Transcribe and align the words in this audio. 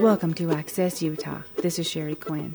Welcome 0.00 0.34
to 0.34 0.52
Access 0.52 1.00
Utah. 1.00 1.40
This 1.62 1.78
is 1.78 1.88
Sherry 1.88 2.16
Quinn. 2.16 2.54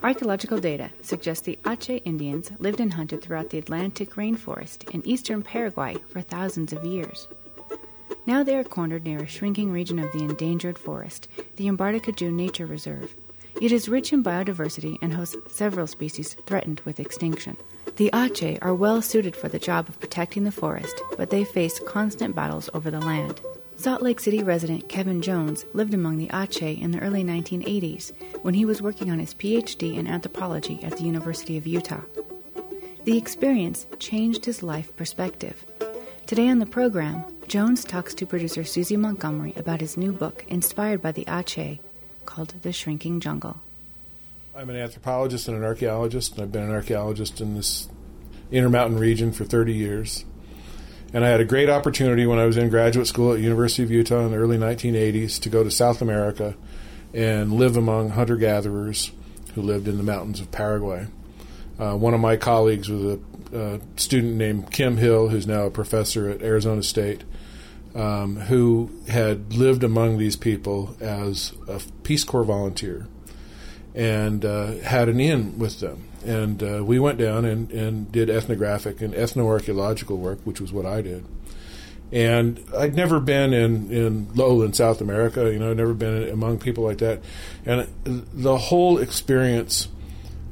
Archaeological 0.00 0.58
data 0.58 0.90
suggests 1.02 1.44
the 1.44 1.58
Ache 1.66 2.00
Indians 2.04 2.52
lived 2.60 2.78
and 2.78 2.92
hunted 2.92 3.20
throughout 3.20 3.50
the 3.50 3.58
Atlantic 3.58 4.14
rainforest 4.14 4.88
in 4.94 5.04
eastern 5.04 5.42
Paraguay 5.42 5.96
for 6.08 6.20
thousands 6.20 6.72
of 6.72 6.84
years. 6.84 7.26
Now 8.26 8.44
they 8.44 8.54
are 8.54 8.62
cornered 8.62 9.02
near 9.02 9.18
a 9.18 9.26
shrinking 9.26 9.72
region 9.72 9.98
of 9.98 10.12
the 10.12 10.20
endangered 10.20 10.78
forest, 10.78 11.26
the 11.56 11.66
Mbaracayú 11.66 12.32
Nature 12.32 12.66
Reserve. 12.66 13.12
It 13.60 13.72
is 13.72 13.88
rich 13.88 14.12
in 14.12 14.22
biodiversity 14.22 14.98
and 15.02 15.12
hosts 15.12 15.36
several 15.48 15.88
species 15.88 16.34
threatened 16.46 16.80
with 16.84 17.00
extinction. 17.00 17.56
The 17.96 18.10
Ache 18.14 18.56
are 18.62 18.72
well 18.72 19.02
suited 19.02 19.34
for 19.34 19.48
the 19.48 19.58
job 19.58 19.88
of 19.88 19.98
protecting 19.98 20.44
the 20.44 20.52
forest, 20.52 20.94
but 21.16 21.30
they 21.30 21.42
face 21.42 21.80
constant 21.88 22.36
battles 22.36 22.70
over 22.72 22.88
the 22.88 23.00
land. 23.00 23.40
Salt 23.78 24.02
Lake 24.02 24.18
City 24.18 24.42
resident 24.42 24.88
Kevin 24.88 25.22
Jones 25.22 25.64
lived 25.72 25.94
among 25.94 26.18
the 26.18 26.28
Ache 26.34 26.82
in 26.82 26.90
the 26.90 26.98
early 26.98 27.22
1980s 27.22 28.10
when 28.42 28.52
he 28.52 28.64
was 28.64 28.82
working 28.82 29.08
on 29.08 29.20
his 29.20 29.34
PhD 29.34 29.96
in 29.96 30.08
anthropology 30.08 30.82
at 30.82 30.96
the 30.96 31.04
University 31.04 31.56
of 31.56 31.64
Utah. 31.64 32.00
The 33.04 33.16
experience 33.16 33.86
changed 34.00 34.44
his 34.44 34.64
life 34.64 34.96
perspective. 34.96 35.64
Today 36.26 36.48
on 36.48 36.58
the 36.58 36.66
program, 36.66 37.22
Jones 37.46 37.84
talks 37.84 38.14
to 38.14 38.26
producer 38.26 38.64
Susie 38.64 38.96
Montgomery 38.96 39.54
about 39.54 39.80
his 39.80 39.96
new 39.96 40.10
book 40.10 40.44
inspired 40.48 41.00
by 41.00 41.12
the 41.12 41.24
Ache 41.28 41.80
called 42.26 42.54
The 42.62 42.72
Shrinking 42.72 43.20
Jungle. 43.20 43.60
I'm 44.56 44.70
an 44.70 44.76
anthropologist 44.76 45.46
and 45.46 45.56
an 45.56 45.62
archaeologist, 45.62 46.32
and 46.32 46.42
I've 46.42 46.50
been 46.50 46.64
an 46.64 46.72
archaeologist 46.72 47.40
in 47.40 47.54
this 47.54 47.88
Intermountain 48.50 48.98
region 48.98 49.30
for 49.30 49.44
30 49.44 49.72
years. 49.72 50.24
And 51.12 51.24
I 51.24 51.28
had 51.28 51.40
a 51.40 51.44
great 51.44 51.70
opportunity 51.70 52.26
when 52.26 52.38
I 52.38 52.44
was 52.44 52.58
in 52.58 52.68
graduate 52.68 53.06
school 53.06 53.32
at 53.32 53.40
University 53.40 53.82
of 53.82 53.90
Utah 53.90 54.26
in 54.26 54.32
the 54.32 54.36
early 54.36 54.58
1980s 54.58 55.40
to 55.40 55.48
go 55.48 55.64
to 55.64 55.70
South 55.70 56.02
America 56.02 56.54
and 57.14 57.54
live 57.54 57.76
among 57.78 58.10
hunter 58.10 58.36
gatherers 58.36 59.10
who 59.54 59.62
lived 59.62 59.88
in 59.88 59.96
the 59.96 60.02
mountains 60.02 60.40
of 60.40 60.50
Paraguay. 60.50 61.06
Uh, 61.78 61.96
one 61.96 62.12
of 62.12 62.20
my 62.20 62.36
colleagues 62.36 62.90
was 62.90 63.04
a, 63.04 63.18
a, 63.56 63.80
student 63.96 64.34
named 64.34 64.70
Kim 64.70 64.98
Hill, 64.98 65.28
who's 65.28 65.46
now 65.46 65.62
a 65.62 65.70
professor 65.70 66.28
at 66.28 66.42
Arizona 66.42 66.82
State, 66.82 67.24
um, 67.94 68.36
who 68.36 68.90
had 69.08 69.54
lived 69.54 69.84
among 69.84 70.18
these 70.18 70.36
people 70.36 70.94
as 71.00 71.54
a 71.68 71.80
Peace 72.02 72.24
Corps 72.24 72.44
volunteer 72.44 73.06
and 73.94 74.44
uh, 74.44 74.72
had 74.78 75.08
an 75.08 75.20
inn 75.20 75.58
with 75.58 75.80
them. 75.80 76.07
And 76.24 76.62
uh, 76.62 76.84
we 76.84 76.98
went 76.98 77.18
down 77.18 77.44
and, 77.44 77.70
and 77.70 78.10
did 78.10 78.28
ethnographic 78.28 79.00
and 79.00 79.14
ethnoarchaeological 79.14 80.16
work, 80.16 80.40
which 80.44 80.60
was 80.60 80.72
what 80.72 80.84
I 80.84 81.00
did. 81.02 81.24
And 82.10 82.64
I'd 82.76 82.94
never 82.94 83.20
been 83.20 83.52
in, 83.52 83.90
in 83.92 84.34
lowland 84.34 84.74
South 84.74 85.00
America, 85.00 85.52
you 85.52 85.58
know, 85.58 85.74
never 85.74 85.92
been 85.92 86.28
among 86.30 86.58
people 86.58 86.84
like 86.84 86.98
that. 86.98 87.20
And 87.66 87.86
the 88.04 88.56
whole 88.56 88.98
experience 88.98 89.88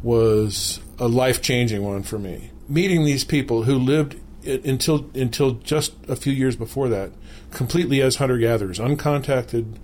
was 0.02 0.80
a 0.98 1.08
life 1.08 1.40
changing 1.40 1.82
one 1.82 2.02
for 2.02 2.18
me. 2.18 2.50
Meeting 2.68 3.04
these 3.04 3.24
people 3.24 3.62
who 3.62 3.78
lived 3.78 4.20
until 4.46 5.10
until 5.14 5.52
just 5.52 5.92
a 6.08 6.16
few 6.16 6.32
years 6.32 6.56
before 6.56 6.88
that, 6.88 7.10
completely 7.50 8.00
as 8.00 8.16
hunter 8.16 8.38
gatherers, 8.38 8.78
uncontacted 8.78 9.76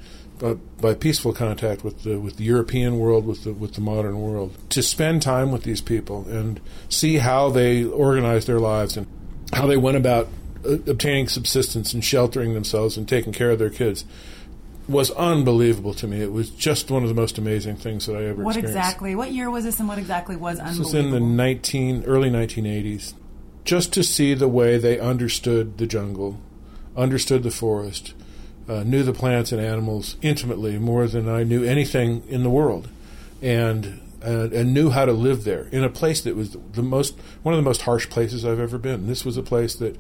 uh, 0.43 0.55
by 0.81 0.95
peaceful 0.95 1.33
contact 1.33 1.85
with 1.85 2.03
the 2.03 2.19
with 2.19 2.37
the 2.37 2.45
European 2.45 2.99
world, 2.99 3.27
with 3.27 3.45
the 3.45 3.53
with 3.53 3.75
the 3.75 3.81
modern 3.81 4.21
world, 4.21 4.57
to 4.71 4.83
spend 4.83 5.23
time 5.23 5.53
with 5.53 5.65
these 5.65 5.81
people 5.81 6.27
and 6.29 6.61
see 6.89 7.19
how 7.19 7.51
they 7.51 7.85
organized 7.85 8.47
their 8.47 8.61
lives 8.61 8.97
and 8.97 9.07
how 9.53 9.67
they 9.67 9.77
went 9.77 9.97
about 9.97 10.29
uh, 10.65 10.73
obtaining 10.87 11.29
subsistence 11.29 11.93
and 11.93 12.05
sheltering 12.05 12.55
themselves 12.55 12.97
and 12.97 13.09
taking 13.09 13.33
care 13.33 13.51
of 13.51 13.59
their 13.59 13.71
kids 13.71 14.05
was 14.89 15.13
unbelievable 15.13 15.95
to 15.95 16.09
me. 16.09 16.21
It 16.21 16.33
was 16.33 16.51
just 16.51 16.91
one 16.91 17.05
of 17.05 17.09
the 17.09 17.15
most 17.15 17.39
amazing 17.39 17.77
things 17.77 18.07
that 18.07 18.17
I 18.17 18.25
ever 18.25 18.43
what 18.43 18.57
experienced. 18.57 18.75
What 18.75 18.87
exactly? 18.87 19.15
What 19.15 19.33
year 19.33 19.51
was 19.51 19.65
this, 19.65 19.79
and 19.79 19.89
what 19.89 19.99
exactly 19.99 20.37
was 20.37 20.59
unbelievable? 20.59 20.85
This 20.85 20.93
was 20.93 21.05
in 21.05 21.11
the 21.13 21.21
nineteen 21.21 22.05
early 22.05 22.31
nineteen 22.31 22.67
eighties. 22.67 23.15
Just 23.65 23.93
to 23.93 24.03
see 24.03 24.35
the 24.35 24.49
way 24.49 24.77
they 24.77 24.99
understood 24.99 25.79
the 25.79 25.87
jungle, 25.87 26.41
understood 26.97 27.43
the 27.43 27.51
forest, 27.51 28.15
uh, 28.69 28.83
knew 28.83 29.03
the 29.03 29.13
plants 29.13 29.53
and 29.53 29.61
animals 29.61 30.17
intimately 30.23 30.79
more 30.79 31.07
than 31.07 31.29
I 31.29 31.45
knew 31.45 31.65
anything 31.65 32.23
in 32.29 32.43
the 32.43 32.51
world, 32.51 32.89
and 33.41 34.01
uh, 34.25 34.49
and 34.53 34.73
knew 34.73 34.91
how 34.91 35.05
to 35.05 35.13
live 35.13 35.45
there 35.45 35.69
in 35.73 35.83
a 35.83 35.89
place 35.89 36.21
that 36.23 36.37
was 36.37 36.57
the 36.73 36.83
most 36.83 37.17
one 37.43 37.55
of 37.55 37.59
the 37.59 37.69
most 37.69 37.83
harsh 37.83 38.09
places 38.09 38.45
I've 38.45 38.61
ever 38.61 38.79
been. 38.79 39.07
This 39.07 39.25
was 39.25 39.37
a 39.37 39.43
place 39.43 39.75
that, 39.77 39.99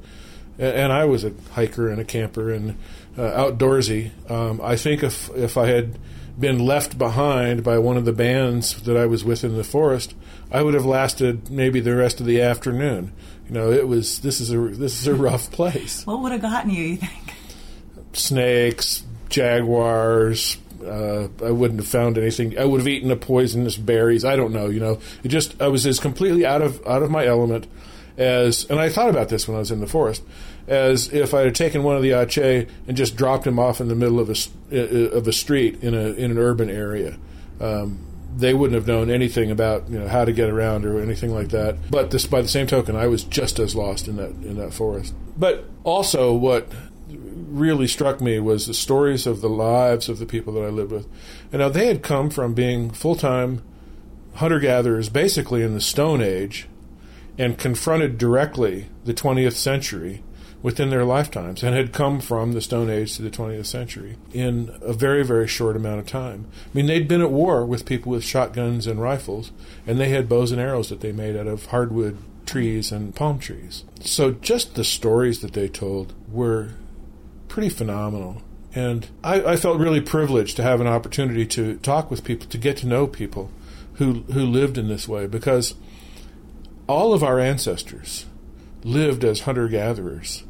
and 0.59 0.93
I 0.93 1.05
was 1.05 1.25
a 1.25 1.33
hiker 1.53 1.89
and 1.89 2.01
a 2.01 2.05
camper 2.05 2.51
and 2.51 2.77
uh, 3.17 3.23
outdoorsy. 3.23 4.11
Um, 4.31 4.61
I 4.63 4.77
think 4.77 5.03
if 5.03 5.29
if 5.37 5.57
I 5.57 5.67
had 5.69 5.99
been 6.39 6.59
left 6.59 6.97
behind 6.97 7.63
by 7.63 7.79
one 7.79 7.97
of 7.97 8.05
the 8.05 8.13
bands 8.13 8.83
that 8.83 8.97
I 8.97 9.07
was 9.07 9.25
with 9.25 9.45
in 9.45 9.57
the 9.57 9.65
forest, 9.65 10.15
I 10.51 10.63
would 10.63 10.75
have 10.75 10.87
lasted 10.87 11.51
maybe 11.51 11.81
the 11.81 11.95
rest 11.95 12.21
of 12.21 12.27
the 12.27 12.41
afternoon. 12.41 13.13
You 13.49 13.55
know, 13.55 13.73
it 13.73 13.87
was 13.87 14.21
this 14.21 14.41
is 14.41 14.53
a 14.53 14.59
this 14.59 15.01
is 15.01 15.07
a 15.07 15.15
rough 15.15 15.51
place. 15.51 16.07
what 16.07 16.21
would 16.21 16.33
have 16.33 16.43
gotten 16.43 16.71
you? 16.71 16.85
You 16.85 16.97
think? 16.97 17.35
snakes, 18.13 19.03
jaguars. 19.29 20.59
Uh, 20.85 21.29
I 21.45 21.51
wouldn't 21.51 21.79
have 21.79 21.89
found 21.89 22.19
anything. 22.19 22.59
I 22.59 22.65
would 22.65 22.81
have 22.81 22.89
eaten 22.89 23.09
the 23.09 23.17
poisonous 23.17 23.77
berries. 23.77 24.25
I 24.25 24.35
don't 24.35 24.53
know. 24.53 24.67
You 24.67 24.81
know, 24.81 24.99
it 25.23 25.29
just 25.29 25.61
I 25.63 25.69
was 25.69 25.87
as 25.87 26.01
completely 26.01 26.45
out 26.45 26.63
of 26.63 26.85
out 26.87 27.03
of 27.03 27.11
my 27.11 27.27
element 27.27 27.67
as. 28.17 28.65
And 28.69 28.81
I 28.81 28.89
thought 28.89 29.09
about 29.09 29.29
this 29.29 29.47
when 29.47 29.57
I 29.57 29.61
was 29.61 29.71
in 29.71 29.81
the 29.81 29.87
forest, 29.87 30.23
as 30.67 31.13
if 31.13 31.35
I 31.35 31.43
had 31.43 31.55
taken 31.55 31.85
one 31.85 31.97
of 31.97 32.03
the 32.03 32.13
Ache 32.13 32.69
and 32.89 32.97
just 32.97 33.17
dropped 33.17 33.47
him 33.47 33.59
off 33.59 33.81
in 33.81 33.89
the 33.89 33.95
middle 33.95 34.19
of 34.19 34.29
a 34.29 35.13
of 35.13 35.29
a 35.29 35.33
street 35.33 35.83
in 35.83 35.95
a 35.95 36.13
in 36.13 36.33
an 36.33 36.39
urban 36.39 36.69
area. 36.69 37.17
Um, 37.61 38.01
they 38.37 38.55
wouldn't 38.55 38.75
have 38.75 38.87
known 38.87 39.11
anything 39.11 39.51
about 39.51 39.89
you 39.89 39.99
know 39.99 40.09
how 40.09 40.25
to 40.25 40.33
get 40.33 40.49
around 40.49 40.85
or 40.85 41.01
anything 41.01 41.35
like 41.35 41.49
that. 41.49 41.91
But 41.91 42.11
this, 42.11 42.27
by 42.27 42.43
the 42.43 42.49
same 42.49 42.67
token, 42.67 42.97
I 42.97 43.07
was 43.07 43.25
just 43.25 43.59
as 43.59 43.75
lost 43.75 44.09
in 44.09 44.17
that 44.17 44.31
in 44.31 44.57
that 44.57 44.73
forest. 44.73 45.15
But 45.37 45.69
also, 45.85 46.33
what 46.33 46.69
really 47.09 47.87
struck 47.87 48.21
me 48.21 48.39
was 48.39 48.67
the 48.67 48.75
stories 48.75 49.27
of 49.27 49.41
the 49.41 49.49
lives 49.49 50.09
of 50.09 50.19
the 50.19 50.27
people 50.27 50.55
that 50.55 50.63
I 50.63 50.69
lived 50.69 50.93
with. 50.93 51.09
And 51.53 51.61
now 51.61 51.69
they 51.69 51.87
had 51.87 52.03
come 52.03 52.31
from 52.31 52.55
being 52.55 52.91
full 52.91 53.15
time 53.15 53.63
hunter 54.37 54.59
gatherers 54.59 55.09
basically 55.09 55.63
in 55.63 55.75
the 55.75 55.81
Stone 55.81 56.23
Age 56.23 56.67
and 57.39 57.59
confronted 57.59 58.19
directly 58.19 58.89
the 59.05 59.15
20th 59.15 59.55
century 59.55 60.23
within 60.63 60.91
their 60.91 61.05
lifetimes 61.05 61.63
and 61.63 61.75
had 61.75 61.93
come 61.93 62.21
from 62.21 62.53
the 62.53 62.61
Stone 62.61 62.89
Age 62.89 63.17
to 63.17 63.23
the 63.23 63.31
20th 63.31 63.67
century 63.67 64.17
in 64.33 64.71
a 64.81 64.93
very, 64.93 65.25
very 65.25 65.49
short 65.49 65.77
amount 65.77 65.99
of 65.99 66.07
time. 66.07 66.47
I 66.67 66.69
mean, 66.73 66.87
they'd 66.87 67.09
been 67.09 67.21
at 67.21 67.31
war 67.31 67.67
with 67.67 67.85
people 67.85 68.13
with 68.13 68.25
shotguns 68.25 68.87
and 68.87 69.01
rifles, 69.01 69.51
and 69.87 69.99
they 69.99 70.11
had 70.11 70.29
bows 70.29 70.53
and 70.53 70.61
arrows 70.61 70.89
that 70.91 71.01
they 71.01 71.13
made 71.13 71.37
out 71.37 71.49
of 71.49 71.67
hardwood 71.67 72.19
trees 72.47 72.93
and 72.93 73.15
palm 73.15 73.39
trees. 73.39 73.85
So 74.01 74.33
just 74.33 74.75
the 74.75 74.85
stories 74.85 75.41
that 75.41 75.53
they 75.53 75.69
told 75.69 76.15
were 76.31 76.71
pretty 77.49 77.69
phenomenal. 77.69 78.43
And 78.75 79.09
I, 79.23 79.43
I, 79.43 79.57
felt 79.57 79.79
really 79.79 80.01
privileged 80.01 80.57
to 80.57 80.63
have 80.63 80.81
an 80.81 80.87
opportunity 80.87 81.45
to 81.45 81.77
talk 81.79 82.11
with 82.11 82.25
people, 82.25 82.47
to 82.49 82.57
get 82.57 82.79
to 82.79 82.87
know 82.87 83.07
people 83.07 83.51
who 83.95 84.23
who 84.33 84.47
lived 84.47 84.79
in 84.79 84.89
this 84.89 85.07
way, 85.07 85.27
because 85.27 85.75
all 86.87 87.13
of 87.13 87.23
our 87.23 87.39
ancestors 87.39 88.25
lived 88.83 89.25
as 89.25 89.41
hunter 89.41 89.69
gatherers 89.69 90.45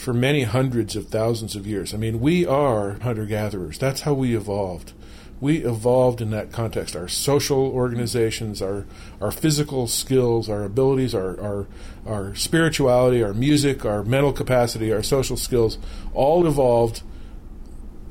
for 0.00 0.14
many 0.14 0.44
hundreds 0.44 0.96
of 0.96 1.08
thousands 1.08 1.54
of 1.54 1.66
years. 1.66 1.92
I 1.92 1.98
mean, 1.98 2.20
we 2.20 2.46
are 2.46 2.98
hunter 3.00 3.26
gatherers. 3.26 3.78
That's 3.78 4.00
how 4.00 4.14
we 4.14 4.34
evolved. 4.34 4.92
We 5.40 5.58
evolved 5.58 6.20
in 6.20 6.30
that 6.30 6.52
context. 6.52 6.96
Our 6.96 7.08
social 7.08 7.66
organizations, 7.68 8.60
our 8.60 8.86
our 9.20 9.30
physical 9.30 9.86
skills, 9.86 10.48
our 10.48 10.64
abilities, 10.64 11.14
our, 11.14 11.40
our 11.40 11.66
our 12.06 12.34
spirituality, 12.34 13.22
our 13.22 13.34
music, 13.34 13.84
our 13.84 14.02
mental 14.02 14.32
capacity, 14.32 14.92
our 14.92 15.02
social 15.02 15.36
skills, 15.36 15.78
all 16.12 16.46
evolved 16.46 17.02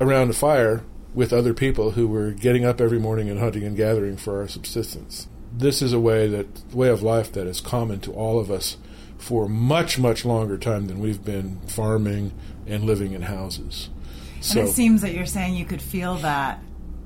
around 0.00 0.30
a 0.30 0.32
fire 0.32 0.82
with 1.12 1.32
other 1.32 1.54
people 1.54 1.92
who 1.92 2.06
were 2.06 2.30
getting 2.30 2.64
up 2.64 2.80
every 2.80 2.98
morning 2.98 3.28
and 3.28 3.40
hunting 3.40 3.64
and 3.64 3.76
gathering 3.76 4.16
for 4.16 4.40
our 4.40 4.48
subsistence. 4.48 5.28
This 5.52 5.82
is 5.82 5.92
a 5.92 6.00
way 6.00 6.28
that 6.28 6.74
way 6.74 6.88
of 6.88 7.02
life 7.02 7.32
that 7.32 7.46
is 7.46 7.60
common 7.60 8.00
to 8.00 8.12
all 8.12 8.38
of 8.38 8.50
us 8.50 8.76
for 9.20 9.48
much 9.48 9.98
much 9.98 10.24
longer 10.24 10.56
time 10.58 10.86
than 10.86 10.98
we've 10.98 11.24
been 11.24 11.60
farming 11.66 12.32
and 12.66 12.84
living 12.84 13.12
in 13.12 13.22
houses. 13.22 13.90
So, 14.40 14.60
and 14.60 14.68
it 14.68 14.72
seems 14.72 15.02
that 15.02 15.12
you're 15.12 15.26
saying 15.26 15.54
you 15.54 15.66
could 15.66 15.82
feel 15.82 16.16
that 16.16 16.60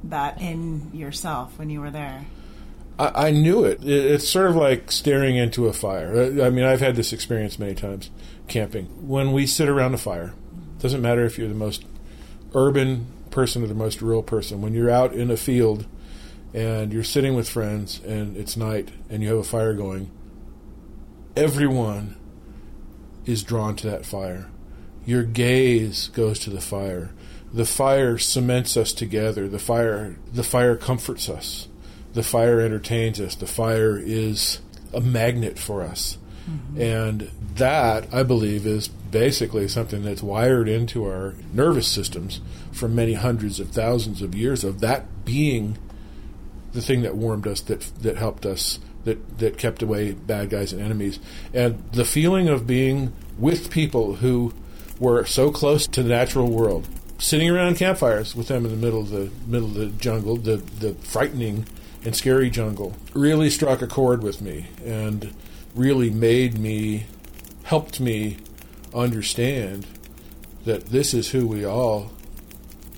that 0.04 0.40
in 0.40 0.90
yourself 0.94 1.58
when 1.58 1.70
you 1.70 1.80
were 1.80 1.90
there. 1.90 2.24
I, 2.98 3.28
I 3.28 3.30
knew 3.30 3.64
it. 3.64 3.82
It's 3.82 4.28
sort 4.28 4.48
of 4.48 4.56
like 4.56 4.92
staring 4.92 5.36
into 5.36 5.66
a 5.66 5.72
fire. 5.72 6.42
I 6.42 6.50
mean, 6.50 6.64
I've 6.64 6.80
had 6.80 6.96
this 6.96 7.12
experience 7.12 7.58
many 7.58 7.74
times 7.74 8.10
camping. 8.46 8.86
When 9.08 9.32
we 9.32 9.46
sit 9.46 9.68
around 9.68 9.94
a 9.94 9.98
fire, 9.98 10.34
doesn't 10.78 11.02
matter 11.02 11.24
if 11.24 11.38
you're 11.38 11.48
the 11.48 11.54
most 11.54 11.84
urban 12.54 13.06
person 13.30 13.64
or 13.64 13.66
the 13.66 13.74
most 13.74 14.00
rural 14.00 14.22
person. 14.22 14.62
When 14.62 14.74
you're 14.74 14.90
out 14.90 15.12
in 15.12 15.30
a 15.30 15.36
field 15.36 15.86
and 16.52 16.92
you're 16.92 17.02
sitting 17.02 17.34
with 17.34 17.48
friends 17.48 18.00
and 18.04 18.36
it's 18.36 18.56
night 18.56 18.90
and 19.10 19.22
you 19.22 19.30
have 19.30 19.38
a 19.38 19.44
fire 19.44 19.74
going, 19.74 20.10
everyone 21.36 22.16
is 23.24 23.42
drawn 23.42 23.76
to 23.76 23.90
that 23.90 24.04
fire. 24.04 24.50
Your 25.06 25.22
gaze 25.22 26.08
goes 26.08 26.38
to 26.40 26.50
the 26.50 26.60
fire 26.60 27.10
the 27.54 27.64
fire 27.64 28.18
cements 28.18 28.76
us 28.76 28.92
together. 28.92 29.48
The 29.48 29.60
fire, 29.60 30.16
the 30.32 30.42
fire 30.42 30.74
comforts 30.74 31.28
us. 31.28 31.68
The 32.12 32.24
fire 32.24 32.60
entertains 32.60 33.20
us. 33.20 33.36
The 33.36 33.46
fire 33.46 33.96
is 33.96 34.60
a 34.92 35.00
magnet 35.00 35.56
for 35.56 35.82
us. 35.82 36.18
Mm-hmm. 36.50 36.80
And 36.80 37.30
that, 37.54 38.12
I 38.12 38.24
believe, 38.24 38.66
is 38.66 38.88
basically 38.88 39.68
something 39.68 40.02
that's 40.02 40.22
wired 40.22 40.68
into 40.68 41.04
our 41.04 41.34
nervous 41.52 41.86
systems 41.86 42.40
from 42.72 42.96
many 42.96 43.14
hundreds 43.14 43.60
of 43.60 43.70
thousands 43.70 44.20
of 44.20 44.34
years 44.34 44.64
of 44.64 44.80
that 44.80 45.24
being 45.24 45.78
the 46.72 46.82
thing 46.82 47.02
that 47.02 47.14
warmed 47.14 47.46
us, 47.46 47.60
that 47.62 47.80
that 48.02 48.16
helped 48.16 48.44
us, 48.44 48.80
that 49.04 49.38
that 49.38 49.58
kept 49.58 49.82
away 49.82 50.12
bad 50.12 50.50
guys 50.50 50.72
and 50.72 50.82
enemies, 50.82 51.18
and 51.52 51.82
the 51.92 52.04
feeling 52.04 52.48
of 52.48 52.66
being 52.66 53.12
with 53.38 53.70
people 53.70 54.16
who 54.16 54.52
were 54.98 55.24
so 55.24 55.50
close 55.50 55.86
to 55.86 56.02
the 56.02 56.08
natural 56.08 56.50
world, 56.50 56.86
sitting 57.18 57.50
around 57.50 57.76
campfires 57.76 58.34
with 58.34 58.48
them 58.48 58.64
in 58.64 58.70
the 58.70 58.76
middle 58.76 59.00
of 59.00 59.10
the 59.10 59.30
middle 59.46 59.68
of 59.68 59.74
the 59.74 59.86
jungle, 59.86 60.36
the 60.36 60.56
the 60.56 60.94
frightening 60.94 61.66
and 62.04 62.14
scary 62.14 62.50
jungle, 62.50 62.94
really 63.14 63.48
struck 63.48 63.80
a 63.80 63.86
chord 63.86 64.22
with 64.22 64.42
me, 64.42 64.66
and 64.84 65.34
really 65.74 66.10
made 66.10 66.58
me, 66.58 67.06
helped 67.64 67.98
me 67.98 68.36
understand 68.94 69.86
that 70.64 70.86
this 70.86 71.14
is 71.14 71.30
who 71.30 71.46
we 71.46 71.64
all 71.64 72.10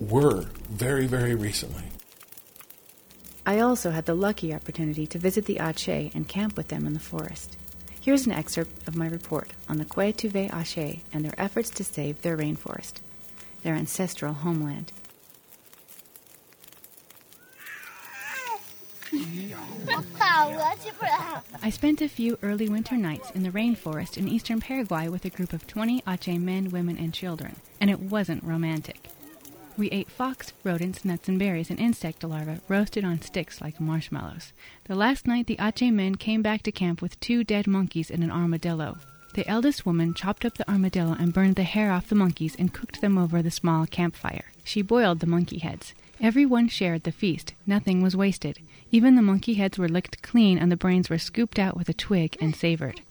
were 0.00 0.46
very, 0.68 1.06
very 1.06 1.34
recently. 1.34 1.84
I 3.48 3.60
also 3.60 3.92
had 3.92 4.06
the 4.06 4.14
lucky 4.14 4.52
opportunity 4.52 5.06
to 5.06 5.20
visit 5.20 5.44
the 5.44 5.60
Ache 5.60 6.12
and 6.12 6.26
camp 6.26 6.56
with 6.56 6.66
them 6.66 6.84
in 6.84 6.94
the 6.94 6.98
forest. 6.98 7.56
Here's 8.00 8.26
an 8.26 8.32
excerpt 8.32 8.88
of 8.88 8.96
my 8.96 9.06
report 9.06 9.52
on 9.68 9.78
the 9.78 9.84
Kwe 9.84 10.08
Ache 10.52 11.04
and 11.12 11.24
their 11.24 11.40
efforts 11.40 11.70
to 11.70 11.84
save 11.84 12.22
their 12.22 12.36
rainforest, 12.36 12.94
their 13.62 13.74
ancestral 13.74 14.32
homeland. 14.32 14.90
I 21.62 21.70
spent 21.70 22.02
a 22.02 22.08
few 22.08 22.38
early 22.42 22.68
winter 22.68 22.96
nights 22.96 23.30
in 23.30 23.44
the 23.44 23.50
rainforest 23.50 24.18
in 24.18 24.28
eastern 24.28 24.60
Paraguay 24.60 25.06
with 25.08 25.24
a 25.24 25.30
group 25.30 25.52
of 25.52 25.68
20 25.68 26.02
Ache 26.06 26.40
men, 26.40 26.70
women, 26.70 26.98
and 26.98 27.14
children, 27.14 27.56
and 27.80 27.90
it 27.90 28.00
wasn't 28.00 28.42
romantic. 28.42 29.08
We 29.78 29.90
ate 29.90 30.10
fox, 30.10 30.54
rodents, 30.64 31.04
nuts, 31.04 31.28
and 31.28 31.38
berries, 31.38 31.68
and 31.68 31.78
insect 31.78 32.24
larvae 32.24 32.60
roasted 32.66 33.04
on 33.04 33.20
sticks 33.20 33.60
like 33.60 33.78
marshmallows. 33.78 34.54
The 34.84 34.94
last 34.94 35.26
night, 35.26 35.46
the 35.46 35.58
Ache 35.60 35.92
men 35.92 36.14
came 36.14 36.40
back 36.40 36.62
to 36.62 36.72
camp 36.72 37.02
with 37.02 37.20
two 37.20 37.44
dead 37.44 37.66
monkeys 37.66 38.10
and 38.10 38.24
an 38.24 38.30
armadillo. 38.30 38.96
The 39.34 39.46
eldest 39.46 39.84
woman 39.84 40.14
chopped 40.14 40.46
up 40.46 40.56
the 40.56 40.66
armadillo 40.70 41.14
and 41.18 41.34
burned 41.34 41.56
the 41.56 41.62
hair 41.62 41.92
off 41.92 42.08
the 42.08 42.14
monkeys 42.14 42.56
and 42.58 42.72
cooked 42.72 43.02
them 43.02 43.18
over 43.18 43.42
the 43.42 43.50
small 43.50 43.86
campfire. 43.86 44.46
She 44.64 44.80
boiled 44.80 45.20
the 45.20 45.26
monkey 45.26 45.58
heads. 45.58 45.92
Everyone 46.22 46.68
shared 46.68 47.02
the 47.02 47.12
feast. 47.12 47.52
Nothing 47.66 48.00
was 48.00 48.16
wasted. 48.16 48.60
Even 48.90 49.14
the 49.14 49.20
monkey 49.20 49.54
heads 49.54 49.76
were 49.76 49.90
licked 49.90 50.22
clean 50.22 50.56
and 50.56 50.72
the 50.72 50.76
brains 50.76 51.10
were 51.10 51.18
scooped 51.18 51.58
out 51.58 51.76
with 51.76 51.90
a 51.90 51.94
twig 51.94 52.38
and 52.40 52.56
savored. 52.56 53.02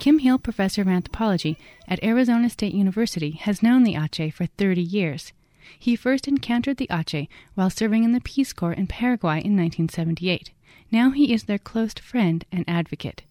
Kim 0.00 0.20
Hill, 0.20 0.38
professor 0.38 0.80
of 0.80 0.88
anthropology 0.88 1.58
at 1.86 2.02
Arizona 2.02 2.48
State 2.48 2.72
University, 2.72 3.32
has 3.32 3.62
known 3.62 3.82
the 3.82 3.96
Ache 3.96 4.32
for 4.32 4.46
30 4.46 4.80
years. 4.80 5.32
He 5.78 5.96
first 5.96 6.28
encountered 6.28 6.76
the 6.76 6.88
Ache 6.90 7.28
while 7.54 7.70
serving 7.70 8.04
in 8.04 8.12
the 8.12 8.20
Peace 8.20 8.52
Corps 8.52 8.72
in 8.72 8.86
Paraguay 8.86 9.42
in 9.42 9.56
1978. 9.56 10.50
Now 10.90 11.10
he 11.10 11.32
is 11.32 11.44
their 11.44 11.58
close 11.58 11.94
friend 11.94 12.44
and 12.52 12.64
advocate. 12.68 13.22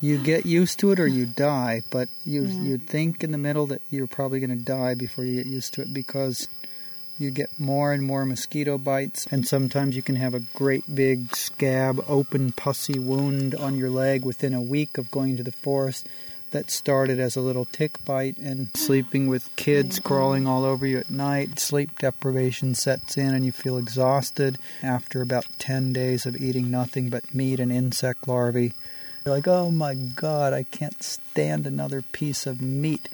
You 0.00 0.18
get 0.18 0.44
used 0.44 0.78
to 0.80 0.92
it 0.92 1.00
or 1.00 1.06
you 1.06 1.26
die, 1.26 1.82
but 1.90 2.08
you 2.24 2.44
yeah. 2.44 2.60
you'd 2.60 2.86
think 2.86 3.24
in 3.24 3.32
the 3.32 3.38
middle 3.38 3.66
that 3.66 3.82
you're 3.90 4.06
probably 4.06 4.40
going 4.40 4.56
to 4.56 4.64
die 4.64 4.94
before 4.94 5.24
you 5.24 5.36
get 5.36 5.46
used 5.46 5.74
to 5.74 5.82
it 5.82 5.92
because 5.92 6.48
you 7.18 7.30
get 7.30 7.48
more 7.58 7.92
and 7.92 8.02
more 8.02 8.26
mosquito 8.26 8.76
bites, 8.76 9.26
and 9.30 9.46
sometimes 9.46 9.96
you 9.96 10.02
can 10.02 10.16
have 10.16 10.34
a 10.34 10.40
great 10.54 10.84
big 10.94 11.34
scab, 11.34 12.04
open, 12.06 12.52
pussy 12.52 12.98
wound 12.98 13.54
on 13.54 13.76
your 13.76 13.88
leg 13.88 14.24
within 14.24 14.52
a 14.52 14.60
week 14.60 14.98
of 14.98 15.10
going 15.10 15.36
to 15.36 15.42
the 15.42 15.52
forest 15.52 16.06
that 16.56 16.70
started 16.70 17.20
as 17.20 17.36
a 17.36 17.40
little 17.42 17.66
tick 17.66 18.02
bite 18.06 18.38
and 18.38 18.74
sleeping 18.74 19.26
with 19.26 19.54
kids 19.56 19.98
mm-hmm. 19.98 20.08
crawling 20.08 20.46
all 20.46 20.64
over 20.64 20.86
you 20.86 20.96
at 20.98 21.10
night. 21.10 21.58
Sleep 21.58 21.98
deprivation 21.98 22.74
sets 22.74 23.18
in 23.18 23.34
and 23.34 23.44
you 23.44 23.52
feel 23.52 23.76
exhausted 23.76 24.56
after 24.82 25.20
about 25.20 25.44
10 25.58 25.92
days 25.92 26.24
of 26.24 26.34
eating 26.34 26.70
nothing 26.70 27.10
but 27.10 27.34
meat 27.34 27.60
and 27.60 27.70
insect 27.70 28.26
larvae. 28.26 28.72
You're 29.22 29.34
like, 29.34 29.46
oh 29.46 29.70
my 29.70 29.92
god, 29.92 30.54
I 30.54 30.62
can't 30.62 31.02
stand 31.02 31.66
another 31.66 32.00
piece 32.00 32.46
of 32.46 32.62
meat. 32.62 33.10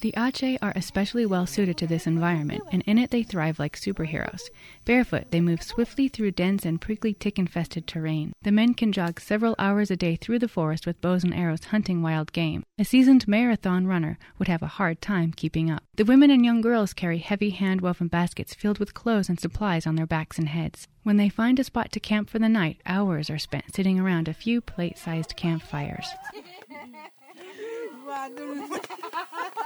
The 0.00 0.14
Ache 0.16 0.56
are 0.62 0.72
especially 0.76 1.26
well 1.26 1.44
suited 1.44 1.76
to 1.76 1.86
this 1.86 2.06
environment, 2.06 2.62
and 2.72 2.80
in 2.86 2.96
it 2.96 3.10
they 3.10 3.22
thrive 3.22 3.58
like 3.58 3.76
superheroes. 3.76 4.40
Barefoot, 4.86 5.30
they 5.30 5.42
move 5.42 5.62
swiftly 5.62 6.08
through 6.08 6.30
dense 6.30 6.64
and 6.64 6.80
prickly 6.80 7.12
tick 7.12 7.38
infested 7.38 7.86
terrain. 7.86 8.32
The 8.40 8.50
men 8.50 8.72
can 8.72 8.92
jog 8.92 9.20
several 9.20 9.54
hours 9.58 9.90
a 9.90 9.96
day 9.96 10.16
through 10.16 10.38
the 10.38 10.48
forest 10.48 10.86
with 10.86 11.02
bows 11.02 11.22
and 11.22 11.34
arrows 11.34 11.64
hunting 11.64 12.00
wild 12.00 12.32
game. 12.32 12.62
A 12.78 12.84
seasoned 12.84 13.28
marathon 13.28 13.86
runner 13.86 14.18
would 14.38 14.48
have 14.48 14.62
a 14.62 14.78
hard 14.78 15.02
time 15.02 15.32
keeping 15.32 15.70
up. 15.70 15.82
The 15.96 16.06
women 16.06 16.30
and 16.30 16.46
young 16.46 16.62
girls 16.62 16.94
carry 16.94 17.18
heavy 17.18 17.50
hand 17.50 17.82
woven 17.82 18.08
baskets 18.08 18.54
filled 18.54 18.78
with 18.78 18.94
clothes 18.94 19.28
and 19.28 19.38
supplies 19.38 19.86
on 19.86 19.96
their 19.96 20.06
backs 20.06 20.38
and 20.38 20.48
heads. 20.48 20.88
When 21.02 21.18
they 21.18 21.28
find 21.28 21.58
a 21.58 21.64
spot 21.64 21.92
to 21.92 22.00
camp 22.00 22.30
for 22.30 22.38
the 22.38 22.48
night, 22.48 22.80
hours 22.86 23.28
are 23.28 23.38
spent 23.38 23.74
sitting 23.74 24.00
around 24.00 24.28
a 24.28 24.34
few 24.34 24.62
plate 24.62 24.96
sized 24.96 25.36
campfires. 25.36 26.08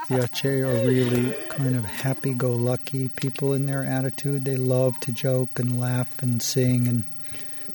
The 0.07 0.23
Ache 0.23 0.45
are 0.45 0.87
really 0.87 1.33
kind 1.49 1.75
of 1.75 1.85
happy 1.85 2.33
go 2.33 2.51
lucky 2.51 3.09
people 3.09 3.53
in 3.53 3.65
their 3.65 3.83
attitude. 3.83 4.45
They 4.45 4.55
love 4.55 4.99
to 5.01 5.11
joke 5.11 5.57
and 5.57 5.79
laugh 5.79 6.21
and 6.21 6.41
sing 6.41 6.87
and 6.87 7.03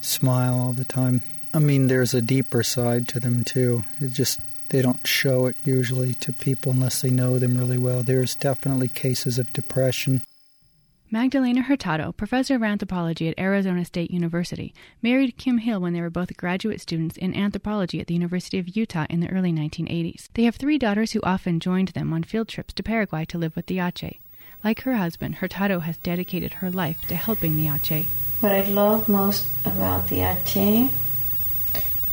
smile 0.00 0.58
all 0.58 0.72
the 0.72 0.84
time. 0.84 1.22
I 1.52 1.58
mean, 1.58 1.88
there's 1.88 2.14
a 2.14 2.22
deeper 2.22 2.62
side 2.62 3.08
to 3.08 3.20
them 3.20 3.42
too. 3.42 3.84
It 4.00 4.12
just 4.12 4.38
they 4.68 4.80
don't 4.80 5.04
show 5.06 5.46
it 5.46 5.56
usually 5.64 6.14
to 6.14 6.32
people 6.32 6.70
unless 6.70 7.02
they 7.02 7.10
know 7.10 7.40
them 7.40 7.58
really 7.58 7.78
well. 7.78 8.04
There's 8.04 8.36
definitely 8.36 8.88
cases 8.88 9.38
of 9.38 9.52
depression 9.52 10.22
Magdalena 11.12 11.62
Hurtado, 11.62 12.12
professor 12.12 12.54
of 12.54 12.62
anthropology 12.62 13.26
at 13.26 13.36
Arizona 13.36 13.84
State 13.84 14.12
University, 14.12 14.72
married 15.02 15.36
Kim 15.36 15.58
Hill 15.58 15.80
when 15.80 15.92
they 15.92 16.00
were 16.00 16.08
both 16.08 16.36
graduate 16.36 16.80
students 16.80 17.16
in 17.16 17.34
anthropology 17.34 17.98
at 17.98 18.06
the 18.06 18.14
University 18.14 18.60
of 18.60 18.76
Utah 18.76 19.06
in 19.10 19.18
the 19.18 19.28
early 19.28 19.52
1980s. 19.52 20.28
They 20.34 20.44
have 20.44 20.54
three 20.54 20.78
daughters 20.78 21.10
who 21.10 21.20
often 21.24 21.58
joined 21.58 21.88
them 21.88 22.12
on 22.12 22.22
field 22.22 22.46
trips 22.46 22.72
to 22.74 22.84
Paraguay 22.84 23.24
to 23.24 23.38
live 23.38 23.56
with 23.56 23.66
the 23.66 23.80
Ache. 23.80 24.20
Like 24.62 24.82
her 24.82 24.94
husband, 24.94 25.34
Hurtado 25.36 25.80
has 25.80 25.96
dedicated 25.98 26.54
her 26.54 26.70
life 26.70 27.04
to 27.08 27.16
helping 27.16 27.56
the 27.56 27.66
Ache. 27.66 28.06
What 28.38 28.52
I 28.52 28.62
love 28.70 29.08
most 29.08 29.48
about 29.66 30.06
the 30.10 30.20
Ache 30.20 30.90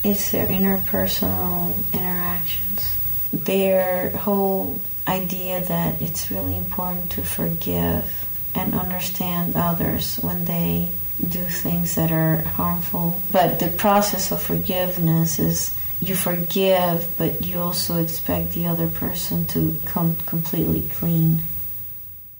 is 0.02 0.32
their 0.32 0.48
interpersonal 0.48 1.76
interactions. 1.94 2.98
Their 3.32 4.10
whole 4.10 4.80
idea 5.06 5.64
that 5.66 6.02
it's 6.02 6.32
really 6.32 6.56
important 6.56 7.12
to 7.12 7.22
forgive 7.22 8.27
and 8.54 8.74
understand 8.74 9.54
others 9.56 10.16
when 10.16 10.44
they 10.44 10.90
do 11.26 11.44
things 11.44 11.94
that 11.96 12.12
are 12.12 12.38
harmful. 12.42 13.20
But 13.32 13.58
the 13.58 13.68
process 13.68 14.30
of 14.30 14.40
forgiveness 14.40 15.38
is 15.38 15.74
you 16.00 16.14
forgive, 16.14 17.08
but 17.18 17.44
you 17.44 17.58
also 17.58 18.00
expect 18.00 18.52
the 18.52 18.66
other 18.66 18.88
person 18.88 19.46
to 19.46 19.76
come 19.84 20.16
completely 20.26 20.82
clean. 20.82 21.42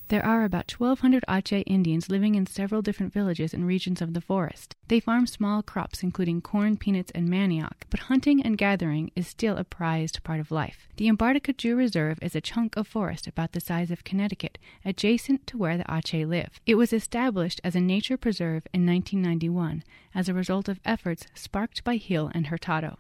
There 0.09 0.25
are 0.25 0.43
about 0.45 0.73
1,200 0.73 1.23
Ache 1.29 1.65
Indians 1.67 2.09
living 2.09 2.35
in 2.35 2.47
several 2.47 2.81
different 2.81 3.13
villages 3.13 3.53
and 3.53 3.67
regions 3.67 4.01
of 4.01 4.15
the 4.15 4.23
forest. 4.23 4.75
They 4.87 5.01
farm 5.01 5.27
small 5.27 5.63
crops, 5.63 6.03
including 6.03 6.41
corn, 6.41 6.79
peanuts, 6.79 7.13
and 7.15 7.29
manioc, 7.29 7.85
but 7.91 8.01
hunting 8.01 8.43
and 8.43 8.57
gathering 8.57 9.11
is 9.15 9.29
still 9.29 9.59
a 9.59 9.65
prized 9.65 10.23
part 10.25 10.41
of 10.41 10.51
life. 10.51 10.89
The 10.97 11.11
Mbaracayú 11.11 11.77
Reserve 11.77 12.19
is 12.23 12.35
a 12.35 12.41
chunk 12.41 12.75
of 12.79 12.89
forest 12.89 13.27
about 13.27 13.53
the 13.53 13.61
size 13.61 13.91
of 13.91 14.03
Connecticut, 14.03 14.57
adjacent 14.83 15.47
to 15.49 15.59
where 15.59 15.77
the 15.77 15.85
Ache 15.95 16.27
live. 16.27 16.59
It 16.65 16.77
was 16.77 16.95
established 16.95 17.61
as 17.63 17.77
a 17.77 17.81
nature 17.81 18.17
preserve 18.17 18.67
in 18.73 18.87
1991 18.87 19.85
as 20.15 20.27
a 20.27 20.35
result 20.35 20.71
of 20.71 20.81
efforts 20.87 21.27
sparked 21.35 21.85
by 21.85 21.97
Hill 21.97 22.31
and 22.35 22.47
Hurtado. 22.47 22.97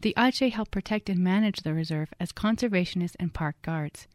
The 0.00 0.14
Ache 0.18 0.52
help 0.52 0.72
protect 0.72 1.08
and 1.08 1.20
manage 1.20 1.60
the 1.60 1.74
reserve 1.74 2.12
as 2.18 2.32
conservationists 2.32 3.14
and 3.20 3.32
park 3.32 3.54
guards. 3.62 4.08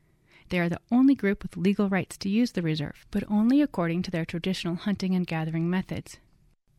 They 0.50 0.60
are 0.60 0.70
the 0.70 0.82
only 0.92 1.16
group 1.16 1.44
with 1.44 1.58
legal 1.58 1.90
rights 1.90 2.18
to 2.18 2.30
use 2.30 2.52
the 2.52 2.62
reserve, 2.62 3.06
but 3.12 3.24
only 3.30 3.62
according 3.62 4.02
to 4.04 4.12
their 4.12 4.26
traditional 4.26 4.76
hunting 4.76 5.16
and 5.16 5.28
gathering 5.28 5.70
methods. 5.70 6.18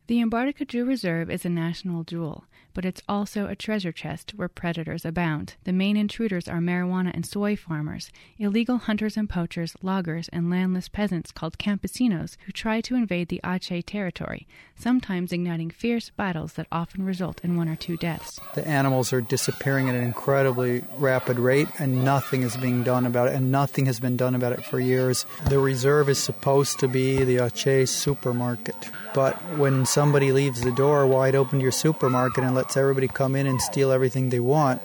The 0.07 0.19
Mbaracayú 0.19 0.85
Reserve 0.85 1.29
is 1.29 1.45
a 1.45 1.49
national 1.49 2.03
jewel, 2.03 2.43
but 2.73 2.85
it's 2.85 3.01
also 3.07 3.47
a 3.47 3.55
treasure 3.55 3.91
chest 3.91 4.31
where 4.35 4.47
predators 4.47 5.05
abound. 5.05 5.55
The 5.63 5.73
main 5.73 5.97
intruders 5.97 6.47
are 6.47 6.59
marijuana 6.59 7.11
and 7.13 7.25
soy 7.25 7.55
farmers, 7.55 8.09
illegal 8.37 8.77
hunters 8.77 9.17
and 9.17 9.29
poachers, 9.29 9.75
loggers, 9.81 10.29
and 10.29 10.49
landless 10.49 10.87
peasants 10.87 11.31
called 11.31 11.57
campesinos 11.57 12.37
who 12.45 12.51
try 12.51 12.81
to 12.81 12.95
invade 12.95 13.29
the 13.29 13.41
Ache 13.43 13.85
territory, 13.85 14.47
sometimes 14.75 15.31
igniting 15.31 15.69
fierce 15.69 16.09
battles 16.09 16.53
that 16.53 16.67
often 16.71 17.03
result 17.03 17.41
in 17.43 17.55
one 17.55 17.69
or 17.69 17.75
two 17.75 17.97
deaths. 17.97 18.39
The 18.55 18.67
animals 18.67 19.13
are 19.13 19.21
disappearing 19.21 19.89
at 19.89 19.95
an 19.95 20.03
incredibly 20.03 20.83
rapid 20.97 21.39
rate, 21.39 21.67
and 21.79 22.03
nothing 22.03 22.43
is 22.43 22.57
being 22.57 22.83
done 22.83 23.05
about 23.05 23.29
it, 23.29 23.35
and 23.35 23.51
nothing 23.51 23.85
has 23.85 23.99
been 23.99 24.17
done 24.17 24.35
about 24.35 24.53
it 24.53 24.65
for 24.65 24.79
years. 24.79 25.25
The 25.47 25.59
reserve 25.59 26.09
is 26.09 26.17
supposed 26.17 26.79
to 26.79 26.87
be 26.87 27.23
the 27.23 27.37
Ache 27.37 27.87
supermarket. 27.87 28.89
But 29.13 29.35
when 29.57 29.85
somebody 29.85 30.31
leaves 30.31 30.61
the 30.61 30.71
door 30.71 31.05
wide 31.05 31.35
open 31.35 31.59
to 31.59 31.63
your 31.63 31.71
supermarket 31.71 32.43
and 32.43 32.55
lets 32.61 32.77
everybody 32.77 33.07
come 33.07 33.35
in 33.35 33.47
and 33.47 33.59
steal 33.59 33.91
everything 33.91 34.29
they 34.29 34.39
want, 34.39 34.83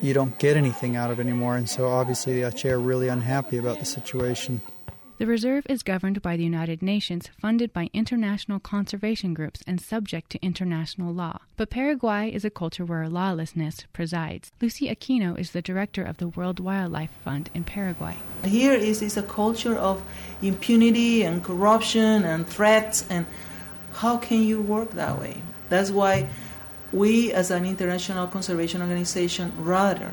you 0.00 0.14
don't 0.14 0.38
get 0.38 0.56
anything 0.56 0.94
out 0.94 1.10
of 1.10 1.18
it 1.18 1.22
anymore. 1.22 1.56
And 1.56 1.68
so 1.68 1.88
obviously 1.88 2.40
the 2.40 2.46
Ache 2.46 2.66
are 2.66 2.78
really 2.78 3.08
unhappy 3.08 3.56
about 3.58 3.80
the 3.80 3.84
situation. 3.84 4.60
The 5.18 5.26
reserve 5.26 5.66
is 5.68 5.82
governed 5.82 6.22
by 6.22 6.36
the 6.36 6.44
United 6.44 6.80
Nations, 6.80 7.30
funded 7.40 7.72
by 7.72 7.90
international 7.92 8.60
conservation 8.60 9.34
groups, 9.34 9.60
and 9.66 9.80
subject 9.80 10.30
to 10.30 10.40
international 10.40 11.12
law. 11.12 11.40
But 11.56 11.68
Paraguay 11.68 12.30
is 12.30 12.44
a 12.44 12.50
culture 12.50 12.84
where 12.84 13.08
lawlessness 13.08 13.78
presides. 13.92 14.52
Lucy 14.60 14.88
Aquino 14.88 15.36
is 15.36 15.50
the 15.50 15.60
director 15.60 16.04
of 16.04 16.18
the 16.18 16.28
World 16.28 16.60
Wildlife 16.60 17.10
Fund 17.24 17.50
in 17.54 17.64
Paraguay. 17.64 18.18
Here 18.44 18.74
is, 18.74 19.02
is 19.02 19.16
a 19.16 19.24
culture 19.24 19.76
of 19.76 20.04
impunity 20.40 21.24
and 21.24 21.42
corruption 21.42 22.22
and 22.22 22.46
threats, 22.46 23.04
and 23.10 23.26
how 23.94 24.18
can 24.18 24.44
you 24.44 24.62
work 24.62 24.92
that 24.92 25.18
way? 25.18 25.42
That's 25.68 25.90
why 25.90 26.28
we, 26.92 27.32
as 27.32 27.50
an 27.50 27.64
international 27.64 28.26
conservation 28.26 28.80
organization, 28.80 29.52
rather 29.58 30.10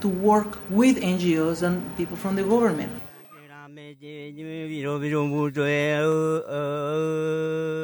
to 0.00 0.08
work 0.08 0.58
with 0.70 0.96
NGOs 0.98 1.62
and 1.62 1.96
people 1.96 2.16
from 2.16 2.36
the 2.36 2.42
government. 2.42 2.92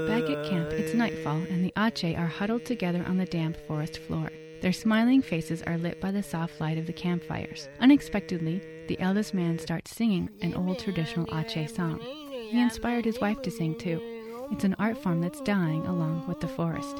Back 0.08 0.30
at 0.30 0.44
camp, 0.50 0.70
it's 0.72 0.94
nightfall, 0.94 1.42
and 1.50 1.64
the 1.64 1.72
Ache 1.76 2.16
are 2.16 2.26
huddled 2.26 2.64
together 2.64 3.04
on 3.06 3.18
the 3.18 3.26
damp 3.26 3.56
forest 3.66 3.98
floor. 3.98 4.30
Their 4.60 4.72
smiling 4.72 5.22
faces 5.22 5.62
are 5.62 5.78
lit 5.78 6.00
by 6.00 6.10
the 6.10 6.22
soft 6.22 6.60
light 6.60 6.78
of 6.78 6.86
the 6.86 6.92
campfires. 6.92 7.68
Unexpectedly, 7.80 8.60
the 8.88 8.98
eldest 9.00 9.32
man 9.32 9.58
starts 9.58 9.94
singing 9.94 10.30
an 10.42 10.54
old 10.54 10.80
traditional 10.80 11.28
Ache 11.32 11.68
song. 11.68 12.00
He 12.00 12.60
inspired 12.60 13.04
his 13.04 13.20
wife 13.20 13.40
to 13.42 13.50
sing 13.50 13.76
too. 13.78 14.17
It's 14.50 14.64
an 14.64 14.74
art 14.78 14.96
form 15.02 15.20
that's 15.20 15.40
dying 15.42 15.86
along 15.86 16.26
with 16.26 16.40
the 16.40 16.48
forest. 16.48 16.96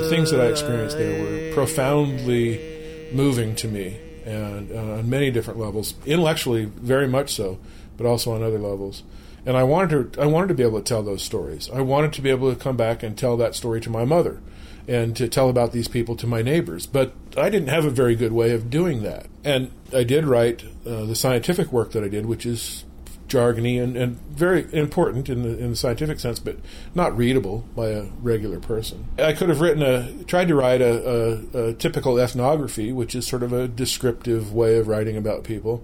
The 0.00 0.08
things 0.08 0.30
that 0.30 0.40
I 0.40 0.46
experienced 0.46 0.96
there 0.96 1.22
were 1.22 1.54
profoundly 1.54 3.10
moving 3.12 3.54
to 3.56 3.68
me 3.68 3.98
and 4.24 4.72
uh, 4.72 4.98
on 4.98 5.10
many 5.10 5.30
different 5.30 5.60
levels. 5.60 5.94
Intellectually, 6.06 6.64
very 6.64 7.06
much 7.06 7.34
so, 7.34 7.58
but 7.96 8.06
also 8.06 8.32
on 8.32 8.42
other 8.42 8.58
levels. 8.58 9.02
And 9.44 9.56
I 9.56 9.64
wanted 9.64 10.14
to, 10.14 10.22
I 10.22 10.26
wanted 10.26 10.48
to 10.48 10.54
be 10.54 10.62
able 10.62 10.78
to 10.78 10.84
tell 10.84 11.02
those 11.02 11.22
stories. 11.22 11.68
I 11.70 11.80
wanted 11.80 12.12
to 12.14 12.22
be 12.22 12.30
able 12.30 12.52
to 12.52 12.58
come 12.58 12.76
back 12.76 13.02
and 13.02 13.18
tell 13.18 13.36
that 13.36 13.54
story 13.54 13.80
to 13.82 13.90
my 13.90 14.04
mother, 14.04 14.40
and 14.88 15.16
to 15.16 15.28
tell 15.28 15.48
about 15.48 15.72
these 15.72 15.88
people 15.88 16.16
to 16.16 16.26
my 16.26 16.42
neighbors. 16.42 16.86
But 16.86 17.14
I 17.36 17.50
didn't 17.50 17.68
have 17.68 17.84
a 17.84 17.90
very 17.90 18.14
good 18.14 18.32
way 18.32 18.52
of 18.52 18.70
doing 18.70 19.02
that. 19.02 19.26
And 19.44 19.70
I 19.92 20.04
did 20.04 20.24
write 20.24 20.64
uh, 20.86 21.04
the 21.04 21.14
scientific 21.14 21.72
work 21.72 21.92
that 21.92 22.04
I 22.04 22.08
did, 22.08 22.26
which 22.26 22.46
is 22.46 22.84
jargony 23.32 23.82
and, 23.82 23.96
and 23.96 24.18
very 24.30 24.66
important 24.74 25.28
in 25.28 25.42
the 25.42 25.58
in 25.58 25.70
the 25.70 25.76
scientific 25.76 26.20
sense, 26.20 26.38
but 26.38 26.58
not 26.94 27.16
readable 27.16 27.64
by 27.74 27.88
a 27.88 28.02
regular 28.20 28.60
person. 28.60 29.06
I 29.18 29.32
could 29.32 29.48
have 29.48 29.60
written 29.60 29.82
a 29.82 30.24
tried 30.24 30.48
to 30.48 30.54
write 30.54 30.82
a, 30.82 31.48
a, 31.54 31.68
a 31.68 31.74
typical 31.74 32.18
ethnography, 32.18 32.92
which 32.92 33.14
is 33.14 33.26
sort 33.26 33.42
of 33.42 33.52
a 33.52 33.66
descriptive 33.68 34.52
way 34.52 34.76
of 34.76 34.88
writing 34.88 35.16
about 35.16 35.44
people. 35.44 35.82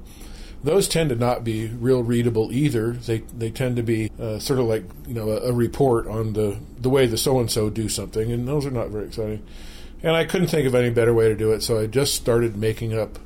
Those 0.64 0.88
tend 0.88 1.10
to 1.10 1.16
not 1.16 1.44
be 1.44 1.68
real 1.68 2.02
readable 2.02 2.52
either. 2.52 2.92
They 2.92 3.18
they 3.18 3.50
tend 3.50 3.76
to 3.76 3.82
be 3.82 4.10
uh, 4.20 4.38
sort 4.38 4.58
of 4.58 4.66
like 4.66 4.84
you 5.06 5.14
know 5.14 5.30
a, 5.30 5.50
a 5.50 5.52
report 5.52 6.06
on 6.06 6.32
the 6.32 6.58
the 6.78 6.90
way 6.90 7.06
the 7.06 7.16
so 7.16 7.38
and 7.38 7.50
so 7.50 7.70
do 7.70 7.88
something, 7.88 8.32
and 8.32 8.46
those 8.46 8.66
are 8.66 8.70
not 8.70 8.88
very 8.88 9.06
exciting. 9.06 9.44
And 10.02 10.14
I 10.14 10.24
couldn't 10.24 10.48
think 10.48 10.66
of 10.66 10.74
any 10.74 10.90
better 10.90 11.12
way 11.12 11.28
to 11.28 11.34
do 11.34 11.52
it, 11.52 11.62
so 11.62 11.78
I 11.78 11.86
just 11.86 12.14
started 12.14 12.56
making 12.56 12.96
up 12.96 13.18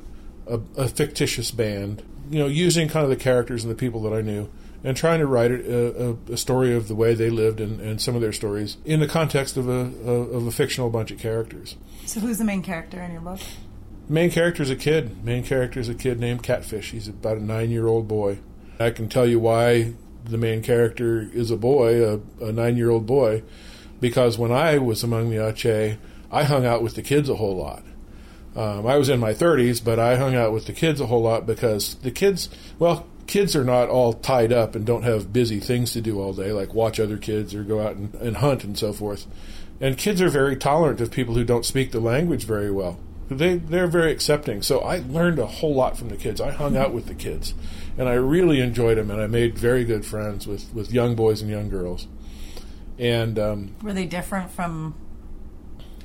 a, 0.47 0.59
a 0.75 0.87
fictitious 0.87 1.51
band 1.51 2.03
you 2.29 2.39
know, 2.39 2.47
using 2.47 2.87
kind 2.87 3.03
of 3.03 3.09
the 3.09 3.15
characters 3.15 3.63
and 3.63 3.71
the 3.71 3.75
people 3.75 4.01
that 4.03 4.13
I 4.13 4.21
knew, 4.21 4.49
and 4.83 4.95
trying 4.95 5.19
to 5.19 5.27
write 5.27 5.51
a, 5.51 6.09
a, 6.09 6.33
a 6.33 6.37
story 6.37 6.73
of 6.73 6.87
the 6.87 6.95
way 6.95 7.13
they 7.13 7.29
lived 7.29 7.59
and, 7.59 7.79
and, 7.79 8.01
some 8.01 8.15
of 8.15 8.21
their 8.21 8.33
stories 8.33 8.77
in 8.85 8.99
the 8.99 9.07
context 9.07 9.57
of 9.57 9.67
a, 9.69 9.71
of 9.71 10.47
a 10.47 10.51
fictional 10.51 10.89
bunch 10.89 11.11
of 11.11 11.19
characters. 11.19 11.75
So, 12.05 12.19
who's 12.19 12.37
the 12.37 12.43
main 12.43 12.63
character 12.63 13.01
in 13.01 13.11
your 13.11 13.21
book? 13.21 13.39
Main 14.09 14.31
character 14.31 14.61
is 14.61 14.69
a 14.69 14.75
kid. 14.75 15.23
Main 15.23 15.43
character 15.43 15.79
is 15.79 15.87
a 15.87 15.95
kid 15.95 16.19
named 16.19 16.43
Catfish. 16.43 16.91
He's 16.91 17.07
about 17.07 17.37
a 17.37 17.43
nine-year-old 17.43 18.07
boy. 18.07 18.39
I 18.79 18.89
can 18.89 19.07
tell 19.07 19.25
you 19.25 19.39
why 19.39 19.93
the 20.25 20.37
main 20.37 20.61
character 20.61 21.29
is 21.33 21.51
a 21.51 21.57
boy, 21.57 22.05
a, 22.05 22.19
a 22.41 22.51
nine-year-old 22.51 23.05
boy, 23.05 23.43
because 24.01 24.37
when 24.37 24.51
I 24.51 24.77
was 24.77 25.03
among 25.03 25.29
the 25.29 25.45
Ache, 25.45 25.97
I 26.29 26.43
hung 26.43 26.65
out 26.65 26.83
with 26.83 26.95
the 26.95 27.01
kids 27.01 27.29
a 27.29 27.35
whole 27.35 27.55
lot. 27.55 27.83
Um, 28.55 28.85
I 28.85 28.97
was 28.97 29.07
in 29.07 29.19
my 29.19 29.33
30s, 29.33 29.83
but 29.83 29.99
I 29.99 30.17
hung 30.17 30.35
out 30.35 30.51
with 30.51 30.65
the 30.65 30.73
kids 30.73 30.99
a 30.99 31.07
whole 31.07 31.21
lot 31.21 31.45
because 31.45 31.95
the 31.95 32.11
kids, 32.11 32.49
well, 32.79 33.07
kids 33.25 33.55
are 33.55 33.63
not 33.63 33.87
all 33.87 34.13
tied 34.13 34.51
up 34.51 34.75
and 34.75 34.85
don't 34.85 35.03
have 35.03 35.31
busy 35.31 35.59
things 35.61 35.93
to 35.93 36.01
do 36.01 36.19
all 36.19 36.33
day, 36.33 36.51
like 36.51 36.73
watch 36.73 36.99
other 36.99 37.17
kids 37.17 37.55
or 37.55 37.63
go 37.63 37.81
out 37.81 37.95
and, 37.95 38.13
and 38.15 38.37
hunt 38.37 38.65
and 38.65 38.77
so 38.77 38.91
forth. 38.91 39.27
And 39.79 39.97
kids 39.97 40.21
are 40.21 40.29
very 40.29 40.57
tolerant 40.57 40.99
of 40.99 41.09
people 41.09 41.35
who 41.35 41.43
don't 41.45 41.65
speak 41.65 41.91
the 41.91 41.99
language 41.99 42.43
very 42.43 42.69
well. 42.69 42.99
They 43.29 43.55
they're 43.55 43.87
very 43.87 44.11
accepting. 44.11 44.61
So 44.61 44.79
I 44.79 45.03
learned 45.07 45.39
a 45.39 45.45
whole 45.45 45.73
lot 45.73 45.97
from 45.97 46.09
the 46.09 46.17
kids. 46.17 46.41
I 46.41 46.51
hung 46.51 46.77
out 46.77 46.93
with 46.93 47.07
the 47.07 47.15
kids, 47.15 47.53
and 47.97 48.07
I 48.07 48.13
really 48.13 48.59
enjoyed 48.59 48.97
them. 48.97 49.09
And 49.09 49.21
I 49.21 49.27
made 49.27 49.57
very 49.57 49.85
good 49.85 50.05
friends 50.05 50.45
with 50.47 50.73
with 50.73 50.91
young 50.91 51.15
boys 51.15 51.41
and 51.41 51.49
young 51.49 51.69
girls. 51.69 52.07
And 52.99 53.39
um, 53.39 53.75
were 53.81 53.93
they 53.93 54.05
different 54.05 54.51
from 54.51 54.95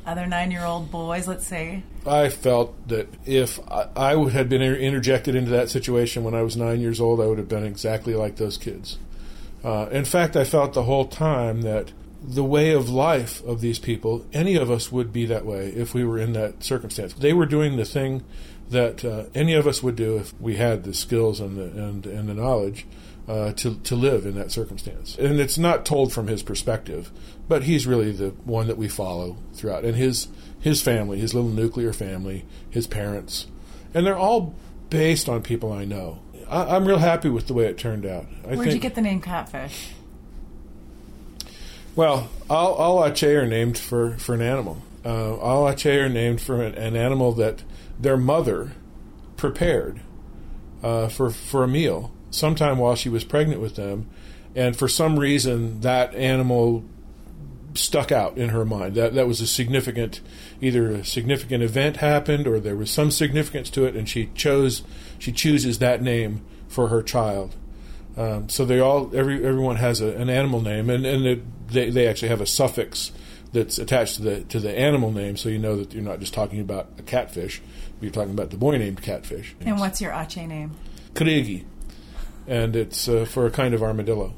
other 0.08 0.26
nine 0.26 0.50
year 0.50 0.64
old 0.64 0.90
boys, 0.90 1.28
let's 1.28 1.46
say? 1.46 1.82
I 2.06 2.30
felt 2.30 2.88
that 2.88 3.08
if 3.26 3.60
I, 3.70 4.14
had 4.30 4.48
been 4.48 4.62
interjected 4.62 5.34
into 5.34 5.50
that 5.50 5.68
situation 5.68 6.24
when 6.24 6.34
I 6.34 6.42
was 6.42 6.56
nine 6.56 6.80
years 6.80 7.00
old, 7.00 7.20
I 7.20 7.26
would 7.26 7.38
have 7.38 7.48
been 7.48 7.64
exactly 7.64 8.14
like 8.14 8.36
those 8.36 8.56
kids. 8.56 8.98
Uh, 9.62 9.88
in 9.90 10.06
fact, 10.06 10.34
I 10.34 10.44
felt 10.44 10.72
the 10.72 10.84
whole 10.84 11.06
time 11.06 11.62
that 11.62 11.92
the 12.22 12.44
way 12.44 12.72
of 12.72 12.88
life 12.88 13.44
of 13.44 13.60
these 13.60 13.78
people, 13.78 14.26
any 14.32 14.56
of 14.56 14.70
us 14.70 14.90
would 14.90 15.12
be 15.12 15.26
that 15.26 15.46
way 15.46 15.68
if 15.68 15.94
we 15.94 16.04
were 16.04 16.18
in 16.18 16.32
that 16.32 16.62
circumstance. 16.62 17.14
They 17.14 17.32
were 17.32 17.46
doing 17.46 17.76
the 17.76 17.84
thing 17.84 18.24
that 18.70 19.04
uh, 19.04 19.24
any 19.34 19.54
of 19.54 19.66
us 19.66 19.82
would 19.82 19.96
do 19.96 20.16
if 20.18 20.38
we 20.40 20.56
had 20.56 20.84
the 20.84 20.94
skills 20.94 21.40
and 21.40 21.56
the, 21.56 21.82
and, 21.82 22.06
and 22.06 22.28
the 22.28 22.34
knowledge 22.34 22.86
uh, 23.28 23.52
to, 23.52 23.76
to 23.80 23.94
live 23.94 24.26
in 24.26 24.34
that 24.34 24.50
circumstance. 24.50 25.16
And 25.16 25.38
it's 25.38 25.58
not 25.58 25.84
told 25.84 26.12
from 26.12 26.26
his 26.26 26.42
perspective, 26.42 27.10
but 27.46 27.64
he's 27.64 27.86
really 27.86 28.12
the 28.12 28.30
one 28.44 28.66
that 28.66 28.78
we 28.78 28.88
follow 28.88 29.36
throughout. 29.52 29.84
And 29.84 29.96
his, 29.96 30.28
his 30.60 30.82
family, 30.82 31.18
his 31.18 31.34
little 31.34 31.50
nuclear 31.50 31.92
family, 31.92 32.44
his 32.68 32.86
parents, 32.86 33.46
and 33.94 34.06
they're 34.06 34.16
all 34.16 34.54
based 34.90 35.28
on 35.28 35.42
people 35.42 35.72
I 35.72 35.84
know. 35.84 36.20
I, 36.48 36.76
am 36.76 36.86
real 36.86 36.98
happy 36.98 37.28
with 37.28 37.46
the 37.46 37.54
way 37.54 37.66
it 37.66 37.76
turned 37.76 38.06
out. 38.06 38.26
I 38.44 38.48
Where'd 38.48 38.60
think, 38.60 38.74
you 38.74 38.80
get 38.80 38.94
the 38.94 39.02
name 39.02 39.20
Catfish? 39.20 39.90
Well, 41.98 42.30
all, 42.48 42.74
all 42.74 43.02
are 43.02 43.46
named 43.46 43.76
for, 43.76 44.16
for 44.18 44.32
an 44.32 44.40
animal. 44.40 44.80
Uh, 45.04 45.34
all 45.34 45.68
Ache 45.68 45.86
are 45.86 46.08
named 46.08 46.40
for 46.40 46.62
an, 46.62 46.76
an, 46.76 46.94
animal 46.94 47.32
that 47.32 47.64
their 47.98 48.16
mother 48.16 48.70
prepared 49.36 50.00
uh, 50.80 51.08
for, 51.08 51.30
for 51.30 51.64
a 51.64 51.66
meal 51.66 52.12
sometime 52.30 52.78
while 52.78 52.94
she 52.94 53.08
was 53.08 53.24
pregnant 53.24 53.60
with 53.60 53.74
them, 53.74 54.08
and 54.54 54.76
for 54.76 54.86
some 54.86 55.18
reason 55.18 55.80
that 55.80 56.14
animal 56.14 56.84
stuck 57.74 58.12
out 58.12 58.38
in 58.38 58.50
her 58.50 58.64
mind. 58.64 58.94
That 58.94 59.14
that 59.14 59.26
was 59.26 59.40
a 59.40 59.46
significant, 59.48 60.20
either 60.60 60.92
a 60.92 61.04
significant 61.04 61.64
event 61.64 61.96
happened 61.96 62.46
or 62.46 62.60
there 62.60 62.76
was 62.76 62.92
some 62.92 63.10
significance 63.10 63.70
to 63.70 63.86
it, 63.86 63.96
and 63.96 64.08
she 64.08 64.26
chose 64.36 64.84
she 65.18 65.32
chooses 65.32 65.80
that 65.80 66.00
name 66.00 66.44
for 66.68 66.90
her 66.90 67.02
child. 67.02 67.56
Um, 68.18 68.48
so 68.48 68.64
they 68.64 68.80
all 68.80 69.10
every 69.14 69.44
everyone 69.44 69.76
has 69.76 70.00
a, 70.00 70.08
an 70.16 70.28
animal 70.28 70.60
name, 70.60 70.90
and 70.90 71.06
and 71.06 71.24
it, 71.24 71.68
they 71.68 71.90
they 71.90 72.06
actually 72.08 72.28
have 72.28 72.40
a 72.40 72.46
suffix 72.46 73.12
that's 73.52 73.78
attached 73.78 74.16
to 74.16 74.22
the 74.22 74.40
to 74.44 74.60
the 74.60 74.76
animal 74.76 75.12
name, 75.12 75.36
so 75.36 75.48
you 75.48 75.58
know 75.58 75.76
that 75.76 75.94
you're 75.94 76.02
not 76.02 76.20
just 76.20 76.34
talking 76.34 76.60
about 76.60 76.88
a 76.98 77.02
catfish, 77.02 77.62
you're 78.00 78.10
talking 78.10 78.32
about 78.32 78.50
the 78.50 78.56
boy 78.56 78.76
named 78.76 79.02
Catfish. 79.02 79.54
And 79.60 79.78
what's 79.78 80.00
your 80.00 80.12
Ache 80.12 80.48
name? 80.48 80.72
Krigi 81.14 81.64
and 82.48 82.74
it's 82.74 83.08
uh, 83.08 83.26
for 83.26 83.46
a 83.46 83.50
kind 83.50 83.74
of 83.74 83.82
armadillo. 83.82 84.34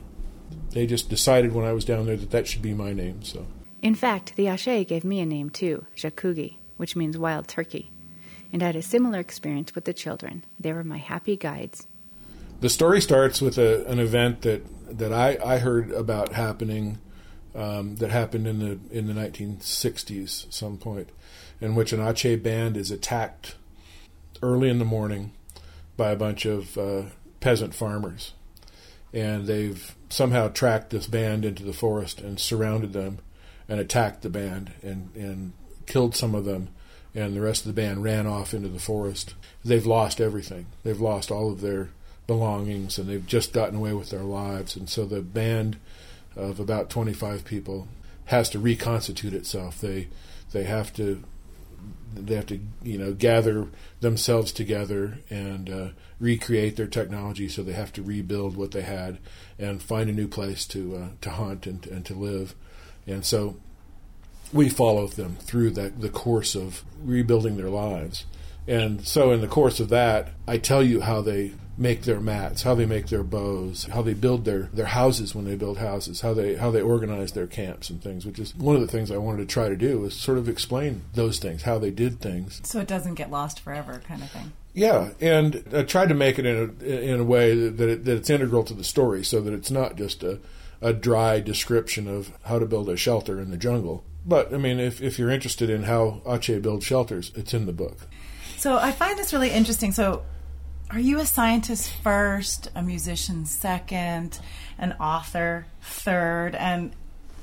They 0.72 0.86
just 0.86 1.08
decided 1.08 1.54
when 1.54 1.64
I 1.64 1.72
was 1.72 1.84
down 1.84 2.06
there 2.06 2.16
that 2.16 2.32
that 2.32 2.48
should 2.48 2.60
be 2.60 2.74
my 2.74 2.92
name. 2.92 3.22
So, 3.22 3.46
in 3.80 3.94
fact, 3.94 4.36
the 4.36 4.48
Ache 4.48 4.88
gave 4.88 5.04
me 5.04 5.20
a 5.20 5.26
name 5.26 5.48
too, 5.48 5.86
Jakugi, 5.96 6.56
which 6.76 6.96
means 6.96 7.16
wild 7.16 7.48
turkey, 7.48 7.90
and 8.52 8.62
I 8.62 8.66
had 8.66 8.76
a 8.76 8.82
similar 8.82 9.20
experience 9.20 9.74
with 9.74 9.84
the 9.84 9.94
children. 9.94 10.44
They 10.58 10.72
were 10.72 10.84
my 10.84 10.98
happy 10.98 11.36
guides. 11.36 11.86
The 12.60 12.68
story 12.68 13.00
starts 13.00 13.40
with 13.40 13.56
a, 13.56 13.86
an 13.86 13.98
event 13.98 14.42
that 14.42 14.64
that 14.98 15.12
I, 15.12 15.38
I 15.42 15.58
heard 15.58 15.90
about 15.92 16.34
happening 16.34 16.98
um, 17.54 17.96
that 17.96 18.10
happened 18.10 18.46
in 18.46 18.58
the 18.58 18.78
in 18.90 19.06
the 19.06 19.14
1960s, 19.14 20.52
some 20.52 20.76
point, 20.76 21.08
in 21.60 21.74
which 21.74 21.92
an 21.92 22.00
Ache 22.00 22.42
band 22.42 22.76
is 22.76 22.90
attacked 22.90 23.56
early 24.42 24.68
in 24.68 24.78
the 24.78 24.84
morning 24.84 25.32
by 25.96 26.10
a 26.10 26.16
bunch 26.16 26.44
of 26.44 26.76
uh, 26.76 27.02
peasant 27.40 27.74
farmers, 27.74 28.34
and 29.12 29.46
they've 29.46 29.96
somehow 30.10 30.48
tracked 30.48 30.90
this 30.90 31.06
band 31.06 31.46
into 31.46 31.62
the 31.62 31.72
forest 31.72 32.20
and 32.20 32.38
surrounded 32.38 32.92
them 32.92 33.20
and 33.68 33.80
attacked 33.80 34.20
the 34.20 34.28
band 34.28 34.72
and 34.82 35.08
and 35.14 35.54
killed 35.86 36.14
some 36.14 36.34
of 36.34 36.44
them, 36.44 36.68
and 37.14 37.34
the 37.34 37.40
rest 37.40 37.64
of 37.64 37.74
the 37.74 37.80
band 37.80 38.04
ran 38.04 38.26
off 38.26 38.52
into 38.52 38.68
the 38.68 38.78
forest. 38.78 39.34
They've 39.64 39.86
lost 39.86 40.20
everything. 40.20 40.66
They've 40.82 41.00
lost 41.00 41.30
all 41.30 41.50
of 41.50 41.62
their 41.62 41.88
belongings, 42.30 42.96
and 42.96 43.08
they've 43.08 43.26
just 43.26 43.52
gotten 43.52 43.74
away 43.74 43.92
with 43.92 44.10
their 44.10 44.22
lives. 44.22 44.76
And 44.76 44.88
so 44.88 45.04
the 45.04 45.20
band 45.20 45.78
of 46.36 46.60
about 46.60 46.88
25 46.88 47.44
people 47.44 47.88
has 48.26 48.48
to 48.50 48.60
reconstitute 48.60 49.34
itself. 49.34 49.80
They 49.80 50.06
they 50.52 50.62
have 50.62 50.94
to 50.94 51.24
they 52.14 52.36
have 52.36 52.46
to 52.46 52.60
you 52.84 52.98
know 52.98 53.14
gather 53.14 53.66
themselves 54.00 54.52
together 54.52 55.18
and 55.28 55.68
uh, 55.68 55.88
recreate 56.20 56.76
their 56.76 56.86
technology. 56.86 57.48
So 57.48 57.64
they 57.64 57.72
have 57.72 57.92
to 57.94 58.02
rebuild 58.02 58.56
what 58.56 58.70
they 58.70 58.82
had 58.82 59.18
and 59.58 59.82
find 59.82 60.08
a 60.08 60.12
new 60.12 60.28
place 60.28 60.64
to 60.66 60.96
uh, 60.96 61.08
to 61.22 61.30
hunt 61.30 61.66
and 61.66 61.84
and 61.88 62.06
to 62.06 62.14
live. 62.14 62.54
And 63.08 63.26
so 63.26 63.56
we 64.52 64.68
follow 64.68 65.08
them 65.08 65.34
through 65.40 65.70
that 65.70 66.00
the 66.00 66.10
course 66.10 66.54
of 66.54 66.84
rebuilding 67.02 67.56
their 67.56 67.70
lives. 67.70 68.24
And 68.66 69.06
so 69.06 69.32
in 69.32 69.40
the 69.40 69.48
course 69.48 69.80
of 69.80 69.88
that, 69.88 70.30
I 70.46 70.58
tell 70.58 70.82
you 70.82 71.00
how 71.00 71.20
they 71.22 71.52
make 71.80 72.02
their 72.02 72.20
mats, 72.20 72.62
how 72.62 72.74
they 72.74 72.84
make 72.84 73.08
their 73.08 73.22
bows, 73.22 73.84
how 73.84 74.02
they 74.02 74.12
build 74.12 74.44
their, 74.44 74.64
their 74.74 74.86
houses 74.86 75.34
when 75.34 75.46
they 75.46 75.56
build 75.56 75.78
houses, 75.78 76.20
how 76.20 76.34
they 76.34 76.54
how 76.56 76.70
they 76.70 76.82
organize 76.82 77.32
their 77.32 77.46
camps 77.46 77.88
and 77.88 78.02
things, 78.02 78.26
which 78.26 78.38
is 78.38 78.54
one 78.54 78.76
of 78.76 78.82
the 78.82 78.86
things 78.86 79.10
I 79.10 79.16
wanted 79.16 79.48
to 79.48 79.52
try 79.52 79.68
to 79.68 79.76
do 79.76 80.04
is 80.04 80.14
sort 80.14 80.38
of 80.38 80.48
explain 80.48 81.02
those 81.14 81.38
things, 81.38 81.62
how 81.62 81.78
they 81.78 81.90
did 81.90 82.20
things. 82.20 82.60
So 82.64 82.80
it 82.80 82.88
doesn't 82.88 83.14
get 83.14 83.30
lost 83.30 83.60
forever, 83.60 84.02
kind 84.06 84.22
of 84.22 84.30
thing. 84.30 84.52
Yeah, 84.74 85.10
and 85.20 85.64
I 85.72 85.82
tried 85.82 86.10
to 86.10 86.14
make 86.14 86.38
it 86.38 86.46
in 86.46 86.76
a 86.80 86.84
in 86.84 87.20
a 87.20 87.24
way 87.24 87.54
that 87.54 87.88
it, 87.88 88.04
that 88.04 88.16
it's 88.18 88.30
integral 88.30 88.62
to 88.64 88.74
the 88.74 88.84
story, 88.84 89.24
so 89.24 89.40
that 89.40 89.54
it's 89.54 89.70
not 89.70 89.96
just 89.96 90.22
a 90.22 90.38
a 90.82 90.92
dry 90.92 91.40
description 91.40 92.06
of 92.06 92.32
how 92.44 92.58
to 92.58 92.66
build 92.66 92.88
a 92.88 92.96
shelter 92.96 93.40
in 93.40 93.50
the 93.50 93.56
jungle. 93.56 94.04
But 94.24 94.52
I 94.52 94.58
mean, 94.58 94.78
if 94.78 95.00
if 95.00 95.18
you're 95.18 95.30
interested 95.30 95.70
in 95.70 95.84
how 95.84 96.20
Ache 96.26 96.60
builds 96.60 96.84
shelters, 96.84 97.32
it's 97.34 97.54
in 97.54 97.66
the 97.66 97.72
book. 97.72 98.06
So 98.60 98.76
I 98.76 98.92
find 98.92 99.18
this 99.18 99.32
really 99.32 99.50
interesting. 99.50 99.90
So 99.90 100.22
are 100.90 101.00
you 101.00 101.18
a 101.18 101.24
scientist 101.24 101.90
first, 102.02 102.70
a 102.74 102.82
musician 102.82 103.46
second, 103.46 104.38
an 104.76 104.92
author 105.00 105.64
third? 105.80 106.54
And 106.54 106.92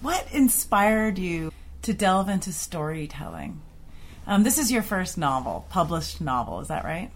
what 0.04 0.28
inspired 0.32 1.18
you 1.18 1.52
to 1.82 1.94
delve 1.96 2.30
into 2.30 2.54
storytelling? 2.54 3.60
Um, 4.28 4.44
this 4.44 4.60
is 4.60 4.72
your 4.72 4.84
first 4.84 5.18
novel, 5.18 5.66
published 5.72 6.22
novel, 6.22 6.60
is 6.60 6.68
that 6.68 6.86
right? 6.86 7.10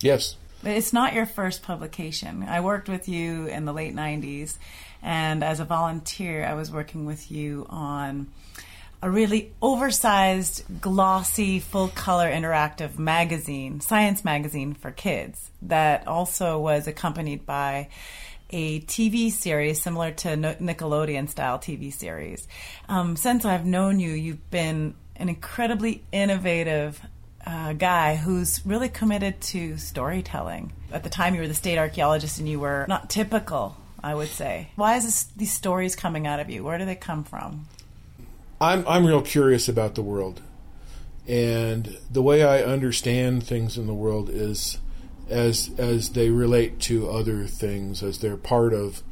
Yes. 0.00 0.34
But 0.64 0.72
it's 0.72 0.92
not 0.92 1.14
your 1.14 1.26
first 1.26 1.62
publication. 1.62 2.42
I 2.48 2.58
worked 2.58 2.88
with 2.88 3.08
you 3.08 3.46
in 3.46 3.64
the 3.64 3.72
late 3.72 3.94
90s, 3.94 4.58
and 5.02 5.44
as 5.44 5.60
a 5.60 5.64
volunteer, 5.64 6.44
I 6.44 6.54
was 6.54 6.72
working 6.72 7.06
with 7.06 7.30
you 7.30 7.64
on 7.70 8.26
a 9.02 9.10
really 9.10 9.52
oversized, 9.60 10.64
glossy, 10.80 11.60
full 11.60 11.88
color 11.88 12.30
interactive 12.30 12.98
magazine, 12.98 13.80
science 13.80 14.24
magazine 14.24 14.74
for 14.74 14.90
kids, 14.90 15.50
that 15.62 16.06
also 16.06 16.58
was 16.58 16.86
accompanied 16.86 17.44
by 17.46 17.88
a 18.50 18.80
TV 18.80 19.30
series 19.30 19.82
similar 19.82 20.12
to 20.12 20.28
Nickelodeon 20.28 21.28
style 21.28 21.58
TV 21.58 21.92
series. 21.92 22.46
Um, 22.88 23.16
since 23.16 23.44
I've 23.44 23.66
known 23.66 24.00
you, 24.00 24.10
you've 24.10 24.50
been 24.50 24.94
an 25.16 25.28
incredibly 25.28 26.04
innovative 26.12 27.00
uh, 27.44 27.72
guy 27.72 28.16
who's 28.16 28.64
really 28.64 28.88
committed 28.88 29.40
to 29.40 29.76
storytelling. 29.78 30.72
At 30.92 31.04
the 31.04 31.10
time, 31.10 31.34
you 31.34 31.40
were 31.40 31.48
the 31.48 31.54
state 31.54 31.78
archaeologist 31.78 32.38
and 32.38 32.48
you 32.48 32.60
were 32.60 32.86
not 32.88 33.10
typical, 33.10 33.76
I 34.02 34.14
would 34.14 34.28
say. 34.28 34.70
Why 34.76 34.96
is 34.96 35.04
this, 35.04 35.24
these 35.36 35.52
stories 35.52 35.96
coming 35.96 36.26
out 36.26 36.40
of 36.40 36.50
you? 36.50 36.64
Where 36.64 36.78
do 36.78 36.84
they 36.84 36.96
come 36.96 37.24
from? 37.24 37.66
I'm 38.60 38.86
I'm 38.88 39.06
real 39.06 39.22
curious 39.22 39.68
about 39.68 39.94
the 39.94 40.02
world, 40.02 40.40
and 41.26 41.98
the 42.10 42.22
way 42.22 42.42
I 42.42 42.62
understand 42.62 43.46
things 43.46 43.76
in 43.76 43.86
the 43.86 43.94
world 43.94 44.30
is 44.30 44.78
as 45.28 45.70
as 45.78 46.10
they 46.10 46.30
relate 46.30 46.80
to 46.80 47.10
other 47.10 47.46
things, 47.46 48.02
as 48.02 48.20
they're 48.20 48.36
part 48.36 48.72
of 48.72 49.02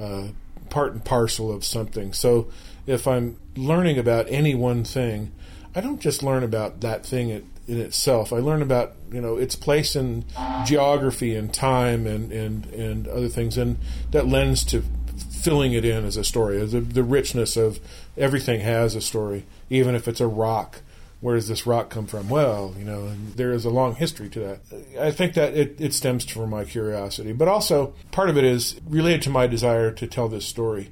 uh, 0.00 0.28
part 0.70 0.92
and 0.92 1.04
parcel 1.04 1.52
of 1.52 1.64
something. 1.64 2.12
So 2.12 2.48
if 2.86 3.06
I'm 3.06 3.38
learning 3.56 3.98
about 3.98 4.26
any 4.28 4.54
one 4.54 4.84
thing, 4.84 5.32
I 5.74 5.80
don't 5.80 6.00
just 6.00 6.22
learn 6.22 6.42
about 6.42 6.80
that 6.80 7.04
thing 7.04 7.28
in, 7.30 7.50
in 7.66 7.80
itself. 7.80 8.32
I 8.32 8.38
learn 8.38 8.62
about 8.62 8.94
you 9.12 9.20
know 9.20 9.36
its 9.36 9.54
place 9.54 9.94
in 9.94 10.24
geography 10.64 11.34
and 11.34 11.52
time 11.52 12.06
and 12.06 12.32
and 12.32 12.66
and 12.66 13.06
other 13.08 13.28
things, 13.28 13.58
and 13.58 13.76
that 14.12 14.26
lends 14.26 14.64
to 14.66 14.82
filling 15.44 15.72
it 15.72 15.84
in 15.84 16.04
as 16.04 16.16
a 16.16 16.24
story. 16.24 16.64
The, 16.64 16.80
the 16.80 17.04
richness 17.04 17.56
of 17.56 17.78
everything 18.16 18.60
has 18.60 18.94
a 18.94 19.00
story, 19.00 19.46
even 19.70 19.94
if 19.94 20.08
it's 20.08 20.20
a 20.20 20.26
rock. 20.26 20.80
Where 21.20 21.36
does 21.36 21.48
this 21.48 21.66
rock 21.66 21.88
come 21.88 22.06
from? 22.06 22.28
Well, 22.28 22.74
you 22.78 22.84
know, 22.84 23.14
there 23.34 23.52
is 23.52 23.64
a 23.64 23.70
long 23.70 23.94
history 23.94 24.28
to 24.30 24.40
that. 24.40 24.60
I 25.00 25.10
think 25.10 25.34
that 25.34 25.56
it, 25.56 25.80
it 25.80 25.94
stems 25.94 26.24
from 26.26 26.50
my 26.50 26.64
curiosity, 26.64 27.32
but 27.32 27.48
also 27.48 27.94
part 28.10 28.28
of 28.28 28.36
it 28.36 28.44
is 28.44 28.78
related 28.86 29.22
to 29.22 29.30
my 29.30 29.46
desire 29.46 29.90
to 29.92 30.06
tell 30.06 30.28
this 30.28 30.44
story. 30.44 30.90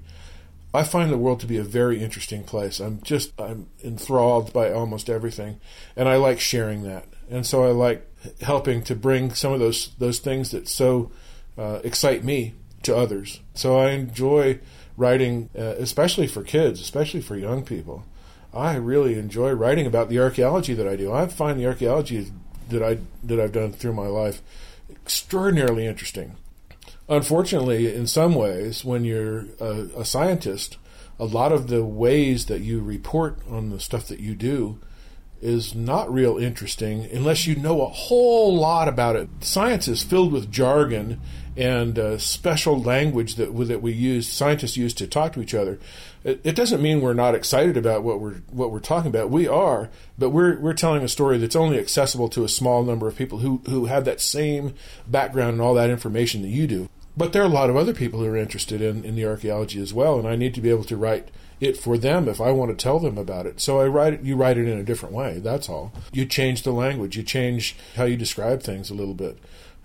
I 0.74 0.84
find 0.84 1.12
the 1.12 1.18
world 1.18 1.40
to 1.40 1.46
be 1.46 1.58
a 1.58 1.62
very 1.62 2.02
interesting 2.02 2.44
place. 2.44 2.80
I'm 2.80 3.02
just 3.02 3.38
I'm 3.38 3.68
enthralled 3.84 4.54
by 4.54 4.72
almost 4.72 5.10
everything, 5.10 5.60
and 5.96 6.08
I 6.08 6.16
like 6.16 6.40
sharing 6.40 6.84
that. 6.84 7.04
And 7.30 7.44
so 7.46 7.64
I 7.64 7.72
like 7.72 8.08
helping 8.40 8.82
to 8.84 8.94
bring 8.94 9.34
some 9.34 9.52
of 9.52 9.60
those 9.60 9.90
those 9.98 10.18
things 10.18 10.50
that 10.52 10.66
so 10.66 11.10
uh, 11.58 11.80
excite 11.84 12.24
me 12.24 12.54
to 12.84 12.96
others. 12.96 13.40
So 13.54 13.78
I 13.78 13.90
enjoy 13.90 14.60
writing, 14.96 15.50
uh, 15.56 15.74
especially 15.78 16.26
for 16.26 16.42
kids, 16.42 16.80
especially 16.80 17.20
for 17.20 17.36
young 17.36 17.64
people. 17.64 18.04
I 18.54 18.76
really 18.76 19.18
enjoy 19.18 19.52
writing 19.52 19.86
about 19.86 20.08
the 20.08 20.20
archaeology 20.20 20.74
that 20.74 20.86
I 20.86 20.96
do. 20.96 21.12
I 21.12 21.26
find 21.26 21.58
the 21.58 21.66
archaeology 21.66 22.30
that 22.68 22.82
I 22.82 22.98
that 23.22 23.40
I've 23.40 23.52
done 23.52 23.72
through 23.72 23.94
my 23.94 24.06
life 24.06 24.42
extraordinarily 24.90 25.86
interesting. 25.86 26.36
Unfortunately, 27.08 27.94
in 27.94 28.06
some 28.06 28.34
ways, 28.34 28.84
when 28.84 29.04
you're 29.04 29.46
a, 29.58 29.88
a 29.96 30.04
scientist, 30.04 30.76
a 31.18 31.24
lot 31.24 31.52
of 31.52 31.68
the 31.68 31.84
ways 31.84 32.46
that 32.46 32.60
you 32.60 32.80
report 32.80 33.38
on 33.50 33.70
the 33.70 33.80
stuff 33.80 34.06
that 34.08 34.20
you 34.20 34.34
do 34.34 34.78
is 35.40 35.74
not 35.74 36.12
real 36.12 36.38
interesting 36.38 37.04
unless 37.12 37.46
you 37.46 37.56
know 37.56 37.82
a 37.82 37.88
whole 37.88 38.56
lot 38.56 38.86
about 38.86 39.16
it. 39.16 39.28
Science 39.40 39.88
is 39.88 40.02
filled 40.02 40.32
with 40.32 40.50
jargon 40.50 41.20
and 41.56 41.98
uh, 41.98 42.18
special 42.18 42.80
language 42.80 43.34
that 43.36 43.52
that 43.66 43.82
we 43.82 43.92
use, 43.92 44.28
scientists 44.28 44.76
use 44.76 44.94
to 44.94 45.06
talk 45.06 45.32
to 45.34 45.42
each 45.42 45.54
other. 45.54 45.78
It, 46.24 46.40
it, 46.44 46.56
doesn't 46.56 46.80
mean 46.80 47.00
we're 47.00 47.14
not 47.14 47.34
excited 47.34 47.76
about 47.76 48.02
what 48.02 48.20
we're 48.20 48.36
what 48.50 48.70
we're 48.70 48.80
talking 48.80 49.10
about. 49.10 49.30
We 49.30 49.46
are, 49.48 49.90
but 50.18 50.30
we're 50.30 50.58
we're 50.58 50.72
telling 50.72 51.02
a 51.02 51.08
story 51.08 51.38
that's 51.38 51.56
only 51.56 51.78
accessible 51.78 52.28
to 52.30 52.44
a 52.44 52.48
small 52.48 52.82
number 52.82 53.08
of 53.08 53.16
people 53.16 53.38
who 53.38 53.60
who 53.66 53.86
have 53.86 54.04
that 54.04 54.20
same 54.20 54.74
background 55.06 55.54
and 55.54 55.60
all 55.60 55.74
that 55.74 55.90
information 55.90 56.42
that 56.42 56.48
you 56.48 56.66
do. 56.66 56.88
But 57.16 57.32
there 57.32 57.42
are 57.42 57.46
a 57.46 57.48
lot 57.48 57.68
of 57.68 57.76
other 57.76 57.92
people 57.92 58.20
who 58.20 58.26
are 58.26 58.36
interested 58.36 58.80
in, 58.80 59.04
in 59.04 59.16
the 59.16 59.26
archaeology 59.26 59.82
as 59.82 59.92
well, 59.92 60.18
and 60.18 60.26
I 60.26 60.36
need 60.36 60.54
to 60.54 60.62
be 60.62 60.70
able 60.70 60.84
to 60.84 60.96
write 60.96 61.28
it 61.60 61.76
for 61.76 61.98
them 61.98 62.28
if 62.28 62.40
I 62.40 62.50
want 62.50 62.70
to 62.70 62.82
tell 62.82 62.98
them 62.98 63.18
about 63.18 63.46
it. 63.46 63.60
So 63.60 63.80
I 63.80 63.86
write 63.86 64.14
it, 64.14 64.22
you 64.22 64.34
write 64.34 64.58
it 64.58 64.66
in 64.66 64.78
a 64.78 64.82
different 64.82 65.14
way. 65.14 65.38
That's 65.38 65.68
all. 65.68 65.92
You 66.12 66.24
change 66.24 66.62
the 66.62 66.72
language. 66.72 67.16
You 67.16 67.22
change 67.22 67.76
how 67.96 68.04
you 68.04 68.16
describe 68.16 68.62
things 68.62 68.90
a 68.90 68.94
little 68.94 69.14
bit. 69.14 69.38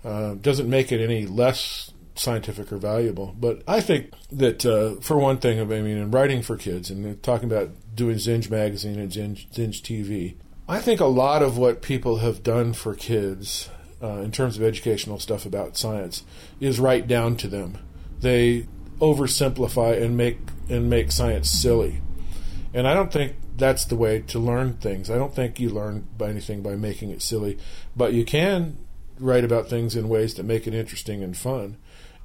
Uh, 0.04 0.34
doesn't 0.34 0.70
make 0.70 0.92
it 0.92 1.02
any 1.02 1.26
less 1.26 1.92
scientific 2.14 2.72
or 2.72 2.76
valuable. 2.76 3.34
But 3.38 3.62
I 3.66 3.80
think 3.80 4.12
that 4.32 4.64
uh, 4.64 5.00
for 5.00 5.16
one 5.18 5.38
thing, 5.38 5.60
I 5.60 5.64
mean, 5.64 5.86
in 5.86 6.10
writing 6.10 6.42
for 6.42 6.56
kids 6.56 6.90
and 6.90 7.22
talking 7.22 7.50
about 7.50 7.70
doing 7.94 8.16
Zinj 8.16 8.50
magazine 8.50 8.98
and 8.98 9.10
Zinj, 9.10 9.50
Zinj 9.52 9.82
TV, 9.82 10.34
I 10.68 10.80
think 10.80 11.00
a 11.00 11.06
lot 11.06 11.42
of 11.42 11.56
what 11.56 11.80
people 11.82 12.18
have 12.18 12.42
done 12.42 12.72
for 12.74 12.94
kids 12.94 13.70
uh, 14.02 14.18
in 14.18 14.30
terms 14.30 14.56
of 14.56 14.62
educational 14.62 15.18
stuff 15.18 15.46
about 15.46 15.76
science 15.76 16.24
is 16.60 16.78
right 16.78 17.06
down 17.06 17.36
to 17.36 17.48
them. 17.48 17.78
They 18.20 18.66
oversimplify 19.00 20.00
and 20.02 20.16
make 20.16 20.38
and 20.68 20.90
make 20.90 21.10
science 21.10 21.50
silly. 21.50 22.02
And 22.74 22.86
I 22.86 22.94
don't 22.94 23.12
think 23.12 23.36
that's 23.56 23.86
the 23.86 23.96
way 23.96 24.20
to 24.20 24.38
learn 24.38 24.74
things. 24.74 25.10
I 25.10 25.16
don't 25.16 25.34
think 25.34 25.58
you 25.58 25.70
learn 25.70 26.06
by 26.18 26.28
anything 26.28 26.62
by 26.62 26.76
making 26.76 27.10
it 27.10 27.22
silly, 27.22 27.58
but 27.96 28.12
you 28.12 28.24
can 28.24 28.76
write 29.20 29.44
about 29.44 29.68
things 29.68 29.96
in 29.96 30.08
ways 30.08 30.34
that 30.34 30.44
make 30.44 30.66
it 30.66 30.74
interesting 30.74 31.22
and 31.22 31.36
fun. 31.36 31.76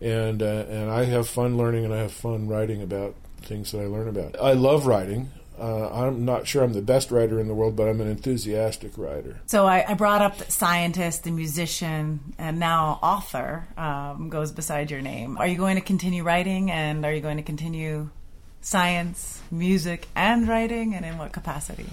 And 0.01 0.41
uh, 0.41 0.65
and 0.69 0.91
I 0.91 1.05
have 1.05 1.29
fun 1.29 1.57
learning 1.57 1.85
and 1.85 1.93
I 1.93 1.99
have 1.99 2.11
fun 2.11 2.47
writing 2.47 2.81
about 2.81 3.15
things 3.41 3.71
that 3.71 3.79
I 3.79 3.85
learn 3.85 4.07
about. 4.07 4.39
I 4.41 4.53
love 4.53 4.85
writing. 4.85 5.31
Uh, 5.59 5.87
I'm 5.89 6.25
not 6.25 6.47
sure 6.47 6.63
I'm 6.63 6.73
the 6.73 6.81
best 6.81 7.11
writer 7.11 7.39
in 7.39 7.47
the 7.47 7.53
world, 7.53 7.75
but 7.75 7.87
I'm 7.87 8.01
an 8.01 8.07
enthusiastic 8.07 8.97
writer. 8.97 9.39
So 9.45 9.67
I, 9.67 9.85
I 9.87 9.93
brought 9.93 10.21
up 10.21 10.37
the 10.37 10.51
scientist, 10.51 11.23
the 11.23 11.31
musician, 11.31 12.33
and 12.39 12.59
now 12.59 12.99
author 13.03 13.67
um, 13.77 14.29
goes 14.29 14.51
beside 14.51 14.89
your 14.89 15.01
name. 15.01 15.37
Are 15.37 15.45
you 15.45 15.55
going 15.55 15.75
to 15.75 15.81
continue 15.81 16.23
writing, 16.23 16.71
and 16.71 17.05
are 17.05 17.13
you 17.13 17.21
going 17.21 17.37
to 17.37 17.43
continue 17.43 18.09
science, 18.61 19.41
music, 19.51 20.07
and 20.15 20.47
writing, 20.47 20.95
and 20.95 21.05
in 21.05 21.19
what 21.19 21.31
capacity? 21.31 21.85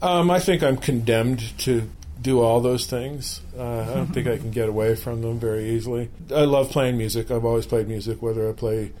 Um, 0.00 0.30
I 0.30 0.38
think 0.38 0.62
I'm 0.62 0.76
condemned 0.76 1.58
to 1.58 1.90
do 2.24 2.40
all 2.40 2.60
those 2.60 2.86
things. 2.86 3.42
Uh, 3.56 3.82
I 3.82 3.94
don't 3.94 4.06
think 4.06 4.26
I 4.26 4.38
can 4.38 4.50
get 4.50 4.68
away 4.68 4.96
from 4.96 5.20
them 5.20 5.38
very 5.38 5.70
easily. 5.70 6.08
I 6.34 6.46
love 6.46 6.70
playing 6.70 6.96
music. 6.96 7.30
I've 7.30 7.44
always 7.44 7.66
played 7.66 7.86
music, 7.86 8.22
whether 8.22 8.48
I 8.48 8.54
play 8.54 8.92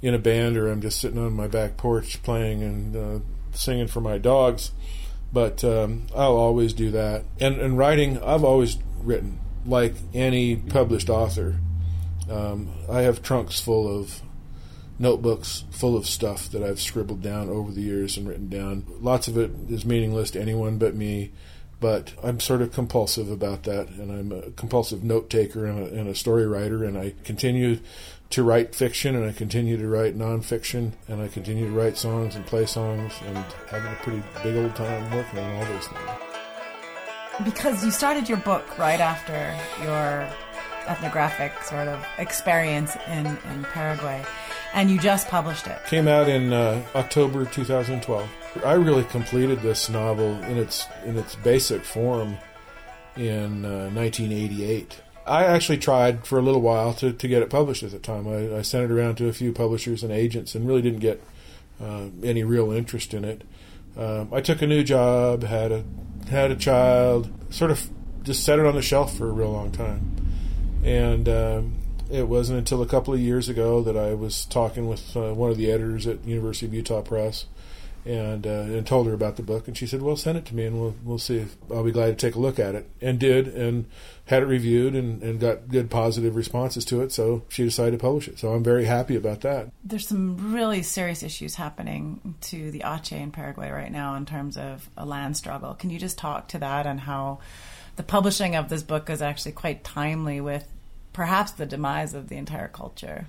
in 0.00 0.14
a 0.14 0.18
band 0.18 0.56
or 0.56 0.68
I'm 0.68 0.80
just 0.80 0.98
sitting 0.98 1.18
on 1.18 1.34
my 1.34 1.46
back 1.46 1.76
porch 1.76 2.22
playing 2.22 2.62
and 2.62 2.96
uh, 2.96 3.18
singing 3.52 3.86
for 3.86 4.00
my 4.00 4.16
dogs. 4.16 4.72
But 5.30 5.62
um, 5.62 6.06
I'll 6.16 6.36
always 6.36 6.72
do 6.72 6.90
that. 6.92 7.24
And, 7.38 7.60
and 7.60 7.76
writing, 7.76 8.20
I've 8.22 8.44
always 8.44 8.78
written 8.98 9.38
like 9.66 9.94
any 10.14 10.56
published 10.56 11.10
author. 11.10 11.60
Um, 12.30 12.72
I 12.88 13.02
have 13.02 13.22
trunks 13.22 13.60
full 13.60 13.94
of 13.94 14.22
notebooks 14.98 15.64
full 15.70 15.96
of 15.96 16.06
stuff 16.06 16.50
that 16.50 16.62
I've 16.62 16.80
scribbled 16.80 17.22
down 17.22 17.50
over 17.50 17.72
the 17.72 17.82
years 17.82 18.16
and 18.16 18.26
written 18.26 18.48
down. 18.48 18.86
Lots 19.00 19.28
of 19.28 19.36
it 19.36 19.50
is 19.68 19.84
meaningless 19.84 20.30
to 20.32 20.40
anyone 20.40 20.78
but 20.78 20.94
me, 20.94 21.32
but 21.80 22.12
I'm 22.22 22.40
sort 22.40 22.62
of 22.62 22.72
compulsive 22.72 23.30
about 23.30 23.64
that, 23.64 23.88
and 23.88 24.12
I'm 24.12 24.32
a 24.32 24.50
compulsive 24.52 25.02
note 25.02 25.30
taker 25.30 25.66
and 25.66 25.78
a, 25.78 25.98
and 25.98 26.08
a 26.08 26.14
story 26.14 26.46
writer, 26.46 26.84
and 26.84 26.96
I 26.96 27.14
continue 27.24 27.80
to 28.30 28.42
write 28.42 28.74
fiction, 28.74 29.16
and 29.16 29.24
I 29.24 29.32
continue 29.32 29.76
to 29.76 29.88
write 29.88 30.16
nonfiction, 30.16 30.92
and 31.08 31.20
I 31.20 31.28
continue 31.28 31.66
to 31.66 31.72
write 31.72 31.96
songs 31.96 32.36
and 32.36 32.46
play 32.46 32.66
songs, 32.66 33.12
and 33.26 33.36
having 33.68 33.92
a 33.92 33.96
pretty 34.02 34.22
big 34.42 34.56
old 34.56 34.76
time 34.76 35.10
working 35.10 35.38
on 35.40 35.54
all 35.56 35.64
those 35.64 35.88
things. 35.88 36.10
Because 37.44 37.84
you 37.84 37.90
started 37.90 38.28
your 38.28 38.38
book 38.38 38.78
right 38.78 39.00
after 39.00 39.56
your 39.82 40.28
ethnographic 40.90 41.52
sort 41.62 41.88
of 41.88 42.04
experience 42.18 42.96
in, 43.08 43.26
in 43.26 43.64
Paraguay 43.72 44.24
and 44.72 44.90
you 44.90 44.98
just 44.98 45.28
published 45.28 45.66
it. 45.66 45.78
Came 45.86 46.08
out 46.08 46.28
in 46.28 46.52
uh, 46.52 46.82
October 46.94 47.44
2012. 47.44 48.28
I 48.64 48.72
really 48.74 49.04
completed 49.04 49.60
this 49.60 49.88
novel 49.88 50.42
in 50.44 50.56
its 50.56 50.86
in 51.04 51.16
its 51.16 51.36
basic 51.36 51.84
form 51.84 52.36
in 53.16 53.64
uh, 53.64 53.90
1988. 53.90 55.00
I 55.26 55.44
actually 55.44 55.78
tried 55.78 56.26
for 56.26 56.38
a 56.38 56.42
little 56.42 56.60
while 56.60 56.92
to, 56.94 57.12
to 57.12 57.28
get 57.28 57.42
it 57.42 57.50
published 57.50 57.82
at 57.82 57.90
the 57.92 57.98
time. 57.98 58.26
I, 58.26 58.58
I 58.58 58.62
sent 58.62 58.84
it 58.84 58.90
around 58.90 59.16
to 59.16 59.28
a 59.28 59.32
few 59.32 59.52
publishers 59.52 60.02
and 60.02 60.12
agents 60.12 60.54
and 60.54 60.66
really 60.66 60.82
didn't 60.82 61.00
get 61.00 61.22
uh, 61.80 62.06
any 62.22 62.42
real 62.42 62.72
interest 62.72 63.14
in 63.14 63.24
it. 63.24 63.42
Um, 63.96 64.32
I 64.32 64.40
took 64.40 64.62
a 64.62 64.66
new 64.66 64.82
job, 64.82 65.44
had 65.44 65.72
a 65.72 65.84
had 66.30 66.50
a 66.50 66.56
child, 66.56 67.30
sort 67.50 67.70
of 67.70 67.88
just 68.22 68.44
set 68.44 68.58
it 68.58 68.66
on 68.66 68.74
the 68.74 68.82
shelf 68.82 69.16
for 69.16 69.28
a 69.28 69.32
real 69.32 69.52
long 69.52 69.72
time, 69.72 70.14
and 70.84 71.28
um, 71.28 71.74
it 72.10 72.28
wasn't 72.28 72.58
until 72.58 72.82
a 72.82 72.86
couple 72.86 73.14
of 73.14 73.20
years 73.20 73.48
ago 73.48 73.82
that 73.82 73.96
I 73.96 74.14
was 74.14 74.44
talking 74.44 74.88
with 74.88 75.16
uh, 75.16 75.32
one 75.32 75.50
of 75.50 75.56
the 75.56 75.70
editors 75.70 76.06
at 76.06 76.24
University 76.24 76.66
of 76.66 76.74
Utah 76.74 77.02
Press, 77.02 77.46
and 78.04 78.46
uh, 78.46 78.50
and 78.50 78.86
told 78.86 79.06
her 79.06 79.12
about 79.12 79.36
the 79.36 79.42
book, 79.42 79.68
and 79.68 79.76
she 79.76 79.86
said, 79.86 80.02
"Well, 80.02 80.16
send 80.16 80.38
it 80.38 80.46
to 80.46 80.54
me, 80.54 80.64
and 80.64 80.80
we'll 80.80 80.94
we'll 81.04 81.18
see. 81.18 81.38
If, 81.38 81.56
I'll 81.70 81.84
be 81.84 81.92
glad 81.92 82.18
to 82.18 82.26
take 82.26 82.34
a 82.34 82.40
look 82.40 82.58
at 82.58 82.74
it." 82.74 82.88
And 83.00 83.18
did, 83.18 83.48
and 83.48 83.84
had 84.24 84.42
it 84.42 84.46
reviewed, 84.46 84.94
and, 84.94 85.22
and 85.22 85.38
got 85.38 85.68
good 85.68 85.90
positive 85.90 86.34
responses 86.34 86.84
to 86.86 87.02
it. 87.02 87.12
So 87.12 87.42
she 87.48 87.62
decided 87.62 87.92
to 87.92 87.98
publish 87.98 88.26
it. 88.26 88.38
So 88.38 88.52
I'm 88.52 88.64
very 88.64 88.86
happy 88.86 89.16
about 89.16 89.42
that. 89.42 89.70
There's 89.84 90.08
some 90.08 90.54
really 90.54 90.82
serious 90.82 91.22
issues 91.22 91.54
happening 91.54 92.34
to 92.42 92.70
the 92.70 92.82
Ache 92.86 93.12
in 93.12 93.32
Paraguay 93.32 93.70
right 93.70 93.92
now 93.92 94.14
in 94.14 94.24
terms 94.24 94.56
of 94.56 94.88
a 94.96 95.04
land 95.04 95.36
struggle. 95.36 95.74
Can 95.74 95.90
you 95.90 95.98
just 95.98 96.16
talk 96.16 96.48
to 96.48 96.58
that 96.58 96.86
and 96.86 97.00
how? 97.00 97.40
The 97.96 98.02
publishing 98.02 98.56
of 98.56 98.68
this 98.68 98.82
book 98.82 99.10
is 99.10 99.22
actually 99.22 99.52
quite 99.52 99.84
timely 99.84 100.40
with 100.40 100.66
perhaps 101.12 101.52
the 101.52 101.66
demise 101.66 102.14
of 102.14 102.28
the 102.28 102.36
entire 102.36 102.68
culture. 102.68 103.26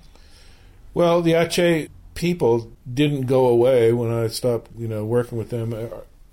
Well, 0.94 1.22
the 1.22 1.34
Ache 1.34 1.90
people 2.14 2.72
didn't 2.92 3.22
go 3.22 3.46
away 3.46 3.92
when 3.92 4.12
I 4.12 4.26
stopped, 4.28 4.70
you 4.76 4.88
know, 4.88 5.04
working 5.04 5.38
with 5.38 5.50
them 5.50 5.72
uh, 5.72 5.86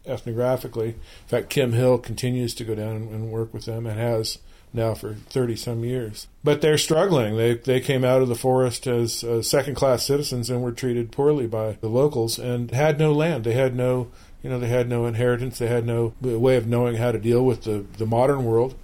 ethnographically. 0.06 0.90
In 0.90 1.28
fact, 1.28 1.50
Kim 1.50 1.74
Hill 1.74 1.98
continues 1.98 2.54
to 2.56 2.64
go 2.64 2.76
down 2.76 2.96
and 2.96 3.32
work 3.32 3.54
with 3.54 3.66
them 3.66 3.86
and 3.86 4.00
has 4.00 4.40
now 4.74 4.94
for 4.94 5.14
30 5.14 5.56
some 5.56 5.84
years. 5.84 6.28
But 6.44 6.62
they're 6.62 6.78
struggling. 6.78 7.38
They 7.38 7.56
they 7.56 7.80
came 7.80 8.04
out 8.04 8.22
of 8.22 8.28
the 8.28 8.36
forest 8.36 8.86
as 8.88 9.24
uh, 9.24 9.42
second 9.42 9.76
class 9.76 10.06
citizens 10.06 10.50
and 10.50 10.62
were 10.62 10.72
treated 10.72 11.12
poorly 11.12 11.48
by 11.48 11.74
the 11.82 11.90
locals 11.90 12.38
and 12.38 12.72
had 12.72 13.00
no 13.00 13.12
land. 13.12 13.44
They 13.44 13.54
had 13.54 13.76
no, 13.76 14.12
you 14.42 14.50
know, 14.50 14.60
they 14.60 14.68
had 14.68 14.88
no 14.88 15.06
inheritance. 15.06 15.60
They 15.60 15.68
had 15.68 15.86
no 15.86 16.14
way 16.22 16.56
of 16.56 16.68
knowing 16.68 16.96
how 16.96 17.12
to 17.12 17.20
deal 17.20 17.44
with 17.44 17.64
the, 17.64 17.86
the 17.98 18.06
modern 18.06 18.46
world 18.46 18.76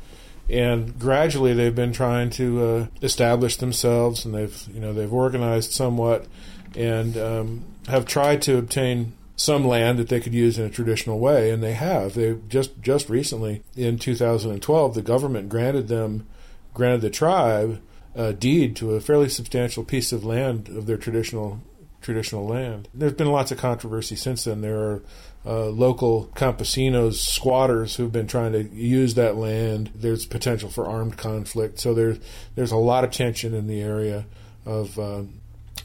and 0.50 0.98
gradually 1.00 1.54
they've 1.54 1.76
been 1.76 1.94
trying 1.94 2.30
to 2.30 2.63
uh, 2.63 2.88
establish 3.02 3.58
themselves, 3.58 4.26
and 4.26 4.34
they've 4.34 4.68
you 4.74 4.80
know 4.80 4.94
they've 4.94 5.12
organized 5.12 5.72
somewhat, 5.72 6.28
and 6.76 7.18
um, 7.18 7.65
have 7.88 8.06
tried 8.06 8.41
to 8.44 8.58
obtain 8.58 9.13
some 9.36 9.68
land 9.68 10.00
that 10.00 10.08
they 10.08 10.20
could 10.20 10.34
use 10.34 10.58
in 10.58 10.65
a 10.65 10.70
traditional 10.70 11.20
way, 11.20 11.50
and 11.50 11.63
they 11.63 11.74
have. 11.74 12.13
They 12.13 12.38
just 12.48 12.80
just 12.82 13.10
recently 13.10 13.63
in 13.76 13.98
2012, 13.98 14.94
the 14.94 15.02
government 15.02 15.50
granted 15.50 15.88
them 15.88 16.28
granted 16.74 17.02
the 17.02 17.10
tribe 17.10 17.82
a 18.13 18.32
deed 18.32 18.76
to 18.78 18.94
a 18.94 19.02
fairly 19.02 19.28
substantial 19.28 19.84
piece 19.84 20.13
of 20.13 20.24
land 20.24 20.70
of 20.70 20.86
their 20.86 20.98
traditional 20.98 21.62
traditional 22.02 22.46
land. 22.46 22.88
There's 22.94 23.13
been 23.13 23.32
lots 23.32 23.52
of 23.52 23.58
controversy 23.58 24.15
since 24.15 24.44
then. 24.44 24.62
There 24.62 24.78
are 24.78 25.04
uh, 25.45 25.67
local 25.67 26.31
campesinos, 26.36 27.15
squatters 27.15 27.95
who've 27.95 28.12
been 28.12 28.27
trying 28.27 28.51
to 28.53 28.63
use 28.63 29.13
that 29.13 29.36
land. 29.36 29.91
There's 29.93 30.25
potential 30.25 30.69
for 30.69 30.88
armed 30.88 31.17
conflict, 31.17 31.79
so 31.79 31.93
there's 31.93 32.17
there's 32.55 32.71
a 32.71 32.77
lot 32.77 33.03
of 33.03 33.12
tension 33.12 33.53
in 33.53 33.67
the 33.67 33.81
area 33.81 34.25
of 34.65 34.97
uh, 34.97 35.23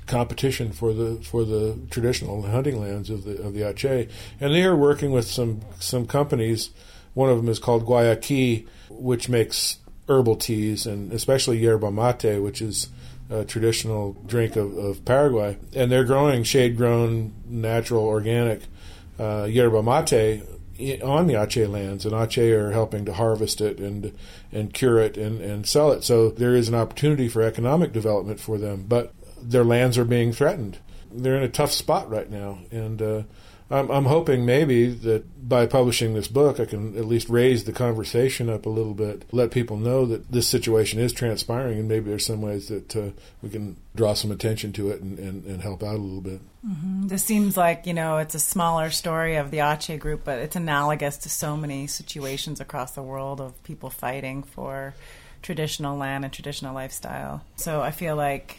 competition 0.06 0.72
for 0.72 0.92
the 0.92 1.16
for 1.16 1.44
the 1.44 1.78
traditional 1.90 2.42
hunting 2.42 2.80
lands 2.80 3.10
of 3.10 3.24
the 3.24 3.40
of 3.42 3.52
the 3.52 3.62
Ache, 3.62 4.08
and 4.40 4.54
they 4.54 4.64
are 4.64 4.76
working 4.76 5.12
with 5.12 5.26
some 5.26 5.60
some 5.78 6.06
companies. 6.06 6.70
One 7.12 7.28
of 7.28 7.36
them 7.36 7.48
is 7.48 7.58
called 7.58 7.84
Guayaqui, 7.84 8.66
which 8.88 9.28
makes 9.28 9.78
herbal 10.08 10.36
teas, 10.36 10.86
and 10.86 11.12
especially 11.12 11.58
yerba 11.58 11.90
mate, 11.90 12.40
which 12.40 12.62
is 12.62 12.88
a 13.28 13.44
traditional 13.44 14.12
drink 14.26 14.56
of, 14.56 14.76
of 14.76 15.04
Paraguay. 15.04 15.56
And 15.74 15.90
they're 15.90 16.04
growing 16.04 16.42
shade 16.44 16.76
grown, 16.76 17.32
natural, 17.46 18.04
organic 18.04 18.62
uh, 19.20 19.44
yerba 19.44 19.82
mate 19.82 20.42
on 21.02 21.26
the 21.26 21.34
Ache 21.34 21.68
lands, 21.68 22.06
and 22.06 22.14
Ache 22.14 22.38
are 22.38 22.72
helping 22.72 23.04
to 23.04 23.12
harvest 23.12 23.60
it 23.60 23.78
and 23.78 24.16
and 24.50 24.72
cure 24.72 24.98
it 24.98 25.16
and, 25.16 25.40
and 25.40 25.66
sell 25.66 25.92
it. 25.92 26.04
So 26.04 26.30
there 26.30 26.56
is 26.56 26.68
an 26.68 26.74
opportunity 26.74 27.28
for 27.28 27.42
economic 27.42 27.92
development 27.92 28.40
for 28.40 28.58
them, 28.58 28.86
but 28.88 29.12
their 29.42 29.64
lands 29.64 29.98
are 29.98 30.04
being 30.04 30.32
threatened. 30.32 30.78
They're 31.12 31.36
in 31.36 31.42
a 31.42 31.48
tough 31.48 31.72
spot 31.72 32.08
right 32.08 32.30
now, 32.30 32.60
and 32.70 33.02
uh, 33.02 33.22
I'm, 33.70 33.90
I'm 33.90 34.06
hoping 34.06 34.44
maybe 34.44 34.88
that 34.88 35.48
by 35.48 35.66
publishing 35.66 36.14
this 36.14 36.28
book, 36.28 36.58
I 36.58 36.64
can 36.64 36.96
at 36.96 37.04
least 37.04 37.28
raise 37.28 37.64
the 37.64 37.72
conversation 37.72 38.48
up 38.50 38.66
a 38.66 38.68
little 38.68 38.94
bit, 38.94 39.24
let 39.32 39.50
people 39.52 39.76
know 39.76 40.06
that 40.06 40.30
this 40.32 40.48
situation 40.48 40.98
is 40.98 41.12
transpiring, 41.12 41.78
and 41.78 41.88
maybe 41.88 42.10
there's 42.10 42.26
some 42.26 42.42
ways 42.42 42.68
that 42.68 42.96
uh, 42.96 43.10
we 43.42 43.50
can 43.50 43.76
draw 43.94 44.14
some 44.14 44.30
attention 44.30 44.72
to 44.72 44.90
it 44.90 45.00
and, 45.00 45.18
and, 45.18 45.44
and 45.44 45.62
help 45.62 45.82
out 45.82 45.94
a 45.94 45.98
little 45.98 46.20
bit. 46.20 46.40
Mm-hmm. 46.66 47.08
This 47.08 47.24
seems 47.24 47.56
like, 47.56 47.86
you 47.86 47.94
know, 47.94 48.18
it's 48.18 48.34
a 48.34 48.40
smaller 48.40 48.90
story 48.90 49.36
of 49.36 49.50
the 49.50 49.60
Ache 49.60 49.98
group, 49.98 50.22
but 50.24 50.38
it's 50.40 50.56
analogous 50.56 51.16
to 51.18 51.28
so 51.28 51.56
many 51.56 51.86
situations 51.86 52.60
across 52.60 52.92
the 52.92 53.02
world 53.02 53.40
of 53.40 53.62
people 53.62 53.90
fighting 53.90 54.42
for 54.42 54.94
traditional 55.42 55.96
land 55.96 56.24
and 56.24 56.32
traditional 56.32 56.74
lifestyle. 56.74 57.42
So 57.56 57.80
I 57.80 57.92
feel 57.92 58.16
like 58.16 58.58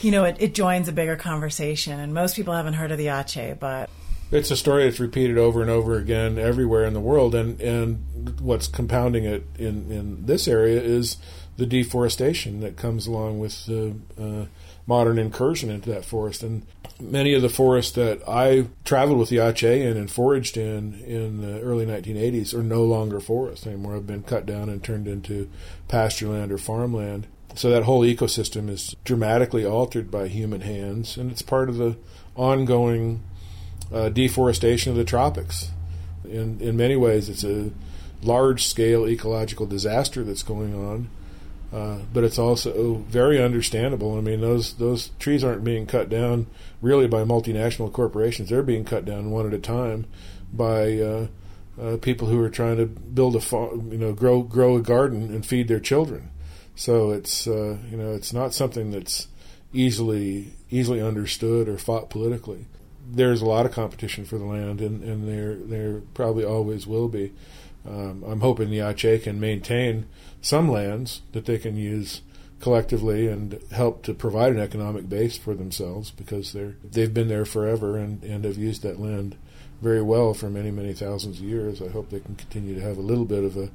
you 0.00 0.10
know, 0.10 0.24
it, 0.24 0.36
it 0.38 0.54
joins 0.54 0.88
a 0.88 0.92
bigger 0.92 1.16
conversation. 1.16 1.98
And 2.00 2.14
most 2.14 2.36
people 2.36 2.54
haven't 2.54 2.74
heard 2.74 2.90
of 2.90 2.98
the 2.98 3.08
Ache, 3.08 3.58
but 3.58 3.90
it's 4.30 4.50
a 4.50 4.56
story 4.56 4.84
that's 4.84 5.00
repeated 5.00 5.38
over 5.38 5.62
and 5.62 5.70
over 5.70 5.96
again 5.96 6.38
everywhere 6.38 6.84
in 6.84 6.94
the 6.94 7.00
world. 7.00 7.34
And 7.34 7.60
and 7.60 8.40
what's 8.40 8.66
compounding 8.66 9.24
it 9.24 9.46
in 9.58 9.90
in 9.90 10.26
this 10.26 10.48
area 10.48 10.80
is 10.80 11.16
the 11.56 11.66
deforestation 11.66 12.60
that 12.60 12.76
comes 12.76 13.06
along 13.06 13.38
with 13.38 13.66
the 13.66 13.94
uh, 14.20 14.46
modern 14.86 15.18
incursion 15.18 15.70
into 15.70 15.88
that 15.90 16.04
forest. 16.04 16.42
And 16.42 16.66
many 17.00 17.32
of 17.34 17.42
the 17.42 17.48
forests 17.48 17.92
that 17.92 18.26
I 18.28 18.66
traveled 18.84 19.18
with 19.18 19.28
the 19.28 19.38
Ache 19.38 19.62
in 19.62 19.96
and 19.96 20.10
foraged 20.10 20.56
in 20.56 20.94
in 21.00 21.40
the 21.40 21.60
early 21.60 21.86
1980s 21.86 22.54
are 22.54 22.62
no 22.62 22.82
longer 22.82 23.20
forests 23.20 23.66
anymore. 23.66 23.94
Have 23.94 24.06
been 24.06 24.22
cut 24.22 24.46
down 24.46 24.68
and 24.68 24.82
turned 24.82 25.06
into 25.06 25.48
pastureland 25.88 26.50
or 26.50 26.58
farmland. 26.58 27.26
So 27.54 27.70
that 27.70 27.84
whole 27.84 28.02
ecosystem 28.02 28.68
is 28.68 28.96
dramatically 29.04 29.64
altered 29.64 30.10
by 30.10 30.28
human 30.28 30.62
hands, 30.62 31.16
and 31.16 31.30
it's 31.30 31.42
part 31.42 31.68
of 31.68 31.76
the 31.76 31.96
ongoing 32.34 33.22
uh, 33.92 34.08
deforestation 34.08 34.90
of 34.90 34.96
the 34.96 35.04
tropics. 35.04 35.70
In 36.24 36.60
in 36.60 36.76
many 36.76 36.96
ways, 36.96 37.28
it's 37.28 37.44
a 37.44 37.70
large 38.22 38.66
scale 38.66 39.06
ecological 39.06 39.66
disaster 39.66 40.24
that's 40.24 40.42
going 40.42 40.74
on. 40.74 41.08
Uh, 41.72 41.98
but 42.12 42.22
it's 42.22 42.38
also 42.38 43.04
very 43.08 43.42
understandable. 43.42 44.16
I 44.16 44.20
mean, 44.20 44.40
those 44.40 44.74
those 44.74 45.10
trees 45.18 45.42
aren't 45.42 45.64
being 45.64 45.86
cut 45.86 46.08
down 46.08 46.46
really 46.80 47.08
by 47.08 47.24
multinational 47.24 47.92
corporations. 47.92 48.48
They're 48.48 48.62
being 48.62 48.84
cut 48.84 49.04
down 49.04 49.32
one 49.32 49.46
at 49.46 49.52
a 49.52 49.58
time 49.58 50.06
by 50.52 51.00
uh, 51.00 51.26
uh, 51.80 51.96
people 51.96 52.28
who 52.28 52.40
are 52.40 52.50
trying 52.50 52.76
to 52.76 52.86
build 52.86 53.34
a 53.34 53.40
farm, 53.40 53.90
you 53.90 53.98
know, 53.98 54.12
grow 54.12 54.42
grow 54.42 54.76
a 54.76 54.80
garden 54.80 55.34
and 55.34 55.44
feed 55.44 55.66
their 55.66 55.80
children. 55.80 56.30
So 56.76 57.10
it's 57.12 57.46
uh, 57.46 57.78
you 57.90 57.96
know 57.96 58.12
it's 58.14 58.32
not 58.32 58.54
something 58.54 58.90
that's 58.90 59.28
easily 59.72 60.52
easily 60.70 61.00
understood 61.00 61.68
or 61.68 61.78
fought 61.78 62.10
politically. 62.10 62.66
There's 63.06 63.42
a 63.42 63.46
lot 63.46 63.66
of 63.66 63.72
competition 63.72 64.24
for 64.24 64.38
the 64.38 64.44
land, 64.44 64.80
and, 64.80 65.02
and 65.02 65.28
there 65.28 65.54
there 65.54 66.00
probably 66.14 66.44
always 66.44 66.86
will 66.86 67.08
be. 67.08 67.32
Um, 67.86 68.24
I'm 68.26 68.40
hoping 68.40 68.70
the 68.70 68.80
Ache 68.80 69.22
can 69.22 69.38
maintain 69.38 70.06
some 70.40 70.70
lands 70.70 71.20
that 71.32 71.44
they 71.44 71.58
can 71.58 71.76
use 71.76 72.22
collectively 72.60 73.26
and 73.28 73.60
help 73.72 74.02
to 74.04 74.14
provide 74.14 74.52
an 74.52 74.58
economic 74.58 75.06
base 75.06 75.36
for 75.36 75.54
themselves 75.54 76.10
because 76.10 76.52
they're 76.52 76.76
they've 76.82 77.12
been 77.12 77.28
there 77.28 77.44
forever 77.44 77.98
and, 77.98 78.22
and 78.22 78.44
have 78.44 78.56
used 78.56 78.82
that 78.82 78.98
land 78.98 79.36
very 79.82 80.00
well 80.00 80.32
for 80.32 80.48
many 80.48 80.70
many 80.70 80.94
thousands 80.94 81.38
of 81.38 81.44
years. 81.44 81.82
I 81.82 81.88
hope 81.88 82.08
they 82.08 82.20
can 82.20 82.36
continue 82.36 82.74
to 82.74 82.80
have 82.80 82.96
a 82.96 83.02
little 83.02 83.26
bit 83.26 83.44
of 83.44 83.56
a, 83.56 83.68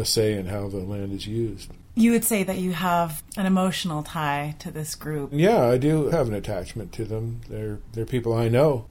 a 0.00 0.04
say 0.04 0.34
in 0.34 0.46
how 0.46 0.68
the 0.68 0.78
land 0.78 1.12
is 1.12 1.26
used. 1.26 1.70
You 2.00 2.12
would 2.12 2.24
say 2.24 2.42
that 2.42 2.58
you 2.58 2.72
have 2.72 3.22
an 3.36 3.46
emotional 3.46 4.02
tie 4.02 4.56
to 4.60 4.70
this 4.70 4.94
group. 4.94 5.30
Yeah, 5.32 5.66
I 5.66 5.76
do 5.76 6.08
have 6.08 6.28
an 6.28 6.34
attachment 6.34 6.92
to 6.94 7.04
them. 7.04 7.42
They're 7.48 7.78
they're 7.92 8.06
people 8.06 8.32
I 8.32 8.48
know. 8.48 8.86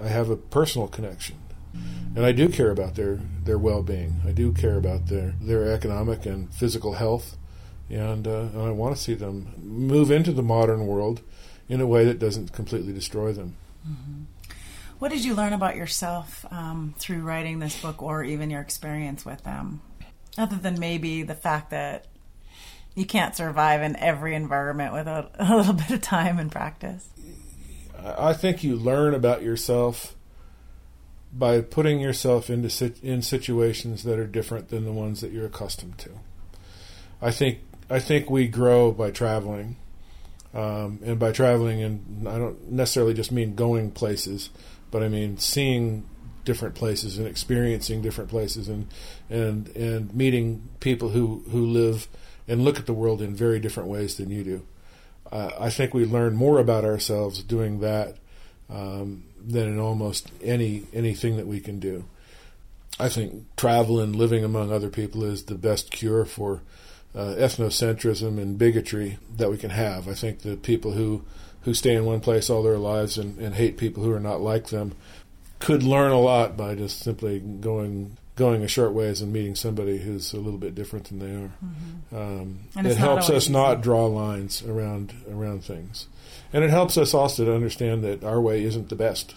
I 0.00 0.08
have 0.08 0.30
a 0.30 0.36
personal 0.36 0.88
connection 0.88 1.36
and 2.14 2.26
I 2.26 2.32
do 2.32 2.48
care 2.48 2.70
about 2.70 2.94
their 2.94 3.18
their 3.44 3.58
well 3.58 3.82
being. 3.82 4.20
I 4.26 4.32
do 4.32 4.52
care 4.52 4.76
about 4.76 5.06
their 5.06 5.34
their 5.40 5.72
economic 5.72 6.26
and 6.26 6.52
physical 6.52 6.94
health, 6.94 7.36
and, 7.88 8.26
uh, 8.26 8.48
and 8.52 8.62
I 8.62 8.70
want 8.70 8.96
to 8.96 9.02
see 9.02 9.14
them 9.14 9.54
move 9.58 10.10
into 10.10 10.32
the 10.32 10.42
modern 10.42 10.86
world 10.86 11.22
in 11.68 11.80
a 11.80 11.86
way 11.86 12.04
that 12.04 12.18
doesn't 12.18 12.52
completely 12.52 12.92
destroy 12.92 13.32
them. 13.32 13.56
Mm-hmm. 13.88 14.22
What 14.98 15.10
did 15.10 15.24
you 15.24 15.34
learn 15.34 15.52
about 15.52 15.74
yourself 15.74 16.44
um, 16.50 16.94
through 16.98 17.22
writing 17.22 17.58
this 17.58 17.80
book, 17.80 18.02
or 18.02 18.22
even 18.22 18.50
your 18.50 18.60
experience 18.60 19.24
with 19.24 19.42
them, 19.42 19.80
other 20.36 20.56
than 20.56 20.78
maybe 20.78 21.22
the 21.22 21.34
fact 21.34 21.70
that 21.70 22.06
you 22.94 23.04
can't 23.04 23.34
survive 23.34 23.82
in 23.82 23.96
every 23.96 24.34
environment 24.34 24.92
without 24.92 25.32
a 25.38 25.56
little 25.56 25.74
bit 25.74 25.90
of 25.90 26.00
time 26.00 26.38
and 26.38 26.50
practice? 26.50 27.08
I 28.04 28.32
think 28.32 28.64
you 28.64 28.76
learn 28.76 29.14
about 29.14 29.42
yourself 29.42 30.16
by 31.32 31.60
putting 31.60 32.00
yourself 32.00 32.50
into 32.50 32.92
in 33.02 33.22
situations 33.22 34.02
that 34.02 34.18
are 34.18 34.26
different 34.26 34.68
than 34.68 34.84
the 34.84 34.92
ones 34.92 35.20
that 35.20 35.32
you're 35.32 35.46
accustomed 35.46 35.98
to. 35.98 36.10
I 37.20 37.30
think 37.30 37.60
I 37.88 38.00
think 38.00 38.28
we 38.28 38.48
grow 38.48 38.92
by 38.92 39.10
traveling, 39.10 39.76
um, 40.52 40.98
and 41.04 41.18
by 41.18 41.32
traveling, 41.32 41.82
and 41.82 42.28
I 42.28 42.38
don't 42.38 42.70
necessarily 42.72 43.14
just 43.14 43.32
mean 43.32 43.54
going 43.54 43.92
places, 43.92 44.50
but 44.90 45.02
I 45.02 45.08
mean 45.08 45.38
seeing 45.38 46.04
different 46.44 46.74
places 46.74 47.18
and 47.18 47.26
experiencing 47.26 48.02
different 48.02 48.28
places 48.28 48.68
and 48.68 48.88
and 49.30 49.68
and 49.76 50.12
meeting 50.14 50.68
people 50.80 51.10
who 51.10 51.44
who 51.50 51.64
live 51.66 52.08
and 52.52 52.62
look 52.62 52.78
at 52.78 52.84
the 52.84 52.92
world 52.92 53.22
in 53.22 53.34
very 53.34 53.58
different 53.58 53.88
ways 53.88 54.16
than 54.16 54.28
you 54.28 54.44
do. 54.44 54.62
Uh, 55.32 55.50
I 55.58 55.70
think 55.70 55.94
we 55.94 56.04
learn 56.04 56.36
more 56.36 56.58
about 56.58 56.84
ourselves 56.84 57.42
doing 57.42 57.80
that 57.80 58.16
um, 58.68 59.24
than 59.42 59.68
in 59.68 59.78
almost 59.78 60.30
any 60.42 60.82
anything 60.92 61.38
that 61.38 61.46
we 61.46 61.60
can 61.60 61.80
do. 61.80 62.04
I 63.00 63.08
think 63.08 63.56
travel 63.56 64.00
and 64.00 64.14
living 64.14 64.44
among 64.44 64.70
other 64.70 64.90
people 64.90 65.24
is 65.24 65.44
the 65.44 65.54
best 65.54 65.90
cure 65.90 66.26
for 66.26 66.60
uh, 67.14 67.36
ethnocentrism 67.38 68.38
and 68.38 68.58
bigotry 68.58 69.18
that 69.38 69.50
we 69.50 69.56
can 69.56 69.70
have. 69.70 70.06
I 70.06 70.12
think 70.12 70.40
the 70.40 70.56
people 70.56 70.92
who 70.92 71.24
who 71.62 71.72
stay 71.72 71.94
in 71.94 72.04
one 72.04 72.20
place 72.20 72.50
all 72.50 72.62
their 72.62 72.76
lives 72.76 73.16
and, 73.16 73.38
and 73.38 73.54
hate 73.54 73.78
people 73.78 74.02
who 74.02 74.12
are 74.12 74.20
not 74.20 74.42
like 74.42 74.66
them 74.66 74.92
could 75.58 75.82
learn 75.82 76.10
a 76.10 76.20
lot 76.20 76.54
by 76.54 76.74
just 76.74 76.98
simply 76.98 77.40
going 77.40 78.18
going 78.36 78.62
a 78.62 78.68
short 78.68 78.92
ways 78.92 79.20
and 79.20 79.32
meeting 79.32 79.54
somebody 79.54 79.98
who's 79.98 80.32
a 80.32 80.38
little 80.38 80.58
bit 80.58 80.74
different 80.74 81.08
than 81.08 81.18
they 81.18 81.34
are. 81.34 81.52
Mm-hmm. 81.64 82.16
Um, 82.16 82.60
it 82.76 82.96
helps 82.96 83.28
us 83.28 83.48
not 83.48 83.82
draw 83.82 84.06
lines 84.06 84.62
around 84.62 85.12
around 85.30 85.64
things, 85.64 86.06
and 86.52 86.64
it 86.64 86.70
helps 86.70 86.96
us 86.96 87.14
also 87.14 87.44
to 87.44 87.54
understand 87.54 88.02
that 88.04 88.24
our 88.24 88.40
way 88.40 88.64
isn't 88.64 88.88
the 88.88 88.96
best 88.96 89.34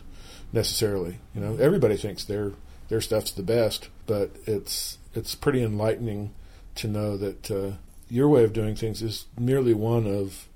necessarily. 0.53 1.19
You 1.33 1.41
know, 1.41 1.57
everybody 1.57 1.97
thinks 1.97 2.23
their 2.23 2.53
their 2.87 3.01
stuff's 3.01 3.31
the 3.31 3.43
best, 3.43 3.89
but 4.05 4.31
it's 4.45 4.97
it's 5.13 5.35
pretty 5.35 5.63
enlightening 5.63 6.33
to 6.75 6.87
know 6.87 7.17
that 7.17 7.51
uh, 7.51 7.71
your 8.09 8.29
way 8.29 8.43
of 8.43 8.53
doing 8.53 8.75
things 8.75 9.01
is 9.01 9.25
merely 9.37 9.73
one 9.73 10.05
of 10.07 10.47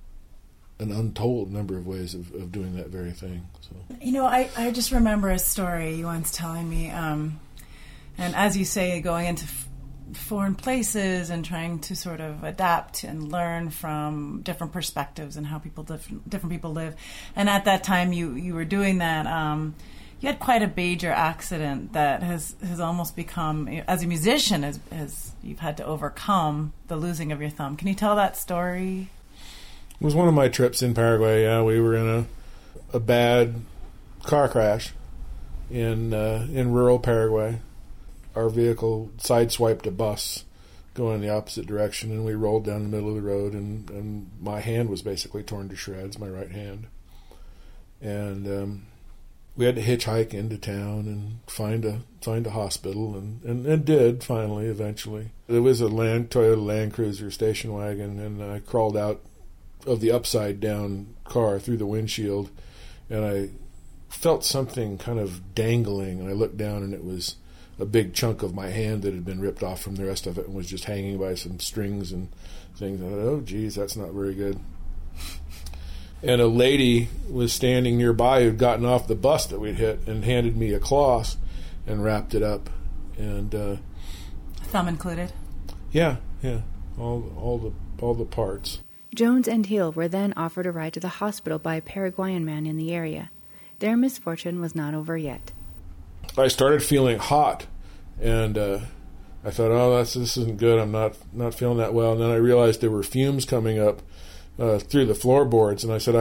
an 0.80 0.92
untold 0.92 1.52
number 1.52 1.78
of 1.78 1.86
ways 1.86 2.14
of, 2.14 2.34
of 2.36 2.52
doing 2.52 2.76
that 2.76 2.88
very 2.88 3.12
thing. 3.12 3.46
So. 3.62 3.96
You 4.02 4.14
know, 4.14 4.26
I, 4.26 4.50
I 4.58 4.72
just 4.72 4.92
remember 4.92 5.30
a 5.30 5.40
story 5.40 5.96
you 5.96 6.06
once 6.06 6.32
telling 6.32 6.70
me, 6.70 6.90
um, 6.90 7.40
and 8.20 8.36
as 8.36 8.58
you 8.58 8.66
say, 8.66 9.00
going 9.00 9.28
into 9.28 9.46
f- 9.46 9.68
foreign 10.14 10.56
places 10.56 11.30
and 11.30 11.46
trying 11.46 11.80
to 11.80 11.96
sort 11.96 12.20
of 12.20 12.44
adapt 12.44 13.04
and 13.04 13.32
learn 13.32 13.70
from 13.70 14.42
different 14.44 14.74
perspectives 14.74 15.38
and 15.38 15.48
how 15.48 15.58
people 15.58 15.84
different 15.84 16.30
different 16.30 16.52
people 16.52 16.72
live. 16.74 16.96
And 17.36 17.50
at 17.50 17.66
that 17.66 17.84
time, 17.84 18.12
you 18.12 18.34
you 18.34 18.54
were 18.54 18.66
doing 18.66 18.98
that. 18.98 19.26
Um, 19.26 19.76
you 20.20 20.28
had 20.28 20.40
quite 20.40 20.62
a 20.62 20.72
major 20.76 21.12
accident 21.12 21.94
that 21.94 22.22
has 22.22 22.56
has 22.62 22.82
almost 22.82 23.16
become 23.16 23.70
as 23.88 24.04
a 24.04 24.08
musician 24.08 24.66
as 24.66 24.80
as 24.92 25.32
you've 25.42 25.60
had 25.60 25.78
to 25.78 25.86
overcome 25.86 26.74
the 26.88 26.98
losing 26.98 27.32
of 27.32 27.40
your 27.40 27.50
thumb. 27.50 27.78
Can 27.78 27.88
you 27.88 27.96
tell 27.96 28.18
that 28.18 28.36
story? 28.36 29.10
It 30.00 30.04
was 30.04 30.16
one 30.16 30.28
of 30.28 30.34
my 30.34 30.50
trips 30.50 30.82
in 30.82 30.94
Paraguay. 30.94 31.44
Yeah, 31.44 31.64
we 31.64 31.80
were 31.80 31.96
in 31.96 32.08
a 32.08 32.26
a 32.98 33.00
bad 33.00 33.62
car 34.24 34.50
crash 34.50 34.94
in 35.72 36.14
uh, 36.14 36.48
in 36.52 36.74
rural 36.74 37.00
Paraguay 37.00 37.60
our 38.36 38.50
vehicle 38.50 39.12
sideswiped 39.18 39.86
a 39.86 39.92
bus 39.92 40.46
going 40.94 41.16
in 41.16 41.22
the 41.22 41.30
opposite 41.30 41.66
direction, 41.66 42.12
and 42.12 42.26
we 42.26 42.34
rolled 42.34 42.66
down 42.66 42.84
the 42.84 42.90
middle 42.90 43.10
of 43.10 43.16
the 43.16 43.22
road, 43.22 43.54
and, 43.54 43.90
and 43.90 44.30
my 44.42 44.60
hand 44.60 44.90
was 44.90 45.02
basically 45.02 45.44
torn 45.44 45.70
to 45.70 45.76
shreds, 45.76 46.20
my 46.20 46.28
right 46.28 46.52
hand. 46.52 46.88
And 48.02 48.48
um, 48.48 48.86
we 49.56 49.66
had 49.66 49.76
to 49.76 49.82
hitchhike 49.82 50.34
into 50.34 50.58
town 50.58 51.00
and 51.00 51.40
find 51.48 51.86
a 51.86 52.02
find 52.22 52.46
a 52.48 52.52
hospital, 52.52 53.16
and, 53.16 53.44
and, 53.44 53.66
and 53.66 53.86
did 53.86 54.24
finally 54.24 54.66
eventually. 54.66 55.32
There 55.48 55.62
was 55.62 55.82
a 55.82 55.88
Land 55.88 56.30
Toyota 56.30 56.66
Land 56.66 56.94
Cruiser 56.94 57.32
station 57.32 57.74
wagon, 57.74 58.20
and 58.20 58.44
I 58.44 58.60
crawled 58.60 58.98
out 58.98 59.22
of 59.86 60.02
the 60.02 60.12
upside 60.12 60.60
down 60.60 61.16
car 61.24 61.60
through 61.60 61.78
the 61.78 61.86
windshield, 61.86 62.50
and 63.10 63.26
I 63.26 63.50
felt 64.10 64.44
something 64.44 64.98
kind 64.98 65.20
of 65.20 65.56
dangling, 65.56 66.20
and 66.20 66.30
I 66.30 66.34
looked 66.34 66.58
down, 66.58 66.84
and 66.84 66.94
it 66.94 67.04
was 67.04 67.36
a 67.80 67.86
big 67.86 68.14
chunk 68.14 68.44
of 68.44 68.54
my 68.54 68.68
hand 68.68 69.04
that 69.04 69.14
had 69.14 69.26
been 69.26 69.40
ripped 69.40 69.64
off 69.64 69.82
from 69.82 69.96
the 69.96 70.06
rest 70.06 70.28
of 70.28 70.38
it 70.38 70.46
and 70.46 70.56
was 70.56 70.68
just 70.68 70.86
hanging 70.86 71.18
by 71.18 71.34
some 71.36 71.60
strings 71.60 72.12
and 72.12 72.30
things. 72.76 73.02
I 73.02 73.06
thought, 73.06 73.28
oh, 73.28 73.42
geez, 73.42 73.76
that's 73.76 73.96
not 73.96 74.12
very 74.12 74.36
good. 74.36 74.60
And 76.22 76.42
a 76.42 76.48
lady 76.48 77.08
was 77.30 77.54
standing 77.54 77.98
nearby 77.98 78.44
who'd 78.44 78.58
gotten 78.58 78.86
off 78.86 79.08
the 79.08 79.16
bus 79.16 79.46
that 79.48 79.60
we'd 79.60 79.76
hit 79.76 80.06
and 80.06 80.26
handed 80.26 80.58
me 80.58 80.74
a 80.74 80.80
cloth 80.80 81.38
and 81.88 82.04
wrapped 82.04 82.36
it 82.36 82.44
up. 82.44 82.70
And 83.18 83.56
uh, 83.56 83.78
thumb 84.64 84.90
included. 84.90 85.32
Yeah, 85.92 86.18
yeah, 86.42 86.62
all 86.98 87.34
all 87.38 87.58
the 87.58 87.74
all 88.04 88.14
the 88.14 88.26
parts. 88.26 88.82
Jones 89.16 89.48
and 89.48 89.66
Hill 89.66 89.92
were 89.92 90.08
then 90.08 90.34
offered 90.38 90.66
a 90.66 90.72
ride 90.72 90.94
to 90.94 91.00
the 91.00 91.08
hospital 91.08 91.58
by 91.58 91.76
a 91.76 91.82
Paraguayan 91.82 92.46
man 92.46 92.66
in 92.66 92.78
the 92.78 92.94
area. 92.94 93.32
Their 93.80 93.98
misfortune 93.98 94.60
was 94.60 94.76
not 94.76 94.94
over 94.94 95.18
yet. 95.18 95.52
I 96.40 96.48
started 96.48 96.84
feeling 96.84 97.18
hot, 97.20 97.66
and 98.22 98.58
uh, 98.58 98.80
I 99.44 99.52
thought, 99.52 99.72
"Oh, 99.72 99.98
that's 99.98 100.14
this 100.14 100.38
isn't 100.38 100.58
good. 100.58 100.80
I'm 100.80 100.92
not 100.92 101.18
not 101.34 101.54
feeling 101.54 101.78
that 101.78 101.94
well." 101.94 102.14
And 102.14 102.22
then 102.22 102.32
I 102.32 102.36
realized 102.36 102.82
there 102.82 102.92
were 102.92 103.04
fumes 103.04 103.46
coming 103.46 103.80
up 103.80 104.02
uh, 104.58 104.80
through 104.80 105.06
the 105.06 105.16
floorboards, 105.16 105.84
and 105.84 105.94
I 105.94 105.98
said, 105.98 106.16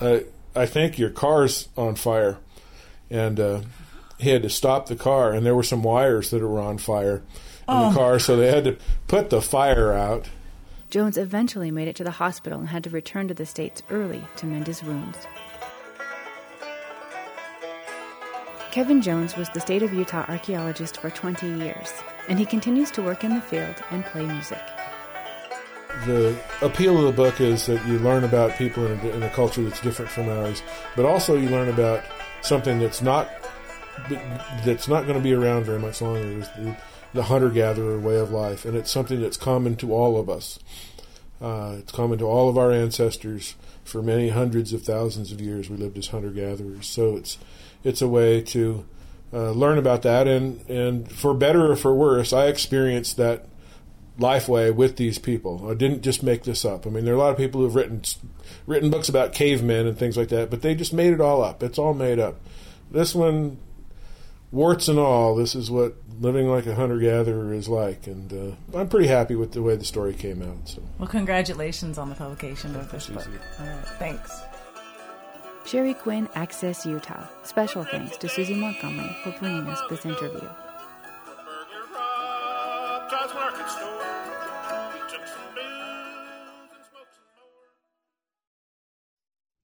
"I 0.00 0.06
I 0.06 0.24
I 0.54 0.66
think 0.66 0.98
your 0.98 1.10
car's 1.10 1.68
on 1.76 1.94
fire," 1.94 2.38
and 3.10 3.40
uh, 3.40 3.60
he 4.18 4.30
had 4.30 4.42
to 4.42 4.50
stop 4.50 4.86
the 4.86 4.96
car, 4.96 5.32
and 5.32 5.46
there 5.46 5.54
were 5.54 5.62
some 5.62 5.82
wires 5.82 6.30
that 6.30 6.42
were 6.42 6.60
on 6.60 6.78
fire 6.78 7.16
in 7.16 7.22
oh. 7.68 7.90
the 7.90 7.96
car, 7.96 8.18
so 8.18 8.36
they 8.36 8.50
had 8.50 8.64
to 8.64 8.76
put 9.06 9.30
the 9.30 9.40
fire 9.40 9.92
out. 9.92 10.28
Jones 10.90 11.18
eventually 11.18 11.70
made 11.70 11.86
it 11.86 11.96
to 11.96 12.04
the 12.04 12.12
hospital 12.12 12.58
and 12.58 12.68
had 12.68 12.84
to 12.84 12.90
return 12.90 13.28
to 13.28 13.34
the 13.34 13.44
States 13.44 13.82
early 13.90 14.24
to 14.36 14.46
mend 14.46 14.66
his 14.66 14.82
wounds. 14.82 15.18
Kevin 18.78 19.02
Jones 19.02 19.36
was 19.36 19.48
the 19.48 19.58
state 19.58 19.82
of 19.82 19.92
Utah 19.92 20.24
archaeologist 20.28 21.00
for 21.00 21.10
20 21.10 21.48
years, 21.64 21.92
and 22.28 22.38
he 22.38 22.46
continues 22.46 22.92
to 22.92 23.02
work 23.02 23.24
in 23.24 23.34
the 23.34 23.40
field 23.40 23.74
and 23.90 24.04
play 24.04 24.24
music. 24.24 24.62
The 26.06 26.40
appeal 26.62 26.96
of 26.96 27.02
the 27.02 27.20
book 27.20 27.40
is 27.40 27.66
that 27.66 27.84
you 27.88 27.98
learn 27.98 28.22
about 28.22 28.56
people 28.56 28.86
in 28.86 29.00
a, 29.00 29.08
in 29.08 29.22
a 29.24 29.30
culture 29.30 29.64
that's 29.64 29.80
different 29.80 30.12
from 30.12 30.28
ours, 30.28 30.62
but 30.94 31.04
also 31.04 31.36
you 31.36 31.48
learn 31.48 31.68
about 31.68 32.04
something 32.42 32.78
that's 32.78 33.02
not 33.02 33.28
that's 34.64 34.86
not 34.86 35.06
going 35.06 35.18
to 35.18 35.24
be 35.24 35.32
around 35.32 35.64
very 35.64 35.80
much 35.80 36.00
longer. 36.00 36.20
Is 36.20 36.48
the, 36.50 36.76
the 37.14 37.24
hunter 37.24 37.50
gatherer 37.50 37.98
way 37.98 38.20
of 38.20 38.30
life, 38.30 38.64
and 38.64 38.76
it's 38.76 38.92
something 38.92 39.20
that's 39.20 39.36
common 39.36 39.74
to 39.78 39.92
all 39.92 40.20
of 40.20 40.30
us. 40.30 40.60
Uh, 41.40 41.74
it's 41.80 41.90
common 41.90 42.20
to 42.20 42.26
all 42.26 42.48
of 42.48 42.56
our 42.56 42.70
ancestors. 42.70 43.56
For 43.82 44.02
many 44.02 44.28
hundreds 44.28 44.74
of 44.74 44.82
thousands 44.82 45.32
of 45.32 45.40
years, 45.40 45.70
we 45.70 45.78
lived 45.78 45.96
as 45.96 46.08
hunter 46.08 46.30
gatherers. 46.30 46.86
So 46.86 47.16
it's 47.16 47.38
it's 47.84 48.02
a 48.02 48.08
way 48.08 48.40
to 48.42 48.84
uh, 49.32 49.50
learn 49.50 49.78
about 49.78 50.02
that, 50.02 50.26
and 50.26 50.68
and 50.68 51.10
for 51.10 51.34
better 51.34 51.70
or 51.70 51.76
for 51.76 51.94
worse, 51.94 52.32
I 52.32 52.46
experienced 52.46 53.16
that 53.16 53.46
life 54.18 54.48
way 54.48 54.70
with 54.70 54.96
these 54.96 55.18
people. 55.18 55.70
I 55.70 55.74
didn't 55.74 56.02
just 56.02 56.22
make 56.22 56.42
this 56.42 56.64
up. 56.64 56.86
I 56.86 56.90
mean, 56.90 57.04
there 57.04 57.14
are 57.14 57.16
a 57.16 57.20
lot 57.20 57.30
of 57.30 57.36
people 57.36 57.60
who've 57.60 57.74
written 57.74 58.02
written 58.66 58.90
books 58.90 59.08
about 59.08 59.32
cavemen 59.32 59.86
and 59.86 59.98
things 59.98 60.16
like 60.16 60.28
that, 60.28 60.50
but 60.50 60.62
they 60.62 60.74
just 60.74 60.92
made 60.92 61.12
it 61.12 61.20
all 61.20 61.42
up. 61.42 61.62
It's 61.62 61.78
all 61.78 61.94
made 61.94 62.18
up. 62.18 62.40
This 62.90 63.14
one, 63.14 63.58
warts 64.50 64.88
and 64.88 64.98
all, 64.98 65.36
this 65.36 65.54
is 65.54 65.70
what 65.70 65.96
living 66.20 66.48
like 66.48 66.66
a 66.66 66.74
hunter 66.74 66.98
gatherer 66.98 67.52
is 67.52 67.68
like, 67.68 68.06
and 68.06 68.32
uh, 68.32 68.78
I'm 68.78 68.88
pretty 68.88 69.08
happy 69.08 69.34
with 69.36 69.52
the 69.52 69.62
way 69.62 69.76
the 69.76 69.84
story 69.84 70.14
came 70.14 70.42
out. 70.42 70.68
So, 70.68 70.82
well, 70.98 71.08
congratulations 71.08 71.98
on 71.98 72.08
the 72.08 72.14
publication 72.14 72.74
of 72.74 72.90
this 72.90 73.06
book. 73.06 73.26
thanks. 73.98 74.40
Sherry 75.68 75.92
Quinn, 75.92 76.30
Access 76.34 76.86
Utah. 76.86 77.26
Special 77.42 77.84
thanks 77.84 78.16
to 78.16 78.28
Susie 78.30 78.54
Montgomery 78.54 79.14
for 79.22 79.32
bringing 79.32 79.66
us 79.66 79.78
this 79.90 80.06
interview. 80.06 80.48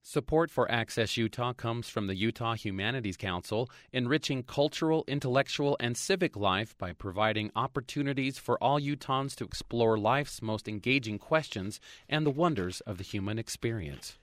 Support 0.02 0.50
for 0.50 0.70
Access 0.70 1.16
Utah 1.16 1.54
comes 1.54 1.88
from 1.88 2.06
the 2.06 2.14
Utah 2.14 2.54
Humanities 2.54 3.16
Council, 3.16 3.70
enriching 3.90 4.42
cultural, 4.42 5.04
intellectual, 5.08 5.74
and 5.80 5.96
civic 5.96 6.36
life 6.36 6.76
by 6.76 6.92
providing 6.92 7.50
opportunities 7.56 8.36
for 8.36 8.62
all 8.62 8.78
Utahns 8.78 9.34
to 9.36 9.44
explore 9.44 9.96
life's 9.96 10.42
most 10.42 10.68
engaging 10.68 11.18
questions 11.18 11.80
and 12.10 12.26
the 12.26 12.30
wonders 12.30 12.82
of 12.82 12.98
the 12.98 13.04
human 13.04 13.38
experience. 13.38 14.18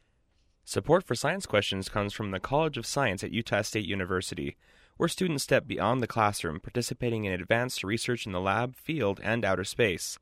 Support 0.63 1.03
for 1.03 1.15
science 1.15 1.45
questions 1.45 1.89
comes 1.89 2.13
from 2.13 2.31
the 2.31 2.39
College 2.39 2.77
of 2.77 2.85
Science 2.85 3.23
at 3.23 3.31
Utah 3.31 3.61
State 3.61 3.85
University, 3.85 4.55
where 4.97 5.09
students 5.09 5.43
step 5.43 5.67
beyond 5.67 6.01
the 6.01 6.07
classroom, 6.07 6.59
participating 6.59 7.25
in 7.25 7.33
advanced 7.33 7.83
research 7.83 8.25
in 8.25 8.31
the 8.31 8.39
lab, 8.39 8.75
field, 8.75 9.19
and 9.23 9.43
outer 9.43 9.63
space. 9.63 10.17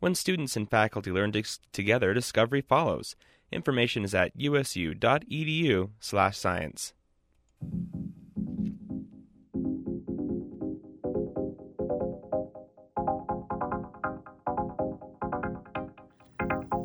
When 0.00 0.14
students 0.14 0.56
and 0.56 0.68
faculty 0.68 1.12
learn 1.12 1.32
together, 1.72 2.14
discovery 2.14 2.62
follows. 2.62 3.14
Information 3.52 4.04
is 4.04 4.14
at 4.14 4.32
usu.edu/science. 4.34 6.94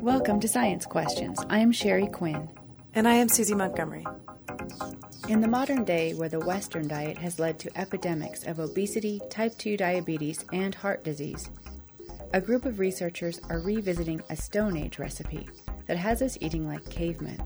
Welcome 0.00 0.40
to 0.40 0.48
Science 0.48 0.86
Questions. 0.86 1.44
I 1.50 1.58
am 1.58 1.72
Sherry 1.72 2.06
Quinn. 2.06 2.57
And 2.98 3.06
I 3.06 3.14
am 3.14 3.28
Susie 3.28 3.54
Montgomery. 3.54 4.04
In 5.28 5.40
the 5.40 5.46
modern 5.46 5.84
day, 5.84 6.14
where 6.14 6.28
the 6.28 6.40
Western 6.40 6.88
diet 6.88 7.16
has 7.18 7.38
led 7.38 7.56
to 7.60 7.78
epidemics 7.78 8.42
of 8.42 8.58
obesity, 8.58 9.20
type 9.30 9.56
2 9.56 9.76
diabetes, 9.76 10.44
and 10.52 10.74
heart 10.74 11.04
disease, 11.04 11.48
a 12.32 12.40
group 12.40 12.64
of 12.64 12.80
researchers 12.80 13.40
are 13.50 13.60
revisiting 13.60 14.20
a 14.30 14.34
Stone 14.34 14.76
Age 14.76 14.98
recipe 14.98 15.48
that 15.86 15.96
has 15.96 16.22
us 16.22 16.38
eating 16.40 16.66
like 16.66 16.90
cavemen, 16.90 17.40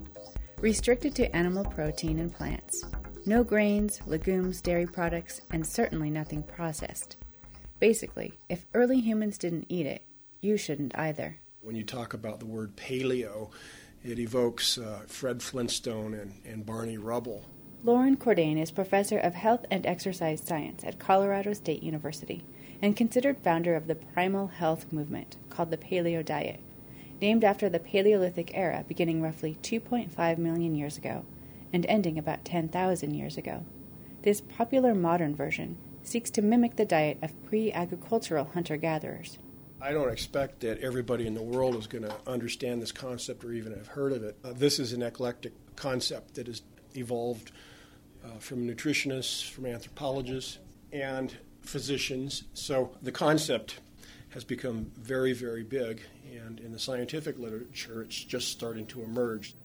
restricted 0.63 1.15
to 1.17 1.37
animal 1.37 1.67
protein 1.67 2.19
and 2.19 2.33
plants. 2.33 2.87
No 3.27 3.45
grains, 3.45 4.01
legumes, 4.07 4.63
dairy 4.63 4.87
products, 4.87 5.43
and 5.51 5.67
certainly 5.67 6.09
nothing 6.09 6.43
processed. 6.45 7.19
Basically, 7.79 8.39
if 8.49 8.65
early 8.73 9.01
humans 9.01 9.37
didn't 9.37 9.67
eat 9.69 9.85
it, 9.85 10.07
you 10.41 10.57
shouldn't 10.57 10.97
either. 10.99 11.41
When 11.61 11.77
you 11.77 11.85
talk 11.85 12.15
about 12.15 12.41
the 12.41 12.47
word 12.47 12.75
paleo, 12.75 13.51
it 14.05 14.19
evokes 14.19 14.79
uh, 14.79 15.03
Fred 15.07 15.43
Flintstone 15.43 16.15
and, 16.15 16.35
and 16.45 16.67
Barney 16.67 16.99
Rubble. 16.99 17.45
Loren 17.85 18.17
Cordain 18.17 18.61
is 18.61 18.71
professor 18.71 19.19
of 19.19 19.35
health 19.35 19.65
and 19.71 19.85
exercise 19.87 20.41
science 20.41 20.85
at 20.85 20.99
Colorado 20.99 21.53
State 21.53 21.83
University 21.83 22.45
and 22.81 22.97
considered 22.97 23.39
founder 23.39 23.75
of 23.75 23.87
the 23.87 23.95
primal 23.95 24.49
health 24.49 24.93
movement 24.93 25.37
called 25.51 25.71
the 25.71 25.77
Paleo 25.77 26.25
Diet, 26.25 26.61
named 27.21 27.45
after 27.45 27.69
the 27.69 27.81
Paleolithic 27.81 28.51
era 28.55 28.85
beginning 28.87 29.23
roughly 29.23 29.57
2.5 29.63 30.39
million 30.39 30.75
years 30.75 30.97
ago 30.97 31.25
and 31.73 31.87
ending 31.87 32.19
about 32.19 32.45
10,000 32.45 33.15
years 33.15 33.37
ago. 33.37 33.65
This 34.23 34.41
popular 34.41 34.95
modern 34.95 35.35
version 35.35 35.77
seeks 36.03 36.31
to 36.31 36.43
mimic 36.43 36.77
the 36.77 36.85
diet 36.85 37.19
of 37.23 37.45
pre 37.45 37.73
agricultural 37.73 38.51
hunter 38.53 38.77
gatherers. 38.77 39.39
I 39.83 39.91
don't 39.91 40.11
expect 40.11 40.61
that 40.61 40.79
everybody 40.79 41.27
in 41.27 41.35
the 41.35 41.43
world 41.43 41.75
is 41.75 41.89
going 41.89 42.05
to 42.05 42.15
understand 42.25 42.81
this 42.81 42.93
concept 42.93 43.43
or 43.43 43.53
even 43.53 43.73
have 43.73 43.89
heard 43.89 44.13
of 44.13 44.23
it. 44.23 44.39
Uh, 44.45 44.53
this 44.53 44.79
is 44.79 44.93
an 44.93 45.03
eclectic 45.03 45.53
concept 45.75 46.35
that 46.35 46.47
has 46.47 46.63
evolved 46.95 47.51
uh, 48.25 48.39
from 48.39 48.65
nutritionists, 48.65 49.51
from 49.51 49.67
anthropologists, 49.67 50.59
and 50.93 51.37
physicians. 51.63 52.45
So 52.55 52.93
the 53.03 53.11
concept 53.11 53.81
has 54.29 54.45
become 54.45 54.93
very, 54.97 55.33
very 55.33 55.65
big, 55.65 56.03
and 56.33 56.61
in 56.61 56.71
the 56.71 56.79
scientific 56.79 57.37
literature, 57.37 58.03
it's 58.03 58.23
just 58.23 58.51
starting 58.51 58.87
to 58.87 59.03
emerge. 59.03 59.57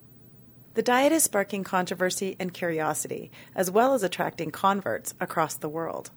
The 0.74 0.82
diet 0.82 1.12
is 1.12 1.26
sparking 1.26 1.64
controversy 1.64 2.36
and 2.40 2.52
curiosity, 2.52 3.30
as 3.54 3.70
well 3.70 3.94
as 3.94 4.02
attracting 4.02 4.50
converts 4.50 5.14
across 5.20 5.54
the 5.54 5.70
world. 5.70 6.10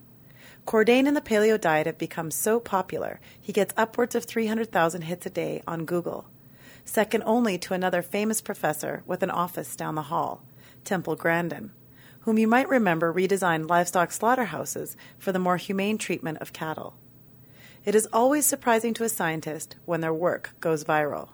Cordain 0.66 1.06
and 1.06 1.16
the 1.16 1.20
paleo 1.20 1.60
diet 1.60 1.86
have 1.86 1.98
become 1.98 2.30
so 2.30 2.60
popular, 2.60 3.18
he 3.40 3.52
gets 3.52 3.74
upwards 3.76 4.14
of 4.14 4.24
300,000 4.24 5.02
hits 5.02 5.26
a 5.26 5.30
day 5.30 5.62
on 5.66 5.84
Google, 5.84 6.26
second 6.84 7.22
only 7.26 7.58
to 7.58 7.74
another 7.74 8.02
famous 8.02 8.40
professor 8.40 9.02
with 9.06 9.22
an 9.22 9.30
office 9.30 9.74
down 9.74 9.94
the 9.94 10.02
hall, 10.02 10.44
Temple 10.84 11.16
Grandin, 11.16 11.72
whom 12.20 12.38
you 12.38 12.46
might 12.46 12.68
remember 12.68 13.12
redesigned 13.12 13.68
livestock 13.68 14.12
slaughterhouses 14.12 14.96
for 15.18 15.32
the 15.32 15.38
more 15.38 15.56
humane 15.56 15.98
treatment 15.98 16.38
of 16.38 16.52
cattle. 16.52 16.94
It 17.84 17.94
is 17.94 18.08
always 18.12 18.44
surprising 18.44 18.92
to 18.94 19.04
a 19.04 19.08
scientist 19.08 19.76
when 19.86 20.02
their 20.02 20.14
work 20.14 20.54
goes 20.60 20.84
viral. 20.84 21.30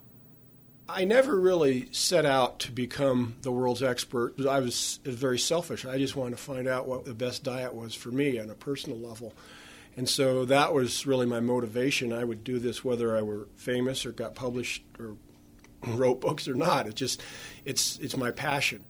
I 0.88 1.04
never 1.04 1.38
really 1.38 1.88
set 1.90 2.24
out 2.24 2.60
to 2.60 2.72
become 2.72 3.34
the 3.42 3.50
world's 3.50 3.82
expert. 3.82 4.34
I 4.46 4.60
was, 4.60 5.00
very 5.04 5.38
selfish. 5.38 5.84
I 5.84 5.98
just 5.98 6.14
wanted 6.14 6.36
to 6.36 6.42
find 6.42 6.68
out 6.68 6.86
what 6.86 7.04
the 7.04 7.14
best 7.14 7.42
diet 7.42 7.74
was 7.74 7.94
for 7.94 8.10
me 8.10 8.38
on 8.38 8.50
a 8.50 8.54
personal 8.54 8.98
level. 8.98 9.34
And 9.96 10.08
so 10.08 10.44
that 10.44 10.72
was 10.72 11.06
really 11.06 11.26
my 11.26 11.40
motivation. 11.40 12.12
I 12.12 12.22
would 12.22 12.44
do 12.44 12.58
this 12.58 12.84
whether 12.84 13.16
I 13.16 13.22
were 13.22 13.48
famous 13.56 14.06
or 14.06 14.12
got 14.12 14.34
published 14.34 14.84
or 14.98 15.16
wrote 15.86 16.20
books 16.20 16.46
or 16.46 16.54
not. 16.54 16.86
It's 16.86 16.96
just 16.96 17.22
it's 17.64 17.98
it's 17.98 18.16
my 18.16 18.30
passion. 18.30 18.84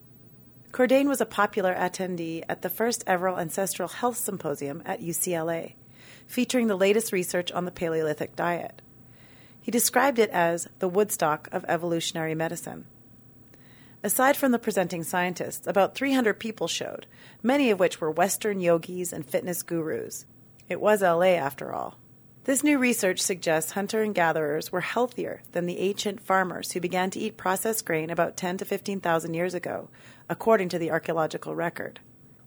Cordain 0.73 1.07
was 1.07 1.21
a 1.21 1.27
popular 1.27 1.75
attendee 1.75 2.43
at 2.49 2.63
the 2.63 2.69
first 2.69 3.05
ever 3.07 3.29
ancestral 3.29 3.89
health 3.89 4.17
symposium 4.17 4.83
at 4.85 5.01
UCLA 5.01 5.75
featuring 6.27 6.67
the 6.67 6.77
latest 6.77 7.13
research 7.13 7.53
on 7.53 7.65
the 7.65 7.71
Paleolithic 7.71 8.37
diet. 8.37 8.83
He 9.67 9.73
described 9.73 10.21
it 10.21 10.31
as 10.31 10.69
the 10.79 10.87
Woodstock 10.87 11.49
of 11.51 11.65
evolutionary 11.67 12.37
medicine. 12.37 12.85
Aside 14.01 14.37
from 14.37 14.53
the 14.53 14.61
presenting 14.61 15.03
scientists, 15.03 15.67
about 15.67 15.97
300 15.97 16.35
people 16.39 16.69
showed, 16.69 17.07
many 17.43 17.73
of 17.73 17.81
which 17.81 18.01
were 18.01 18.09
Western 18.09 18.61
yogis 18.61 19.13
and 19.13 19.27
fitness 19.27 19.65
gurus. 19.65 20.25
It 20.69 20.81
was 20.81 21.03
LA 21.03 21.35
after 21.35 21.73
all. 21.73 21.99
This 22.45 22.63
new 22.63 22.79
research 22.79 23.19
suggests 23.19 23.73
hunter 23.73 24.03
and 24.03 24.15
gatherers 24.15 24.71
were 24.71 24.83
healthier 24.83 25.43
than 25.51 25.67
the 25.67 25.81
ancient 25.81 26.21
farmers 26.21 26.71
who 26.71 26.81
began 26.81 27.11
to 27.11 27.19
eat 27.19 27.37
processed 27.37 27.85
grain 27.85 28.09
about 28.09 28.37
10 28.37 28.59
to 28.59 28.65
15,000 28.65 29.35
years 29.35 29.53
ago, 29.53 29.89
according 30.29 30.69
to 30.69 30.79
the 30.79 30.93
archaeological 30.93 31.57
record. 31.57 31.99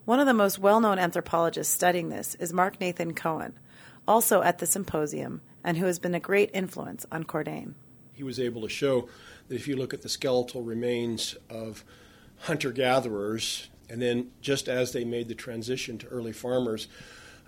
One 0.05 0.21
of 0.21 0.25
the 0.25 0.33
most 0.33 0.57
well 0.57 0.79
known 0.79 0.97
anthropologists 0.97 1.73
studying 1.73 2.07
this 2.07 2.35
is 2.35 2.53
Mark 2.53 2.79
Nathan 2.79 3.13
Cohen, 3.13 3.59
also 4.09 4.41
at 4.41 4.57
the 4.57 4.65
symposium, 4.65 5.39
and 5.63 5.77
who 5.77 5.85
has 5.85 5.99
been 5.99 6.15
a 6.15 6.19
great 6.19 6.49
influence 6.53 7.05
on 7.11 7.23
Cordain. 7.23 7.75
He 8.11 8.23
was 8.23 8.39
able 8.39 8.63
to 8.63 8.69
show 8.69 9.07
that 9.47 9.55
if 9.55 9.67
you 9.67 9.77
look 9.77 9.93
at 9.93 10.01
the 10.01 10.09
skeletal 10.09 10.63
remains 10.63 11.35
of 11.49 11.85
hunter 12.39 12.71
gatherers, 12.71 13.69
and 13.89 14.01
then 14.01 14.31
just 14.41 14.67
as 14.67 14.91
they 14.91 15.05
made 15.05 15.27
the 15.27 15.35
transition 15.35 15.97
to 15.99 16.07
early 16.07 16.33
farmers, 16.33 16.87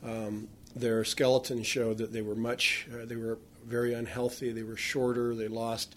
um, 0.04 0.47
their 0.76 1.04
skeletons 1.04 1.65
showed 1.65 1.97
that 1.97 2.13
they 2.13 2.21
were 2.21 2.36
much, 2.36 2.88
uh, 2.93 3.06
they 3.06 3.15
were 3.15 3.39
very 3.65 3.93
unhealthy, 3.93 4.52
they 4.52 4.63
were 4.63 4.78
shorter, 4.78 5.34
they 5.36 5.47
lost 5.47 5.95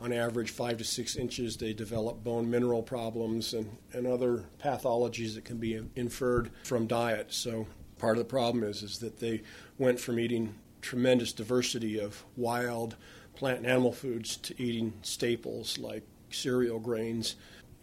on 0.00 0.12
average 0.12 0.50
five 0.50 0.78
to 0.78 0.84
six 0.84 1.16
inches. 1.16 1.56
They 1.56 1.72
developed 1.72 2.22
bone 2.22 2.48
mineral 2.48 2.82
problems 2.82 3.52
and, 3.52 3.76
and 3.92 4.06
other 4.06 4.44
pathologies 4.62 5.34
that 5.34 5.44
can 5.44 5.58
be 5.58 5.80
inferred 5.96 6.50
from 6.64 6.86
diet. 6.86 7.32
So 7.32 7.66
Part 7.98 8.16
of 8.16 8.24
the 8.24 8.30
problem 8.30 8.64
is 8.64 8.82
is 8.82 8.98
that 8.98 9.18
they 9.18 9.42
went 9.76 10.00
from 10.00 10.18
eating 10.18 10.54
tremendous 10.80 11.32
diversity 11.32 11.98
of 11.98 12.24
wild 12.36 12.96
plant 13.34 13.58
and 13.58 13.66
animal 13.66 13.92
foods 13.92 14.36
to 14.36 14.62
eating 14.62 14.92
staples 15.02 15.78
like 15.78 16.04
cereal 16.30 16.78
grains, 16.78 17.36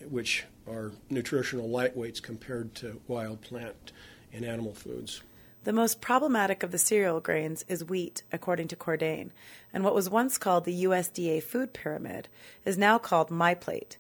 which 0.10 0.46
are 0.68 0.92
nutritional 1.10 1.70
lightweights 1.70 2.22
compared 2.22 2.74
to 2.76 3.02
wild 3.08 3.42
plant 3.42 3.92
and 4.34 4.46
animal 4.46 4.74
foods. 4.74 5.22
The 5.64 5.74
most 5.74 6.00
problematic 6.00 6.62
of 6.62 6.72
the 6.72 6.78
cereal 6.78 7.20
grains 7.20 7.66
is 7.68 7.84
wheat, 7.84 8.22
according 8.32 8.68
to 8.68 8.76
Cordain, 8.76 9.32
and 9.74 9.84
what 9.84 9.96
was 9.96 10.10
once 10.10 10.38
called 10.38 10.64
the 10.64 10.84
USDA 10.84 11.42
food 11.42 11.74
pyramid 11.74 12.28
is 12.66 12.78
now 12.78 13.00
called 13.00 13.30
MyPlate. 13.30 13.98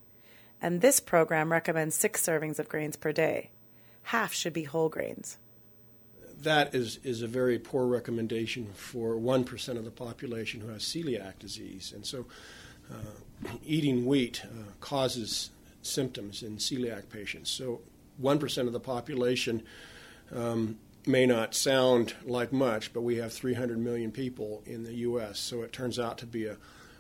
And 0.62 0.82
this 0.82 1.00
program 1.00 1.52
recommends 1.52 1.96
six 1.96 2.24
servings 2.26 2.60
of 2.60 2.70
grains 2.70 2.96
per 2.96 3.12
day. 3.12 3.50
Half 4.04 4.34
should 4.34 4.54
be 4.54 4.64
whole 4.64 4.90
grains. 4.90 5.38
That 6.46 6.76
is, 6.76 7.00
is 7.04 7.24
a 7.24 7.28
very 7.28 7.58
poor 7.58 7.88
recommendation 7.88 8.68
for 8.76 9.16
1% 9.16 9.68
of 9.78 9.84
the 9.84 9.90
population 9.90 10.62
who 10.62 10.68
has 10.68 10.84
celiac 10.84 11.40
disease. 11.40 11.92
And 11.94 12.06
so 12.06 12.28
uh, 12.94 13.50
eating 13.66 14.06
wheat 14.06 14.44
uh, 14.46 14.72
causes 14.80 15.50
symptoms 15.82 16.44
in 16.44 16.58
celiac 16.58 17.10
patients. 17.10 17.50
So 17.50 17.82
1% 18.22 18.68
of 18.68 18.74
the 18.74 18.80
population 18.80 19.64
um, 20.32 20.78
may 21.08 21.26
not 21.26 21.56
sound 21.56 22.14
like 22.24 22.54
much, 22.54 22.94
but 22.94 23.02
we 23.02 23.16
have 23.16 23.34
300 23.34 23.80
million 23.80 24.12
people 24.12 24.62
in 24.68 24.84
the 24.84 24.94
U.S., 24.94 25.40
so 25.40 25.64
it 25.64 25.74
turns 25.74 25.98
out 25.98 26.20
to 26.20 26.28
be 26.28 26.46
a, 26.46 26.58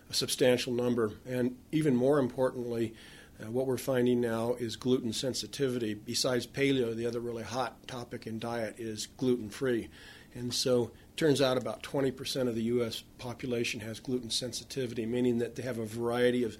a 0.10 0.14
substantial 0.14 0.74
number. 0.74 1.12
And 1.30 1.56
even 1.72 1.96
more 1.96 2.18
importantly, 2.18 2.96
uh, 3.42 3.52
what 3.52 3.68
we're 3.68 3.78
finding 3.78 4.22
now 4.22 4.54
is 4.54 4.76
gluten 4.76 5.12
sensitivity. 5.12 5.94
Besides 5.94 6.48
paleo, 6.48 6.96
the 6.96 7.06
other 7.06 7.20
really 7.20 7.44
hot 7.44 7.88
topic 7.88 8.28
in 8.28 8.40
diet 8.40 8.76
is 8.78 9.08
gluten 9.18 9.50
free. 9.50 9.90
And 10.34 10.54
so 10.54 10.92
it 11.12 11.18
turns 11.18 11.42
out 11.42 11.58
about 11.58 11.84
20% 11.84 12.48
of 12.48 12.56
the 12.56 12.64
U.S. 12.64 13.04
population 13.18 13.80
has 13.82 14.00
gluten 14.00 14.30
sensitivity, 14.30 15.06
meaning 15.06 15.40
that 15.40 15.56
they 15.56 15.64
have 15.64 15.80
a 15.80 15.86
variety 15.86 16.44
of, 16.44 16.58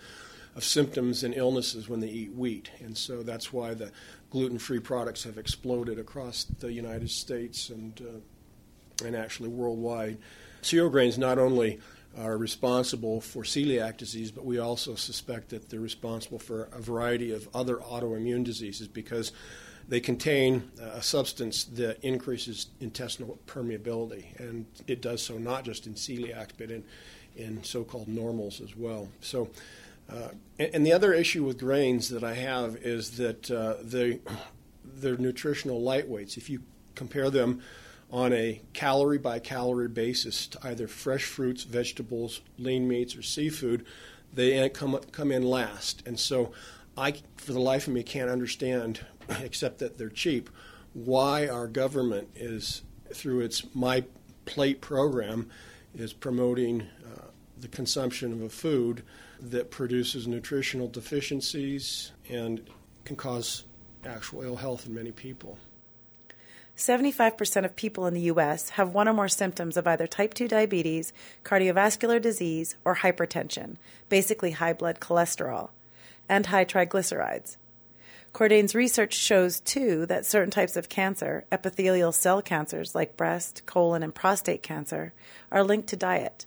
of 0.56 0.64
symptoms 0.64 1.24
and 1.24 1.34
illnesses 1.34 1.88
when 1.88 2.00
they 2.00 2.10
eat 2.10 2.34
wheat. 2.34 2.72
And 2.80 2.98
so 2.98 3.24
that's 3.24 3.54
why 3.54 3.74
the 3.74 3.92
gluten 4.30 4.60
free 4.60 4.80
products 4.80 5.24
have 5.24 5.38
exploded 5.38 6.00
across 6.00 6.46
the 6.60 6.72
United 6.72 7.10
States 7.10 7.70
and, 7.70 8.02
uh, 8.02 9.06
and 9.06 9.16
actually 9.16 9.50
worldwide. 9.50 10.18
Cereal 10.62 10.90
grains 10.90 11.18
not 11.18 11.38
only 11.38 11.80
are 12.18 12.38
responsible 12.38 13.20
for 13.20 13.44
celiac 13.44 13.98
disease, 13.98 14.32
but 14.32 14.46
we 14.46 14.58
also 14.58 14.96
suspect 14.96 15.50
that 15.50 15.70
they're 15.70 15.80
responsible 15.80 16.40
for 16.40 16.70
a 16.72 16.80
variety 16.80 17.34
of 17.34 17.48
other 17.54 17.78
autoimmune 17.78 18.44
diseases 18.44 18.88
because 18.88 19.32
they 19.88 20.00
contain 20.00 20.72
a 20.82 21.02
substance 21.02 21.66
that 21.66 22.04
increases 22.04 22.68
intestinal 22.80 23.38
permeability, 23.46 24.40
and 24.40 24.66
it 24.88 25.02
does 25.02 25.22
so 25.22 25.38
not 25.38 25.64
just 25.64 25.86
in 25.86 25.94
celiac, 25.94 26.50
but 26.58 26.72
in, 26.72 26.84
in 27.36 27.64
so 27.64 27.84
called 27.84 28.08
normals 28.08 28.62
as 28.62 28.76
well. 28.76 29.08
So, 29.22 29.50
uh, 30.10 30.30
and, 30.58 30.76
and, 30.76 30.86
the 30.86 30.94
other 30.94 31.14
issue 31.14 31.44
with 31.44 31.60
grains 31.60 32.10
that 32.10 32.24
I 32.24 32.34
have 32.34 32.78
is 32.78 33.18
that 33.18 33.50
uh, 33.52 33.76
they, 33.82 34.20
they're 34.84 35.18
nutritional 35.18 35.82
lightweights. 35.82 36.38
If 36.38 36.50
you 36.50 36.62
compare 36.96 37.30
them 37.30 37.62
on 38.16 38.32
a 38.32 38.62
calorie 38.72 39.18
by 39.18 39.40
calorie 39.40 39.90
basis 39.90 40.48
to 40.48 40.58
either 40.66 40.88
fresh 40.88 41.26
fruits, 41.26 41.64
vegetables, 41.64 42.40
lean 42.58 42.88
meats, 42.88 43.14
or 43.14 43.22
seafood, 43.22 43.86
they 44.34 44.70
come, 44.70 44.98
come 45.12 45.34
in 45.34 45.44
last. 45.44 46.02
And 46.06 46.18
so 46.18 46.54
I, 46.98 47.16
for 47.36 47.52
the 47.52 47.60
life 47.60 47.88
of 47.88 47.94
me, 47.94 48.04
can't 48.04 48.30
understand, 48.30 49.06
except 49.42 49.80
that 49.80 49.98
they're 49.98 50.08
cheap, 50.08 50.50
why 50.94 51.50
our 51.50 51.68
government 51.68 52.30
is, 52.36 52.84
through 53.14 53.42
its 53.42 53.66
My 53.76 54.06
Plate 54.46 54.80
program, 54.80 55.50
is 55.94 56.14
promoting 56.14 56.84
uh, 57.06 57.26
the 57.60 57.68
consumption 57.68 58.32
of 58.32 58.42
a 58.42 58.50
food 58.50 59.04
that 59.42 59.72
produces 59.72 60.26
nutritional 60.26 60.88
deficiencies 60.88 62.14
and 62.30 62.66
can 63.04 63.18
cause 63.18 63.66
actual 64.06 64.42
ill 64.44 64.56
health 64.56 64.86
in 64.86 64.94
many 64.94 65.12
people. 65.12 65.58
75% 66.76 67.64
of 67.64 67.76
people 67.76 68.06
in 68.06 68.14
the 68.14 68.22
U.S. 68.22 68.72
have 68.72 68.94
one 68.94 69.08
or 69.08 69.14
more 69.14 69.30
symptoms 69.30 69.78
of 69.78 69.88
either 69.88 70.08
type 70.08 70.34
2 70.34 70.48
diabetes, 70.48 71.14
cardiovascular 71.44 72.22
disease, 72.22 72.76
or 72.84 72.98
hypertension, 72.98 73.78
basically 74.10 74.52
high 74.52 74.74
blood 74.74 75.00
cholesterol, 75.00 75.70
and 76.28 76.48
high 76.48 76.66
triglycerides. 76.66 77.58
Cordain's 78.34 78.76
research 78.76 79.14
shows, 79.14 79.62
too, 79.62 80.06
that 80.08 80.26
certain 80.26 80.52
types 80.52 80.76
of 80.76 80.90
cancer, 80.90 81.46
epithelial 81.54 82.12
cell 82.12 82.42
cancers 82.42 82.94
like 82.94 83.16
breast, 83.16 83.62
colon, 83.66 84.04
and 84.04 84.14
prostate 84.14 84.62
cancer, 84.62 85.14
are 85.50 85.64
linked 85.64 85.88
to 85.88 85.96
diet. 85.96 86.46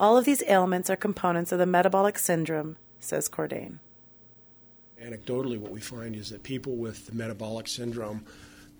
All 0.00 0.18
of 0.18 0.24
these 0.24 0.42
ailments 0.48 0.90
are 0.90 0.96
components 0.96 1.52
of 1.52 1.60
the 1.60 1.66
metabolic 1.66 2.18
syndrome, 2.18 2.76
says 2.98 3.28
Cordain. 3.28 3.78
Anecdotally, 5.00 5.58
what 5.58 5.70
we 5.70 5.80
find 5.80 6.16
is 6.16 6.30
that 6.30 6.42
people 6.42 6.74
with 6.74 7.06
the 7.06 7.14
metabolic 7.14 7.68
syndrome, 7.68 8.26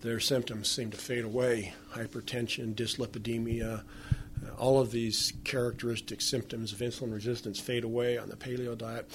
their 0.01 0.21
symptoms 0.21 0.69
seem 0.69 0.91
to 0.91 0.97
fade 0.97 1.25
away 1.25 1.75
hypertension, 1.93 2.75
dyslipidemia, 2.75 3.81
uh, 3.81 4.55
all 4.59 4.81
of 4.81 4.91
these 4.91 5.33
characteristic 5.45 6.21
symptoms 6.21 6.73
of 6.73 6.79
insulin 6.79 7.13
resistance 7.13 7.59
fade 7.59 7.85
away 7.85 8.19
on 8.19 8.29
the 8.29 8.37
paleo 8.37 8.77
diet. 8.77 9.11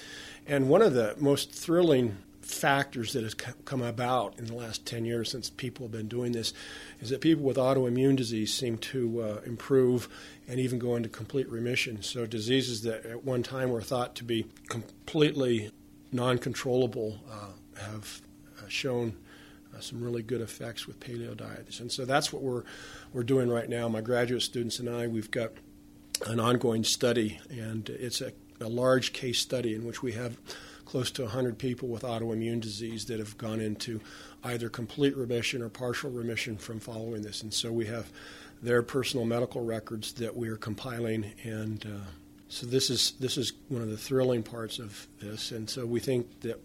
And 0.48 0.70
one 0.70 0.82
of 0.82 0.94
the 0.94 1.16
most 1.20 1.52
thrilling 1.52 2.18
factors 2.42 3.14
that 3.14 3.24
has 3.24 3.34
come 3.34 3.82
about 3.82 4.38
in 4.38 4.46
the 4.46 4.54
last 4.54 4.86
10 4.86 5.06
years 5.06 5.30
since 5.30 5.50
people 5.50 5.86
have 5.86 5.92
been 5.92 6.08
doing 6.08 6.32
this 6.32 6.54
is 7.00 7.10
that 7.10 7.22
people 7.22 7.44
with 7.44 7.58
autoimmune 7.58 8.16
disease 8.16 8.54
seem 8.54 8.78
to 8.78 9.22
uh, 9.22 9.42
improve 9.46 10.10
and 10.48 10.60
even 10.60 10.80
go 10.80 10.96
into 10.96 11.08
complete 11.08 11.50
remission. 11.50 12.02
So, 12.02 12.26
diseases 12.26 12.82
that 12.84 13.06
at 13.06 13.24
one 13.24 13.44
time 13.44 13.70
were 13.70 13.82
thought 13.82 14.16
to 14.16 14.24
be 14.24 14.48
completely 14.70 15.72
non 16.12 16.38
controllable 16.38 17.20
uh, 17.30 17.82
have 17.82 18.22
uh, 18.60 18.68
shown. 18.68 19.18
Uh, 19.76 19.80
some 19.80 20.04
really 20.04 20.22
good 20.22 20.42
effects 20.42 20.86
with 20.88 21.00
paleo 21.00 21.36
diets, 21.36 21.80
and 21.80 21.92
so 21.92 22.06
that's 22.06 22.34
what 22.34 22.42
we're 22.42 22.64
we're 23.14 23.24
doing 23.24 23.50
right 23.50 23.70
now. 23.70 23.88
My 23.88 24.02
graduate 24.02 24.42
students 24.42 24.80
and 24.80 24.90
I, 24.90 25.08
we've 25.08 25.32
got 25.32 25.52
an 26.28 26.40
ongoing 26.40 26.84
study, 26.84 27.40
and 27.50 27.90
it's 27.90 28.22
a, 28.22 28.34
a 28.60 28.68
large 28.68 29.14
case 29.14 29.40
study 29.40 29.74
in 29.74 29.86
which 29.86 30.04
we 30.04 30.12
have 30.14 30.38
close 30.86 31.10
to 31.10 31.22
100 31.24 31.58
people 31.58 31.88
with 31.88 32.04
autoimmune 32.04 32.60
disease 32.60 33.06
that 33.06 33.18
have 33.18 33.38
gone 33.38 33.62
into 33.62 34.02
either 34.44 34.68
complete 34.68 35.16
remission 35.16 35.62
or 35.62 35.70
partial 35.70 36.12
remission 36.12 36.58
from 36.58 36.82
following 36.82 37.22
this. 37.22 37.42
And 37.44 37.54
so 37.54 37.72
we 37.72 37.86
have 37.86 38.12
their 38.62 38.84
personal 38.84 39.26
medical 39.26 39.64
records 39.64 40.14
that 40.14 40.36
we 40.36 40.50
are 40.50 40.58
compiling 40.58 41.32
and 41.44 41.86
uh, 41.86 42.06
so 42.48 42.68
this 42.68 42.90
is 42.90 43.14
this 43.20 43.38
is 43.38 43.54
one 43.70 43.82
of 43.82 43.90
the 43.90 43.98
thrilling 43.98 44.44
parts 44.44 44.78
of 44.78 45.08
this 45.20 45.52
and 45.52 45.70
so 45.70 45.86
we 45.86 46.00
think 46.00 46.42
that 46.42 46.60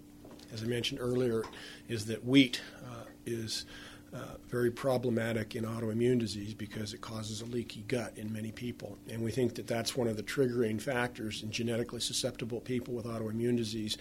as 0.53 0.62
I 0.62 0.66
mentioned 0.66 1.01
earlier 1.01 1.44
is 1.88 2.07
that 2.07 2.24
wheat 2.24 2.61
uh, 2.84 3.05
is 3.24 3.66
uh, 4.14 4.36
very 4.49 4.70
problematic 4.70 5.57
in 5.57 5.64
autoimmune 5.64 6.18
disease 6.18 6.55
because 6.55 6.94
it 6.94 7.01
causes 7.01 7.42
a 7.42 7.44
leaky 7.44 7.84
gut 7.88 8.12
in 8.16 8.32
many 8.32 8.53
people. 8.53 8.97
And 9.11 9.22
we 9.22 9.30
think 9.30 9.57
that 9.57 9.66
that's 9.66 9.97
one 9.97 10.07
of 10.09 10.16
the 10.16 10.22
triggering 10.22 10.80
factors 10.80 11.42
in 11.42 11.51
genetically 11.51 12.01
susceptible 12.01 12.61
people 12.61 12.94
with 12.94 13.05
autoimmune 13.05 13.57
disease 13.57 13.99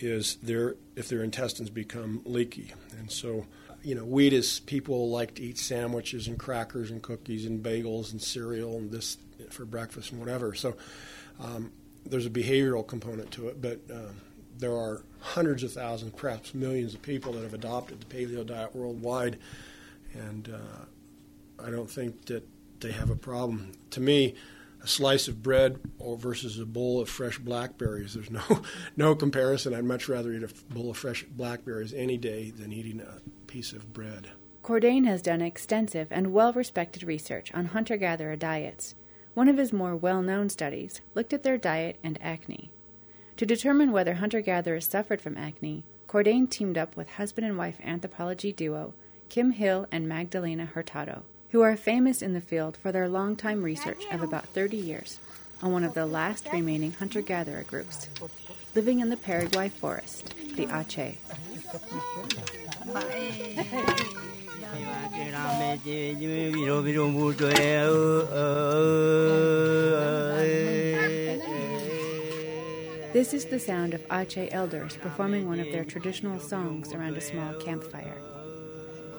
is 0.00 0.36
their 0.42 0.76
if 0.96 1.08
their 1.08 1.22
intestines 1.22 1.70
become 1.70 2.20
leaky. 2.24 2.72
And 2.98 3.10
so, 3.10 3.46
you 3.82 3.94
know, 3.94 4.04
wheat 4.04 4.32
is 4.32 4.60
people 4.60 5.10
like 5.10 5.36
to 5.36 5.42
eat 5.42 5.58
sandwiches 5.58 6.28
and 6.28 6.38
crackers 6.38 6.90
and 6.90 7.00
cookies 7.02 7.46
and 7.46 7.62
bagels 7.62 8.12
and 8.12 8.20
cereal 8.20 8.76
and 8.76 8.90
this 8.90 9.18
for 9.50 9.64
breakfast 9.64 10.10
and 10.10 10.20
whatever. 10.20 10.54
So 10.54 10.76
um, 11.40 11.72
there's 12.04 12.26
a 12.26 12.30
behavioral 12.30 12.86
component 12.86 13.30
to 13.32 13.48
it, 13.48 13.62
but 13.62 13.80
uh, 13.92 14.10
there 14.58 14.76
are 14.76 15.02
hundreds 15.20 15.62
of 15.62 15.72
thousands, 15.72 16.12
perhaps 16.16 16.54
millions 16.54 16.94
of 16.94 17.02
people 17.02 17.32
that 17.32 17.42
have 17.42 17.54
adopted 17.54 18.00
the 18.00 18.06
paleo 18.06 18.46
diet 18.46 18.74
worldwide, 18.74 19.38
and 20.14 20.54
uh, 20.54 21.64
I 21.64 21.70
don't 21.70 21.90
think 21.90 22.26
that 22.26 22.46
they 22.80 22.92
have 22.92 23.10
a 23.10 23.16
problem. 23.16 23.72
To 23.90 24.00
me, 24.00 24.34
a 24.82 24.86
slice 24.86 25.28
of 25.28 25.42
bread 25.42 25.80
or 25.98 26.16
versus 26.16 26.58
a 26.58 26.64
bowl 26.64 27.00
of 27.00 27.08
fresh 27.08 27.38
blackberries, 27.38 28.14
there's 28.14 28.30
no 28.30 28.62
no 28.96 29.14
comparison. 29.14 29.74
I'd 29.74 29.84
much 29.84 30.08
rather 30.08 30.32
eat 30.32 30.42
a 30.42 30.72
bowl 30.72 30.90
of 30.90 30.96
fresh 30.96 31.24
blackberries 31.24 31.92
any 31.92 32.16
day 32.16 32.50
than 32.50 32.72
eating 32.72 33.00
a 33.00 33.20
piece 33.46 33.72
of 33.72 33.92
bread. 33.92 34.30
Cordain 34.62 35.06
has 35.06 35.22
done 35.22 35.40
extensive 35.40 36.08
and 36.10 36.32
well 36.32 36.52
respected 36.52 37.02
research 37.02 37.52
on 37.54 37.66
hunter 37.66 37.96
gatherer 37.96 38.36
diets. 38.36 38.94
One 39.34 39.48
of 39.48 39.56
his 39.56 39.72
more 39.72 39.96
well 39.96 40.22
known 40.22 40.48
studies 40.48 41.00
looked 41.14 41.32
at 41.32 41.42
their 41.42 41.58
diet 41.58 41.98
and 42.02 42.18
acne. 42.20 42.70
To 43.38 43.46
determine 43.46 43.92
whether 43.92 44.14
hunter 44.14 44.40
gatherers 44.40 44.88
suffered 44.88 45.20
from 45.20 45.36
acne, 45.36 45.84
Cordain 46.08 46.50
teamed 46.50 46.76
up 46.76 46.96
with 46.96 47.08
husband 47.10 47.46
and 47.46 47.56
wife 47.56 47.78
anthropology 47.84 48.50
duo 48.50 48.94
Kim 49.28 49.52
Hill 49.52 49.86
and 49.92 50.08
Magdalena 50.08 50.66
Hurtado, 50.66 51.22
who 51.50 51.60
are 51.60 51.76
famous 51.76 52.20
in 52.20 52.32
the 52.32 52.40
field 52.40 52.76
for 52.76 52.90
their 52.90 53.08
long-time 53.08 53.62
research 53.62 54.02
of 54.10 54.22
about 54.22 54.46
30 54.46 54.76
years 54.76 55.20
on 55.62 55.70
one 55.70 55.84
of 55.84 55.94
the 55.94 56.04
last 56.04 56.48
remaining 56.52 56.90
hunter 56.90 57.20
gatherer 57.20 57.62
groups 57.62 58.08
living 58.74 58.98
in 58.98 59.08
the 59.08 59.16
Paraguay 59.16 59.68
forest, 59.68 60.34
the 60.56 60.66
Ache. 60.74 61.18
This 73.18 73.34
is 73.34 73.46
the 73.46 73.58
sound 73.58 73.94
of 73.94 74.06
Ache 74.12 74.48
elders 74.52 74.96
performing 74.96 75.48
one 75.48 75.58
of 75.58 75.72
their 75.72 75.84
traditional 75.84 76.38
songs 76.38 76.94
around 76.94 77.16
a 77.16 77.20
small 77.20 77.52
campfire. 77.54 78.16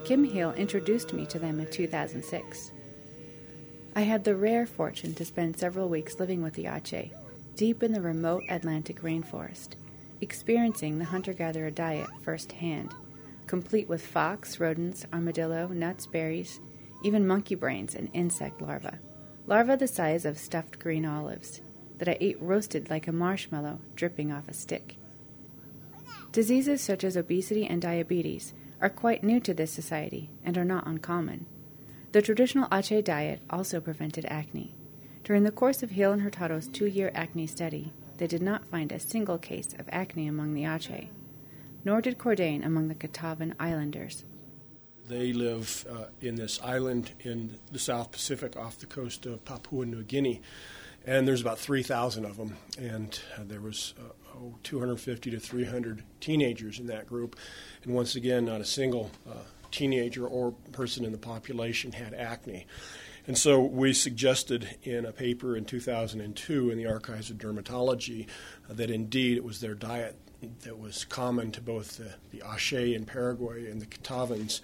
Kim 0.06 0.24
Hill 0.24 0.54
introduced 0.54 1.12
me 1.12 1.26
to 1.26 1.38
them 1.38 1.60
in 1.60 1.70
2006. 1.70 2.72
I 3.98 4.00
had 4.00 4.24
the 4.24 4.38
rare 4.38 4.66
fortune 4.66 5.14
to 5.16 5.26
spend 5.26 5.60
several 5.60 5.90
weeks 5.90 6.18
living 6.18 6.42
with 6.42 6.54
the 6.54 6.68
Ache, 6.68 7.12
deep 7.58 7.84
in 7.84 7.92
the 7.92 8.00
remote 8.00 8.44
Atlantic 8.48 9.02
rainforest, 9.02 9.72
experiencing 10.22 10.98
the 10.98 11.04
hunter 11.04 11.34
gatherer 11.34 11.70
diet 11.70 12.08
firsthand, 12.22 12.94
complete 13.48 13.90
with 13.90 14.02
fox, 14.02 14.62
rodents, 14.62 15.06
armadillo, 15.12 15.68
nuts, 15.68 16.08
berries, 16.08 16.62
even 17.04 17.28
monkey 17.28 17.56
brains 17.56 17.96
and 17.96 18.10
insect 18.14 18.62
larvae, 18.62 18.98
larvae 19.46 19.76
the 19.76 19.90
size 19.90 20.24
of 20.24 20.38
stuffed 20.38 20.80
green 20.80 21.06
olives, 21.06 21.60
that 22.00 22.10
I 22.10 22.18
ate 22.20 22.42
roasted 22.42 22.90
like 22.90 23.08
a 23.08 23.12
marshmallow 23.12 23.80
dripping 23.96 24.32
off 24.32 24.50
a 24.50 24.54
stick. 24.54 24.96
Diseases 26.32 26.82
such 26.82 27.04
as 27.04 27.16
obesity 27.16 27.66
and 27.66 27.82
diabetes 27.82 28.54
are 28.82 28.90
quite 28.90 29.24
new 29.24 29.40
to 29.42 29.54
this 29.54 29.72
society 29.72 30.30
and 30.44 30.58
are 30.58 30.66
not 30.66 30.88
uncommon. 30.88 31.46
The 32.12 32.22
traditional 32.22 32.68
Ache 32.74 33.04
diet 33.04 33.42
also 33.50 33.80
prevented 33.80 34.26
acne. 34.26 34.74
During 35.24 35.44
the 35.44 35.52
course 35.52 35.84
of 35.84 35.92
Hill 35.92 36.12
and 36.12 36.22
Hurtado's 36.22 36.68
two 36.68 36.88
year 36.88 37.12
acne 37.14 37.46
study, 37.46 37.92
they 38.18 38.28
did 38.28 38.42
not 38.42 38.66
find 38.66 38.92
a 38.92 39.00
single 39.00 39.38
case 39.38 39.74
of 39.78 39.88
acne 39.92 40.28
among 40.28 40.54
the 40.54 40.66
Ache, 40.66 41.10
nor 41.86 42.02
did 42.02 42.18
Cordain 42.18 42.66
among 42.66 42.88
the 42.88 42.96
Kitavan 42.96 43.54
Islanders. 43.60 44.24
They 45.08 45.34
live 45.34 45.86
uh, 45.90 46.06
in 46.22 46.36
this 46.36 46.60
island 46.62 47.12
in 47.20 47.58
the 47.72 47.80
South 47.80 48.12
Pacific 48.12 48.56
off 48.56 48.78
the 48.78 48.86
coast 48.86 49.26
of 49.26 49.44
Papua 49.46 49.86
New 49.86 50.04
Guinea, 50.04 50.42
and 51.06 51.28
there's 51.28 51.42
about 51.42 51.60
3,000 51.60 52.26
of 52.26 52.38
them, 52.38 52.58
and 52.78 53.20
uh, 53.38 53.42
there 53.46 53.62
was 53.62 53.94
uh, 54.00 54.12
oh, 54.36 54.56
250 54.64 55.32
to 55.32 55.40
300 55.40 56.04
teenagers 56.20 56.80
in 56.80 56.88
that 56.88 57.08
group, 57.08 57.36
and 57.84 57.94
once 57.94 58.16
again, 58.16 58.46
not 58.46 58.62
a 58.62 58.66
single 58.66 59.12
uh, 59.30 59.34
teenager 59.72 60.28
or 60.28 60.52
person 60.72 61.06
in 61.06 61.12
the 61.12 61.18
population 61.18 61.92
had 61.92 62.14
acne. 62.14 62.66
And 63.28 63.38
so 63.38 63.62
we 63.62 63.94
suggested 63.94 64.78
in 64.84 65.06
a 65.06 65.12
paper 65.12 65.56
in 65.56 65.66
2002 65.66 66.72
in 66.72 66.78
the 66.78 66.88
Archives 66.88 67.30
of 67.30 67.38
Dermatology 67.38 68.28
uh, 68.70 68.74
that 68.74 68.90
indeed 68.90 69.38
it 69.38 69.44
was 69.44 69.62
their 69.62 69.76
diet 69.76 70.16
that 70.62 70.80
was 70.80 71.06
common 71.06 71.52
to 71.52 71.62
both 71.62 71.98
the, 71.98 72.14
the 72.32 72.42
Ache 72.50 72.96
in 72.96 73.06
Paraguay 73.06 73.70
and 73.70 73.82
the 73.82 73.86
Kitavans 73.86 74.62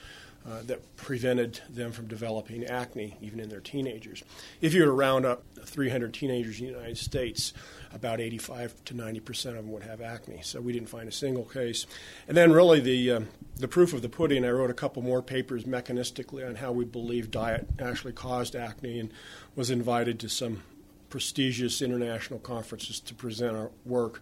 uh, 0.48 0.62
that 0.64 0.96
prevented 0.96 1.60
them 1.70 1.92
from 1.92 2.08
developing 2.08 2.64
acne 2.66 3.18
even 3.22 3.40
in 3.40 3.50
their 3.50 3.60
teenagers. 3.60 4.24
If 4.62 4.74
you 4.74 4.82
were 4.82 4.88
to 4.88 4.92
round 4.92 5.26
up 5.26 5.44
300 5.64 6.14
teenagers 6.14 6.60
in 6.60 6.68
the 6.68 6.74
United 6.74 6.98
States, 6.98 7.54
about 7.94 8.20
85 8.20 8.84
to 8.86 8.94
90 8.94 9.20
percent 9.22 9.58
of 9.58 9.64
them 9.64 9.74
would 9.74 9.84
have 9.84 10.02
acne. 10.02 10.42
So 10.44 10.62
we 10.62 10.74
didn't 10.74 10.90
find 10.90 11.08
a 11.08 11.12
single 11.12 11.46
case. 11.46 11.88
And 12.28 12.38
then, 12.38 12.52
really, 12.52 12.80
the 12.80 13.12
um, 13.12 13.28
the 13.56 13.68
proof 13.68 13.94
of 13.94 14.02
the 14.02 14.10
pudding. 14.10 14.46
I 14.46 14.50
wrote 14.50 14.70
a 14.70 14.76
couple 14.76 15.02
more 15.02 15.22
papers 15.22 15.64
mechanistically 15.64 16.48
on 16.48 16.56
how 16.56 16.72
we 16.72 16.86
believe 16.86 17.32
diet 17.32 17.68
actually 17.80 18.14
caused 18.14 18.56
acne, 18.56 19.00
and 19.00 19.12
was 19.56 19.72
invited 19.72 20.20
to 20.20 20.30
some 20.30 20.62
prestigious 21.10 21.82
international 21.82 22.40
conferences 22.40 23.00
to 23.00 23.14
present 23.14 23.56
our 23.56 23.72
work. 23.86 24.22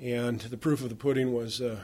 And 0.00 0.40
the 0.40 0.56
proof 0.56 0.82
of 0.82 0.88
the 0.88 0.94
pudding 0.94 1.32
was 1.32 1.60
uh, 1.60 1.80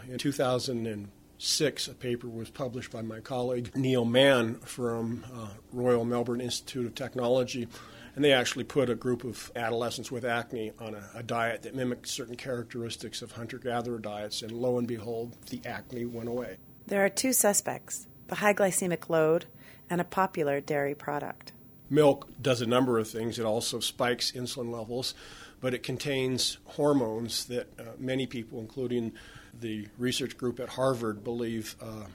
in 0.86 1.08
2006, 1.38 1.88
a 1.88 1.94
paper 1.94 2.28
was 2.28 2.50
published 2.50 2.90
by 2.90 3.02
my 3.02 3.20
colleague 3.20 3.70
Neil 3.76 4.04
Mann 4.04 4.54
from 4.60 5.24
uh, 5.32 5.48
Royal 5.72 6.04
Melbourne 6.04 6.40
Institute 6.40 6.86
of 6.86 6.94
Technology 6.94 7.68
and 8.16 8.24
they 8.24 8.32
actually 8.32 8.64
put 8.64 8.88
a 8.88 8.94
group 8.94 9.22
of 9.24 9.52
adolescents 9.54 10.10
with 10.10 10.24
acne 10.24 10.72
on 10.80 10.94
a, 10.94 11.10
a 11.14 11.22
diet 11.22 11.62
that 11.62 11.74
mimicked 11.74 12.08
certain 12.08 12.34
characteristics 12.34 13.20
of 13.20 13.32
hunter 13.32 13.58
gatherer 13.58 13.98
diets, 13.98 14.40
and 14.40 14.50
lo 14.50 14.78
and 14.78 14.88
behold, 14.88 15.36
the 15.50 15.60
acne 15.66 16.06
went 16.06 16.28
away. 16.28 16.56
There 16.86 17.04
are 17.04 17.10
two 17.10 17.32
suspects 17.32 18.06
the 18.28 18.36
high 18.36 18.54
glycemic 18.54 19.08
load 19.08 19.44
and 19.88 20.00
a 20.00 20.04
popular 20.04 20.60
dairy 20.60 20.94
product. 20.94 21.52
Milk 21.88 22.28
does 22.42 22.60
a 22.60 22.66
number 22.66 22.98
of 22.98 23.08
things. 23.08 23.38
It 23.38 23.44
also 23.44 23.78
spikes 23.78 24.32
insulin 24.32 24.72
levels, 24.72 25.14
but 25.60 25.74
it 25.74 25.84
contains 25.84 26.56
hormones 26.64 27.44
that 27.44 27.68
uh, 27.78 27.84
many 27.98 28.26
people, 28.26 28.58
including 28.58 29.12
the 29.60 29.88
research 29.98 30.36
group 30.36 30.60
at 30.60 30.68
Harvard, 30.70 31.24
believe 31.24 31.76
uh, 31.80 32.06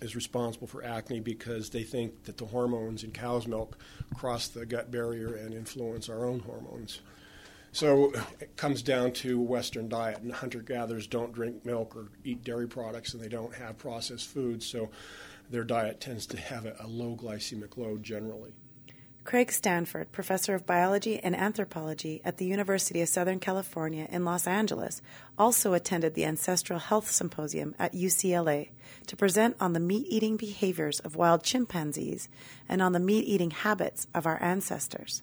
is 0.00 0.14
responsible 0.14 0.66
for 0.66 0.84
acne 0.84 1.20
because 1.20 1.70
they 1.70 1.82
think 1.82 2.24
that 2.24 2.36
the 2.36 2.46
hormones 2.46 3.04
in 3.04 3.10
cow's 3.10 3.46
milk 3.46 3.78
cross 4.14 4.48
the 4.48 4.66
gut 4.66 4.90
barrier 4.90 5.34
and 5.34 5.54
influence 5.54 6.08
our 6.08 6.24
own 6.24 6.40
hormones. 6.40 7.00
So 7.72 8.12
it 8.40 8.56
comes 8.56 8.82
down 8.82 9.12
to 9.12 9.40
Western 9.40 9.88
diet, 9.88 10.18
and 10.18 10.32
hunter 10.32 10.60
gatherers 10.60 11.06
don't 11.06 11.32
drink 11.32 11.64
milk 11.64 11.94
or 11.94 12.08
eat 12.24 12.42
dairy 12.42 12.66
products, 12.66 13.14
and 13.14 13.22
they 13.22 13.28
don't 13.28 13.54
have 13.54 13.78
processed 13.78 14.26
foods, 14.28 14.66
so 14.66 14.90
their 15.50 15.64
diet 15.64 16.00
tends 16.00 16.26
to 16.26 16.36
have 16.36 16.66
a, 16.66 16.74
a 16.80 16.86
low 16.86 17.14
glycemic 17.14 17.76
load 17.76 18.02
generally. 18.02 18.52
Craig 19.30 19.52
Stanford, 19.52 20.10
professor 20.10 20.56
of 20.56 20.66
biology 20.66 21.20
and 21.20 21.36
anthropology 21.36 22.20
at 22.24 22.38
the 22.38 22.44
University 22.44 23.00
of 23.00 23.08
Southern 23.08 23.38
California 23.38 24.08
in 24.10 24.24
Los 24.24 24.44
Angeles, 24.44 25.00
also 25.38 25.72
attended 25.72 26.14
the 26.14 26.24
Ancestral 26.24 26.80
Health 26.80 27.08
Symposium 27.08 27.76
at 27.78 27.92
UCLA 27.92 28.70
to 29.06 29.16
present 29.16 29.56
on 29.60 29.72
the 29.72 29.78
meat 29.78 30.04
eating 30.08 30.36
behaviors 30.36 30.98
of 30.98 31.14
wild 31.14 31.44
chimpanzees 31.44 32.28
and 32.68 32.82
on 32.82 32.90
the 32.90 32.98
meat 32.98 33.24
eating 33.24 33.52
habits 33.52 34.08
of 34.12 34.26
our 34.26 34.42
ancestors. 34.42 35.22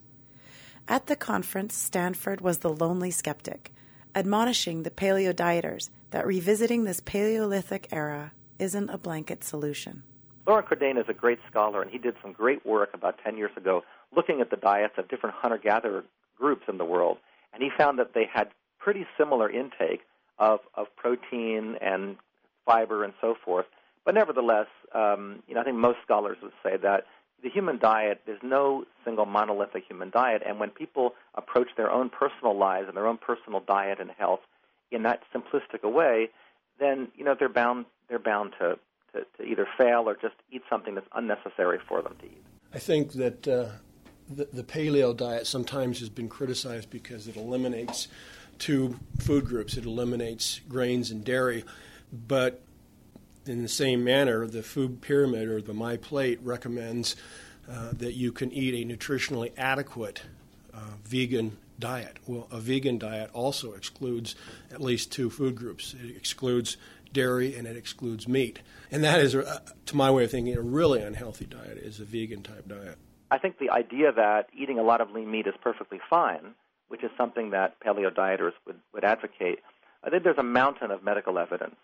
At 0.87 1.07
the 1.07 1.17
conference, 1.17 1.75
Stanford 1.75 2.39
was 2.39 2.59
the 2.59 2.71
lonely 2.71 3.11
skeptic, 3.11 3.73
admonishing 4.15 4.83
the 4.83 4.89
paleo 4.89 5.33
dieters 5.33 5.89
that 6.11 6.25
revisiting 6.25 6.85
this 6.85 7.01
Paleolithic 7.01 7.89
era 7.91 8.31
isn't 8.57 8.89
a 8.89 8.97
blanket 8.97 9.43
solution. 9.43 10.03
Loren 10.47 10.63
Cordain 10.63 10.97
is 10.97 11.09
a 11.09 11.13
great 11.13 11.39
scholar, 11.49 11.81
and 11.81 11.91
he 11.91 11.97
did 11.97 12.15
some 12.21 12.31
great 12.31 12.65
work 12.65 12.91
about 12.93 13.19
10 13.21 13.37
years 13.37 13.51
ago 13.57 13.83
looking 14.15 14.41
at 14.41 14.49
the 14.49 14.57
diets 14.57 14.93
of 14.97 15.07
different 15.07 15.35
hunter 15.35 15.57
gatherer 15.57 16.03
groups 16.37 16.63
in 16.67 16.77
the 16.77 16.85
world. 16.85 17.17
And 17.53 17.63
he 17.63 17.69
found 17.75 17.99
that 17.99 18.13
they 18.13 18.25
had 18.31 18.49
pretty 18.79 19.05
similar 19.17 19.49
intake 19.49 20.01
of, 20.39 20.59
of 20.75 20.87
protein 20.95 21.75
and 21.81 22.17
fiber 22.65 23.03
and 23.03 23.13
so 23.19 23.35
forth. 23.43 23.65
But 24.05 24.15
nevertheless, 24.15 24.67
um, 24.93 25.43
you 25.47 25.55
know, 25.55 25.61
I 25.61 25.63
think 25.63 25.77
most 25.77 25.97
scholars 26.03 26.37
would 26.41 26.53
say 26.63 26.77
that 26.77 27.05
the 27.43 27.49
human 27.49 27.77
diet, 27.77 28.21
there's 28.25 28.41
no 28.41 28.85
single 29.03 29.25
monolithic 29.25 29.83
human 29.87 30.09
diet. 30.09 30.41
And 30.45 30.59
when 30.59 30.69
people 30.69 31.13
approach 31.35 31.67
their 31.75 31.91
own 31.91 32.09
personal 32.09 32.57
lives 32.57 32.87
and 32.87 32.97
their 32.97 33.07
own 33.07 33.17
personal 33.17 33.59
diet 33.59 33.99
and 33.99 34.09
health 34.17 34.39
in 34.91 35.03
that 35.03 35.21
simplistic 35.35 35.83
a 35.83 35.89
way, 35.89 36.29
then 36.79 37.09
you 37.15 37.23
know 37.23 37.35
they're 37.37 37.49
bound 37.49 37.85
they're 38.09 38.19
bound 38.19 38.53
to 38.59 38.77
to, 39.13 39.25
to 39.37 39.43
either 39.43 39.67
fail 39.77 40.03
or 40.07 40.15
just 40.15 40.35
eat 40.51 40.61
something 40.69 40.95
that's 40.95 41.07
unnecessary 41.15 41.79
for 41.87 42.01
them 42.01 42.15
to 42.19 42.25
eat. 42.25 42.43
I 42.73 42.79
think 42.79 43.13
that 43.13 43.47
uh, 43.47 43.69
the, 44.29 44.47
the 44.51 44.63
paleo 44.63 45.15
diet 45.15 45.47
sometimes 45.47 45.99
has 45.99 46.09
been 46.09 46.29
criticized 46.29 46.89
because 46.89 47.27
it 47.27 47.35
eliminates 47.35 48.07
two 48.59 48.99
food 49.19 49.45
groups. 49.45 49.77
It 49.77 49.85
eliminates 49.85 50.61
grains 50.67 51.11
and 51.11 51.23
dairy, 51.23 51.63
but 52.11 52.61
in 53.45 53.61
the 53.61 53.69
same 53.69 54.03
manner, 54.03 54.45
the 54.45 54.63
food 54.63 55.01
pyramid 55.01 55.47
or 55.47 55.61
the 55.61 55.73
My 55.73 55.97
Plate 55.97 56.39
recommends 56.43 57.15
uh, 57.69 57.91
that 57.93 58.13
you 58.13 58.31
can 58.31 58.51
eat 58.51 58.73
a 58.73 58.95
nutritionally 58.95 59.51
adequate 59.57 60.23
uh, 60.73 60.79
vegan 61.03 61.57
diet. 61.79 62.17
Well, 62.25 62.47
a 62.51 62.59
vegan 62.59 62.97
diet 62.97 63.29
also 63.33 63.73
excludes 63.73 64.35
at 64.71 64.81
least 64.81 65.11
two 65.11 65.29
food 65.29 65.55
groups. 65.55 65.93
It 65.93 66.15
excludes 66.15 66.77
dairy 67.13 67.55
and 67.55 67.67
it 67.67 67.77
excludes 67.77 68.27
meat. 68.27 68.59
And 68.91 69.03
that 69.03 69.21
is, 69.21 69.35
uh, 69.35 69.59
to 69.85 69.95
my 69.95 70.11
way 70.11 70.25
of 70.25 70.31
thinking, 70.31 70.55
a 70.55 70.61
really 70.61 71.01
unhealthy 71.01 71.45
diet 71.45 71.77
is 71.77 71.99
a 71.99 72.05
vegan 72.05 72.41
type 72.43 72.67
diet. 72.67 72.97
I 73.29 73.37
think 73.37 73.59
the 73.59 73.69
idea 73.69 74.11
that 74.11 74.49
eating 74.57 74.79
a 74.79 74.83
lot 74.83 75.01
of 75.01 75.11
lean 75.11 75.29
meat 75.29 75.47
is 75.47 75.53
perfectly 75.61 75.99
fine, 76.09 76.55
which 76.87 77.03
is 77.03 77.11
something 77.17 77.51
that 77.51 77.79
paleo 77.79 78.09
dieters 78.09 78.53
would, 78.65 78.79
would 78.93 79.03
advocate, 79.03 79.59
I 80.03 80.09
think 80.09 80.23
there's 80.23 80.37
a 80.37 80.43
mountain 80.43 80.91
of 80.91 81.03
medical 81.03 81.37
evidence 81.37 81.75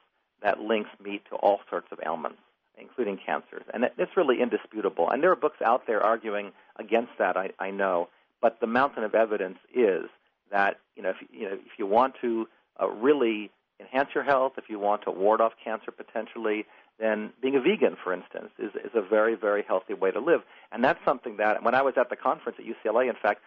that 0.42 0.60
links 0.60 0.90
meat 1.04 1.24
to 1.30 1.36
all 1.36 1.60
sorts 1.70 1.88
of 1.92 2.00
ailments, 2.06 2.40
including 2.78 3.18
cancers. 3.18 3.64
And 3.74 3.86
it's 3.98 4.16
really 4.16 4.42
indisputable. 4.42 5.10
And 5.10 5.22
there 5.22 5.32
are 5.32 5.36
books 5.36 5.62
out 5.64 5.88
there 5.88 6.02
arguing 6.02 6.52
against 6.78 7.12
that, 7.20 7.36
I, 7.38 7.52
I 7.60 7.72
know. 7.72 8.10
But 8.42 8.60
the 8.60 8.68
mountain 8.68 9.04
of 9.04 9.16
evidence 9.16 9.58
is 9.74 10.06
that 10.52 10.80
you 10.96 11.04
know, 11.04 11.10
if, 11.10 11.18
you, 11.32 11.50
know, 11.50 11.54
if 11.54 11.80
you 11.80 11.88
want 11.88 12.16
to 12.22 12.48
uh, 12.82 12.88
really 12.88 13.50
enhance 13.80 14.10
your 14.14 14.24
health, 14.24 14.54
if 14.58 14.66
you 14.70 14.80
want 14.80 15.04
to 15.04 15.12
ward 15.12 15.42
off 15.42 15.54
cancer 15.64 15.92
potentially, 15.92 16.66
then 17.00 17.32
being 17.42 17.56
a 17.56 17.60
vegan, 17.60 17.98
for 18.02 18.14
instance, 18.14 18.50
is, 18.60 18.72
is 18.76 18.92
a 18.94 19.02
very, 19.02 19.36
very 19.36 19.64
healthy 19.68 19.94
way 19.94 20.12
to 20.12 20.20
live. 20.20 20.42
And 20.72 20.84
that's 20.84 21.00
something 21.06 21.38
that, 21.38 21.64
when 21.64 21.76
I 21.76 21.82
was 21.82 21.96
at 21.98 22.10
the 22.10 22.16
conference 22.16 22.60
at 22.60 22.66
UCLA, 22.66 23.10
in 23.10 23.16
fact, 23.22 23.42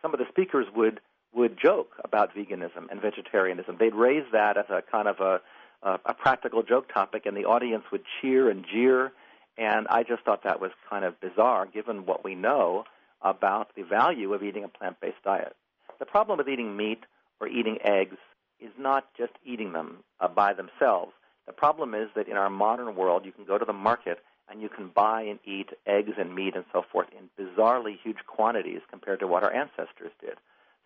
some 0.00 0.14
of 0.14 0.20
the 0.20 0.26
speakers 0.28 0.66
would, 0.74 1.00
would 1.34 1.58
joke 1.60 1.92
about 2.04 2.34
veganism 2.34 2.90
and 2.90 3.00
vegetarianism. 3.00 3.76
They'd 3.78 3.94
raise 3.94 4.24
that 4.32 4.56
as 4.56 4.66
a 4.70 4.82
kind 4.82 5.08
of 5.08 5.20
a, 5.20 5.40
a, 5.82 5.98
a 6.06 6.14
practical 6.14 6.62
joke 6.62 6.92
topic, 6.92 7.26
and 7.26 7.36
the 7.36 7.44
audience 7.44 7.84
would 7.92 8.02
cheer 8.20 8.48
and 8.48 8.64
jeer. 8.64 9.12
And 9.58 9.86
I 9.88 10.04
just 10.04 10.22
thought 10.24 10.44
that 10.44 10.60
was 10.60 10.70
kind 10.88 11.04
of 11.04 11.20
bizarre, 11.20 11.66
given 11.66 12.06
what 12.06 12.24
we 12.24 12.34
know 12.34 12.84
about 13.20 13.74
the 13.76 13.82
value 13.82 14.32
of 14.32 14.42
eating 14.42 14.64
a 14.64 14.68
plant 14.68 15.00
based 15.00 15.22
diet. 15.24 15.54
The 15.98 16.06
problem 16.06 16.38
with 16.38 16.48
eating 16.48 16.76
meat 16.76 17.00
or 17.40 17.48
eating 17.48 17.78
eggs 17.84 18.16
is 18.58 18.70
not 18.78 19.06
just 19.18 19.32
eating 19.44 19.72
them 19.72 19.98
uh, 20.20 20.28
by 20.28 20.54
themselves. 20.54 21.12
The 21.50 21.56
problem 21.56 21.96
is 21.96 22.08
that 22.14 22.28
in 22.28 22.36
our 22.36 22.48
modern 22.48 22.94
world, 22.94 23.24
you 23.24 23.32
can 23.32 23.44
go 23.44 23.58
to 23.58 23.64
the 23.64 23.72
market 23.72 24.20
and 24.48 24.62
you 24.62 24.68
can 24.68 24.86
buy 24.86 25.22
and 25.22 25.40
eat 25.44 25.70
eggs 25.84 26.12
and 26.16 26.32
meat 26.32 26.54
and 26.54 26.64
so 26.72 26.84
forth 26.92 27.08
in 27.10 27.28
bizarrely 27.36 27.96
huge 28.00 28.18
quantities 28.28 28.82
compared 28.88 29.18
to 29.18 29.26
what 29.26 29.42
our 29.42 29.52
ancestors 29.52 30.12
did. 30.20 30.34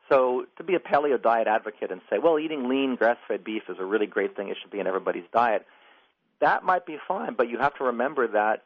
So 0.08 0.46
to 0.56 0.64
be 0.64 0.74
a 0.74 0.78
paleo 0.78 1.22
diet 1.22 1.48
advocate 1.48 1.90
and 1.90 2.00
say, 2.08 2.16
well, 2.18 2.38
eating 2.38 2.66
lean 2.66 2.96
grass-fed 2.96 3.44
beef 3.44 3.64
is 3.68 3.76
a 3.78 3.84
really 3.84 4.06
great 4.06 4.36
thing, 4.36 4.48
it 4.48 4.56
should 4.58 4.70
be 4.70 4.80
in 4.80 4.86
everybody's 4.86 5.28
diet, 5.34 5.66
that 6.40 6.64
might 6.64 6.86
be 6.86 6.96
fine, 7.06 7.34
but 7.34 7.50
you 7.50 7.58
have 7.58 7.74
to 7.74 7.84
remember 7.84 8.26
that 8.28 8.64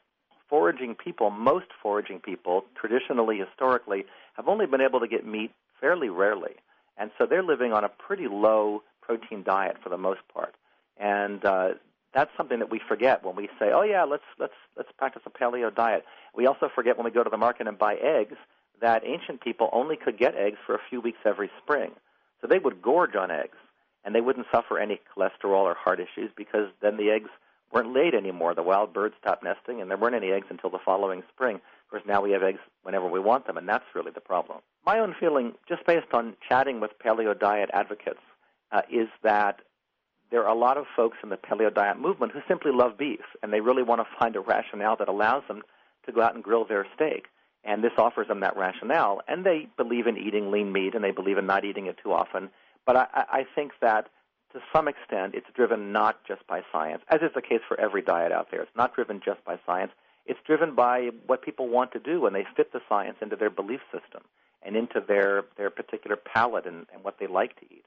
foraging 0.48 0.94
people, 0.94 1.30
most 1.30 1.66
foraging 1.82 2.20
people, 2.20 2.64
traditionally, 2.80 3.38
historically, 3.38 4.04
have 4.34 4.46
only 4.46 4.66
been 4.66 4.80
able 4.80 5.00
to 5.00 5.08
get 5.08 5.26
meat 5.26 5.50
fairly 5.80 6.10
rarely. 6.10 6.54
And 6.96 7.10
so 7.18 7.26
they're 7.26 7.42
living 7.42 7.72
on 7.72 7.82
a 7.82 7.88
pretty 7.88 8.28
low 8.28 8.84
protein 9.02 9.42
diet 9.42 9.78
for 9.82 9.88
the 9.88 9.98
most 9.98 10.20
part. 10.32 10.54
And 11.00 11.44
uh, 11.44 11.70
that's 12.14 12.30
something 12.36 12.58
that 12.58 12.70
we 12.70 12.80
forget 12.88 13.24
when 13.24 13.36
we 13.36 13.48
say, 13.58 13.70
"Oh 13.72 13.82
yeah, 13.82 14.04
let's 14.04 14.24
let's 14.38 14.54
let's 14.76 14.90
practice 14.96 15.22
a 15.26 15.30
paleo 15.30 15.74
diet." 15.74 16.04
We 16.34 16.46
also 16.46 16.68
forget 16.74 16.96
when 16.96 17.04
we 17.04 17.10
go 17.10 17.22
to 17.22 17.30
the 17.30 17.36
market 17.36 17.68
and 17.68 17.78
buy 17.78 17.94
eggs 17.96 18.36
that 18.80 19.02
ancient 19.04 19.40
people 19.40 19.68
only 19.72 19.96
could 19.96 20.18
get 20.18 20.34
eggs 20.34 20.58
for 20.64 20.74
a 20.74 20.80
few 20.88 21.00
weeks 21.00 21.18
every 21.24 21.50
spring. 21.62 21.92
So 22.40 22.46
they 22.46 22.58
would 22.58 22.80
gorge 22.82 23.16
on 23.16 23.30
eggs, 23.30 23.56
and 24.04 24.14
they 24.14 24.20
wouldn't 24.20 24.46
suffer 24.52 24.78
any 24.78 25.00
cholesterol 25.16 25.62
or 25.62 25.74
heart 25.74 26.00
issues 26.00 26.30
because 26.36 26.68
then 26.80 26.96
the 26.96 27.10
eggs 27.10 27.30
weren't 27.72 27.92
laid 27.92 28.14
anymore. 28.14 28.54
The 28.54 28.62
wild 28.62 28.92
birds 28.92 29.14
stopped 29.20 29.42
nesting, 29.42 29.80
and 29.80 29.90
there 29.90 29.98
weren't 29.98 30.14
any 30.14 30.30
eggs 30.30 30.46
until 30.48 30.70
the 30.70 30.78
following 30.84 31.22
spring. 31.28 31.56
Of 31.56 31.90
course, 31.90 32.02
now 32.06 32.22
we 32.22 32.30
have 32.32 32.42
eggs 32.42 32.60
whenever 32.82 33.08
we 33.08 33.20
want 33.20 33.46
them, 33.46 33.56
and 33.56 33.68
that's 33.68 33.84
really 33.94 34.12
the 34.12 34.20
problem. 34.20 34.60
My 34.86 34.98
own 34.98 35.14
feeling, 35.18 35.54
just 35.68 35.84
based 35.86 36.12
on 36.12 36.36
chatting 36.48 36.80
with 36.80 36.92
paleo 37.04 37.38
diet 37.38 37.70
advocates, 37.72 38.20
uh, 38.72 38.82
is 38.90 39.08
that 39.22 39.60
there 40.30 40.44
are 40.44 40.54
a 40.54 40.58
lot 40.58 40.76
of 40.76 40.86
folks 40.94 41.18
in 41.22 41.30
the 41.30 41.36
paleo 41.36 41.72
diet 41.72 41.98
movement 41.98 42.32
who 42.32 42.40
simply 42.46 42.70
love 42.72 42.98
beef, 42.98 43.24
and 43.42 43.52
they 43.52 43.60
really 43.60 43.82
want 43.82 44.00
to 44.00 44.06
find 44.18 44.36
a 44.36 44.40
rationale 44.40 44.96
that 44.96 45.08
allows 45.08 45.42
them 45.48 45.62
to 46.06 46.12
go 46.12 46.22
out 46.22 46.34
and 46.34 46.44
grill 46.44 46.64
their 46.64 46.86
steak. 46.94 47.26
And 47.64 47.82
this 47.82 47.92
offers 47.98 48.28
them 48.28 48.40
that 48.40 48.56
rationale. 48.56 49.20
And 49.26 49.44
they 49.44 49.68
believe 49.76 50.06
in 50.06 50.16
eating 50.16 50.50
lean 50.50 50.72
meat, 50.72 50.94
and 50.94 51.02
they 51.02 51.10
believe 51.10 51.38
in 51.38 51.46
not 51.46 51.64
eating 51.64 51.86
it 51.86 51.98
too 52.02 52.12
often. 52.12 52.50
But 52.86 52.96
I, 52.96 53.06
I 53.14 53.46
think 53.54 53.72
that 53.80 54.08
to 54.52 54.60
some 54.72 54.88
extent, 54.88 55.34
it's 55.34 55.46
driven 55.54 55.92
not 55.92 56.24
just 56.26 56.46
by 56.46 56.62
science, 56.72 57.02
as 57.08 57.20
is 57.20 57.30
the 57.34 57.42
case 57.42 57.60
for 57.66 57.78
every 57.78 58.00
diet 58.00 58.32
out 58.32 58.48
there. 58.50 58.62
It's 58.62 58.76
not 58.76 58.94
driven 58.94 59.20
just 59.22 59.44
by 59.44 59.58
science. 59.66 59.92
It's 60.24 60.40
driven 60.46 60.74
by 60.74 61.10
what 61.26 61.42
people 61.42 61.68
want 61.68 61.92
to 61.92 61.98
do, 61.98 62.26
and 62.26 62.34
they 62.34 62.46
fit 62.56 62.72
the 62.72 62.80
science 62.88 63.16
into 63.20 63.36
their 63.36 63.50
belief 63.50 63.80
system 63.92 64.22
and 64.62 64.76
into 64.76 65.00
their 65.06 65.44
their 65.56 65.70
particular 65.70 66.16
palate 66.16 66.66
and, 66.66 66.86
and 66.92 67.04
what 67.04 67.18
they 67.18 67.26
like 67.26 67.58
to 67.60 67.66
eat 67.66 67.84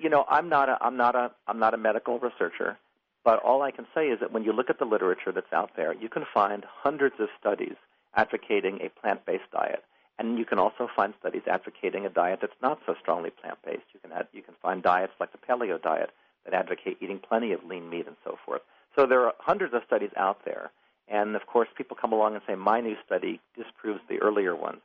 you 0.00 0.08
know, 0.08 0.24
I'm 0.28 0.48
not 0.48 0.68
a 0.68 0.78
I'm 0.80 0.96
not 0.96 1.14
a 1.14 1.30
I'm 1.46 1.58
not 1.58 1.74
a 1.74 1.76
medical 1.76 2.18
researcher, 2.18 2.78
but 3.24 3.42
all 3.42 3.62
I 3.62 3.70
can 3.70 3.86
say 3.94 4.08
is 4.08 4.20
that 4.20 4.32
when 4.32 4.44
you 4.44 4.52
look 4.52 4.70
at 4.70 4.78
the 4.78 4.84
literature 4.84 5.32
that's 5.32 5.52
out 5.52 5.70
there, 5.76 5.94
you 5.94 6.08
can 6.08 6.24
find 6.32 6.64
hundreds 6.66 7.16
of 7.20 7.28
studies 7.38 7.76
advocating 8.14 8.80
a 8.80 8.88
plant-based 9.00 9.50
diet, 9.52 9.84
and 10.18 10.38
you 10.38 10.44
can 10.44 10.58
also 10.58 10.88
find 10.94 11.14
studies 11.20 11.42
advocating 11.46 12.04
a 12.04 12.10
diet 12.10 12.40
that's 12.40 12.60
not 12.62 12.78
so 12.86 12.94
strongly 13.00 13.30
plant-based. 13.30 13.86
You 13.94 14.00
can 14.00 14.12
add, 14.12 14.28
you 14.32 14.42
can 14.42 14.54
find 14.60 14.82
diets 14.82 15.12
like 15.18 15.32
the 15.32 15.38
paleo 15.38 15.80
diet 15.80 16.10
that 16.44 16.54
advocate 16.54 16.98
eating 17.00 17.18
plenty 17.18 17.52
of 17.52 17.64
lean 17.64 17.88
meat 17.88 18.06
and 18.06 18.16
so 18.24 18.36
forth. 18.44 18.62
So 18.96 19.06
there 19.06 19.24
are 19.24 19.34
hundreds 19.38 19.72
of 19.74 19.82
studies 19.86 20.10
out 20.16 20.44
there, 20.44 20.70
and 21.08 21.34
of 21.36 21.46
course, 21.46 21.68
people 21.76 21.96
come 22.00 22.12
along 22.12 22.34
and 22.34 22.42
say 22.46 22.54
my 22.54 22.80
new 22.80 22.96
study 23.06 23.40
disproves 23.56 24.00
the 24.08 24.20
earlier 24.20 24.54
one. 24.54 24.80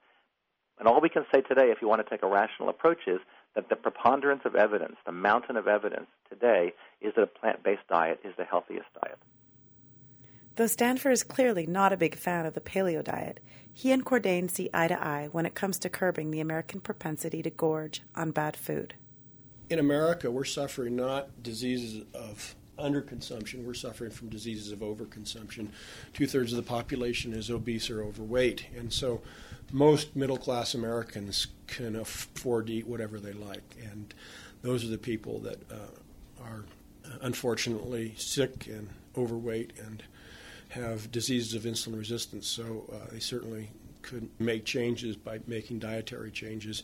And 0.79 0.87
all 0.87 1.01
we 1.01 1.09
can 1.09 1.25
say 1.33 1.41
today, 1.41 1.71
if 1.71 1.81
you 1.81 1.87
want 1.87 2.05
to 2.05 2.09
take 2.09 2.23
a 2.23 2.27
rational 2.27 2.69
approach, 2.69 2.99
is 3.07 3.19
that 3.57 3.69
the 3.69 3.75
preponderance 3.75 4.43
of 4.45 4.55
evidence, 4.55 4.97
the 5.07 5.11
mountain 5.11 5.57
of 5.57 5.67
evidence 5.67 6.05
today, 6.29 6.73
is 7.01 7.11
that 7.15 7.23
a 7.23 7.27
plant 7.27 7.63
based 7.63 7.87
diet 7.89 8.19
is 8.23 8.35
the 8.37 8.45
healthiest 8.45 8.85
diet. 9.01 9.17
Though 10.57 10.67
Stanford 10.67 11.11
is 11.11 11.23
clearly 11.23 11.65
not 11.65 11.91
a 11.91 11.97
big 11.97 12.15
fan 12.15 12.45
of 12.45 12.53
the 12.53 12.61
paleo 12.61 13.03
diet, 13.03 13.39
he 13.73 13.91
and 13.91 14.05
Cordain 14.05 14.47
see 14.47 14.69
eye 14.75 14.87
to 14.87 15.03
eye 15.03 15.29
when 15.31 15.47
it 15.47 15.55
comes 15.55 15.79
to 15.79 15.89
curbing 15.89 16.29
the 16.29 16.39
American 16.39 16.81
propensity 16.81 17.41
to 17.41 17.49
gorge 17.49 18.03
on 18.13 18.29
bad 18.29 18.55
food. 18.55 18.93
In 19.71 19.79
America, 19.79 20.29
we're 20.29 20.43
suffering 20.43 20.95
not 20.95 21.41
diseases 21.41 22.05
of 22.13 22.55
underconsumption, 22.77 23.63
we're 23.63 23.73
suffering 23.73 24.11
from 24.11 24.29
diseases 24.29 24.71
of 24.71 24.79
overconsumption. 24.79 25.69
Two 26.13 26.27
thirds 26.27 26.53
of 26.53 26.57
the 26.57 26.63
population 26.63 27.33
is 27.33 27.49
obese 27.49 27.89
or 27.89 28.03
overweight. 28.03 28.65
And 28.77 28.91
so 28.91 29.21
most 29.71 30.15
middle 30.15 30.37
class 30.37 30.73
Americans 30.73 31.47
can 31.67 31.95
afford 31.95 32.67
to 32.67 32.73
eat 32.73 32.87
whatever 32.87 33.19
they 33.19 33.33
like, 33.33 33.75
and 33.91 34.13
those 34.61 34.83
are 34.83 34.89
the 34.89 34.97
people 34.97 35.39
that 35.39 35.59
uh, 35.71 36.43
are 36.43 36.63
unfortunately 37.21 38.13
sick 38.17 38.67
and 38.67 38.89
overweight 39.17 39.73
and 39.83 40.03
have 40.69 41.11
diseases 41.11 41.53
of 41.53 41.63
insulin 41.63 41.97
resistance. 41.97 42.47
So 42.47 42.85
uh, 42.91 43.11
they 43.11 43.19
certainly 43.19 43.69
could 44.01 44.29
make 44.39 44.65
changes 44.65 45.15
by 45.15 45.39
making 45.47 45.79
dietary 45.79 46.31
changes. 46.31 46.83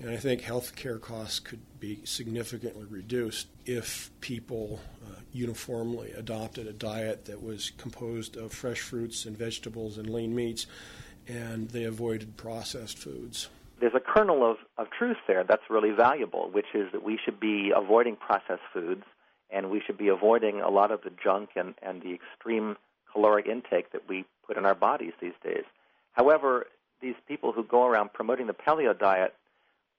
And 0.00 0.10
I 0.10 0.16
think 0.16 0.42
health 0.42 0.74
care 0.74 0.98
costs 0.98 1.38
could 1.38 1.60
be 1.78 2.00
significantly 2.04 2.84
reduced 2.88 3.46
if 3.64 4.10
people 4.20 4.80
uh, 5.04 5.20
uniformly 5.32 6.12
adopted 6.12 6.66
a 6.66 6.72
diet 6.72 7.26
that 7.26 7.42
was 7.42 7.70
composed 7.78 8.36
of 8.36 8.52
fresh 8.52 8.80
fruits 8.80 9.24
and 9.24 9.36
vegetables 9.36 9.98
and 9.98 10.10
lean 10.10 10.34
meats 10.34 10.66
and 11.26 11.70
they 11.70 11.84
avoided 11.84 12.36
processed 12.36 12.98
foods. 12.98 13.48
There's 13.80 13.94
a 13.94 14.00
kernel 14.00 14.48
of, 14.48 14.56
of 14.78 14.90
truth 14.90 15.16
there 15.26 15.44
that's 15.44 15.62
really 15.70 15.90
valuable, 15.90 16.50
which 16.52 16.66
is 16.74 16.90
that 16.92 17.02
we 17.02 17.18
should 17.22 17.40
be 17.40 17.72
avoiding 17.74 18.16
processed 18.16 18.62
foods 18.72 19.04
and 19.50 19.70
we 19.70 19.80
should 19.84 19.98
be 19.98 20.08
avoiding 20.08 20.60
a 20.60 20.70
lot 20.70 20.90
of 20.90 21.02
the 21.02 21.10
junk 21.22 21.50
and, 21.56 21.74
and 21.82 22.02
the 22.02 22.14
extreme 22.14 22.76
caloric 23.12 23.46
intake 23.46 23.92
that 23.92 24.08
we 24.08 24.24
put 24.46 24.56
in 24.56 24.64
our 24.66 24.74
bodies 24.74 25.12
these 25.20 25.34
days. 25.42 25.64
However, 26.12 26.66
these 27.00 27.14
people 27.28 27.52
who 27.52 27.64
go 27.64 27.86
around 27.86 28.12
promoting 28.12 28.46
the 28.46 28.54
paleo 28.54 28.98
diet, 28.98 29.34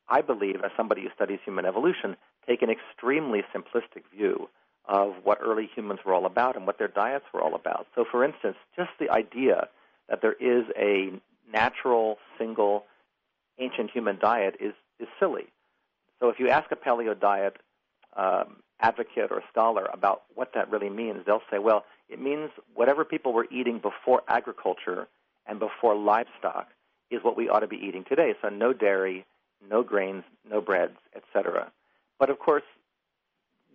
I 0.08 0.22
believe, 0.22 0.62
as 0.64 0.72
somebody 0.78 1.04
who 1.04 1.10
studies 1.16 1.40
human 1.44 1.66
evolution, 1.66 2.16
take 2.48 2.62
an 2.62 2.70
extremely 2.70 3.42
simplistic 3.54 4.04
view 4.16 4.50
of 4.88 5.16
what 5.24 5.40
early 5.42 5.70
humans 5.76 6.02
were 6.06 6.14
all 6.14 6.26
about 6.26 6.56
and 6.56 6.68
what 6.68 6.78
their 6.78 6.88
diets 6.88 7.26
were 7.34 7.42
all 7.42 7.56
about. 7.56 7.88
So, 7.96 8.06
for 8.10 8.24
instance, 8.24 8.56
just 8.76 8.92
the 9.00 9.10
idea 9.10 9.68
that 10.10 10.22
there 10.22 10.34
is 10.34 10.66
a 10.78 11.12
natural, 11.52 12.18
single, 12.38 12.86
ancient 13.58 13.90
human 13.92 14.20
diet 14.20 14.56
is, 14.60 14.74
is 15.00 15.08
silly. 15.20 15.46
So 16.20 16.30
if 16.30 16.40
you 16.40 16.50
ask 16.50 16.72
a 16.72 16.76
paleo 16.76 17.20
diet 17.20 17.58
um, 18.16 18.58
advocate 18.80 19.32
or 19.32 19.42
scholar 19.52 19.88
about 19.92 20.24
what 20.34 20.52
that 20.54 20.70
really 20.70 20.90
means, 20.90 21.20
they'll 21.26 21.42
say, 21.52 21.60
well, 21.60 21.86
it 22.10 22.22
means 22.22 22.52
whatever 22.74 23.04
people 23.04 23.34
were 23.34 23.48
eating 23.52 23.80
before 23.80 24.22
agriculture 24.28 25.08
and 25.48 25.60
before 25.60 25.96
livestock 25.96 26.68
is 27.12 27.24
what 27.24 27.38
we 27.38 27.50
ought 27.50 27.60
to 27.60 27.68
be 27.68 27.78
eating 27.78 28.04
today. 28.08 28.34
So 28.42 28.50
no 28.50 28.74
dairy, 28.74 29.26
no 29.70 29.84
grains, 29.84 30.24
no 30.50 30.62
breads, 30.62 30.98
etc. 31.16 31.72
But 32.20 32.30
of 32.30 32.40
course, 32.40 32.64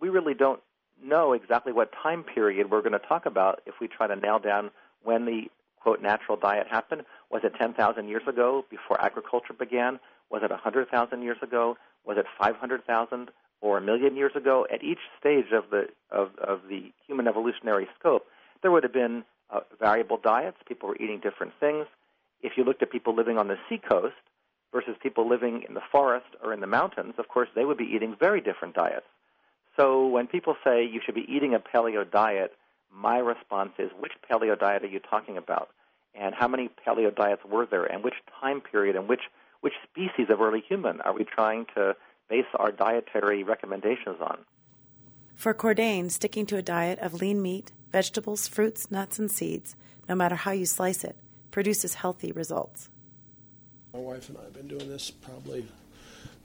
we 0.01 0.09
really 0.09 0.35
don't 0.35 0.61
know 1.03 1.33
exactly 1.33 1.72
what 1.72 1.91
time 2.03 2.22
period 2.22 2.70
we're 2.70 2.83
going 2.83 2.93
to 2.93 2.99
talk 2.99 3.26
about 3.26 3.61
if 3.66 3.74
we 3.81 3.89
try 3.89 4.07
to 4.07 4.16
nail 4.16 4.39
down 4.39 4.70
when 5.03 5.24
the 5.24 5.45
quote 5.81 6.03
natural 6.03 6.37
diet 6.37 6.66
happened. 6.68 7.03
Was 7.31 7.43
it 7.45 7.55
10,000 7.59 8.09
years 8.09 8.22
ago 8.28 8.64
before 8.70 9.01
agriculture 9.03 9.53
began? 9.53 9.99
Was 10.31 10.43
it 10.43 10.51
100,000 10.51 11.22
years 11.22 11.39
ago? 11.43 11.76
Was 12.05 12.18
it 12.18 12.26
500,000 12.39 13.31
or 13.61 13.78
a 13.78 13.81
million 13.81 14.16
years 14.16 14.33
ago? 14.35 14.66
At 14.72 14.83
each 14.83 14.99
stage 15.18 15.53
of 15.53 15.70
the 15.70 15.89
of, 16.11 16.31
of 16.39 16.61
the 16.68 16.93
human 17.07 17.28
evolutionary 17.28 17.89
scope, 17.99 18.26
there 18.62 18.70
would 18.70 18.83
have 18.83 18.93
been 18.93 19.24
uh, 19.51 19.61
variable 19.78 20.18
diets. 20.22 20.57
People 20.66 20.89
were 20.89 20.97
eating 20.97 21.20
different 21.20 21.53
things. 21.61 21.87
If 22.43 22.53
you 22.57 22.64
looked 22.64 22.83
at 22.83 22.91
people 22.91 23.14
living 23.14 23.39
on 23.39 23.49
the 23.49 23.57
seacoast 23.68 24.14
versus 24.73 24.97
people 25.03 25.29
living 25.29 25.64
in 25.68 25.75
the 25.75 25.83
forest 25.93 26.27
or 26.43 26.53
in 26.53 26.61
the 26.61 26.66
mountains, 26.66 27.14
of 27.18 27.29
course, 27.29 27.49
they 27.55 27.64
would 27.64 27.79
be 27.79 27.91
eating 27.95 28.16
very 28.18 28.41
different 28.41 28.75
diets. 28.75 29.07
So 29.77 30.07
when 30.07 30.27
people 30.27 30.57
say 30.64 30.85
you 30.85 31.01
should 31.05 31.14
be 31.14 31.27
eating 31.29 31.55
a 31.55 31.61
paleo 31.61 32.09
diet, 32.09 32.53
my 32.93 33.18
response 33.18 33.73
is, 33.79 33.91
which 33.99 34.12
paleo 34.31 34.59
diet 34.59 34.83
are 34.85 34.89
you 34.89 35.01
talking 35.01 35.37
about? 35.37 35.68
And 36.14 36.35
how 36.35 36.49
many 36.49 36.68
paleo 36.87 37.14
diets 37.14 37.43
were 37.49 37.66
there? 37.66 37.85
And 37.85 38.03
which 38.03 38.14
time 38.41 38.61
period 38.61 38.97
and 38.97 39.09
which, 39.09 39.23
which 39.61 39.75
species 39.91 40.27
of 40.29 40.41
early 40.41 40.62
human 40.66 41.01
are 41.03 41.14
we 41.14 41.25
trying 41.25 41.66
to 41.77 41.95
base 42.29 42.47
our 42.55 42.73
dietary 42.73 43.43
recommendations 43.43 44.16
on? 44.21 44.39
For 45.35 45.55
Cordain, 45.55 46.11
sticking 46.11 46.47
to 46.47 46.57
a 46.57 46.62
diet 46.62 46.99
of 46.99 47.14
lean 47.14 47.41
meat, 47.41 47.73
vegetables, 47.91 48.47
fruits, 48.47 48.91
nuts, 48.91 49.18
and 49.18 49.31
seeds, 49.31 49.77
no 50.09 50.14
matter 50.14 50.35
how 50.35 50.51
you 50.51 50.66
slice 50.66 51.05
it, 51.05 51.16
produces 51.51 51.95
healthy 51.95 52.33
results. 52.33 52.91
My 53.93 53.99
wife 53.99 54.28
and 54.28 54.38
I 54.38 54.45
have 54.45 54.53
been 54.53 54.68
doing 54.68 54.88
this 54.88 55.11
probably 55.11 55.66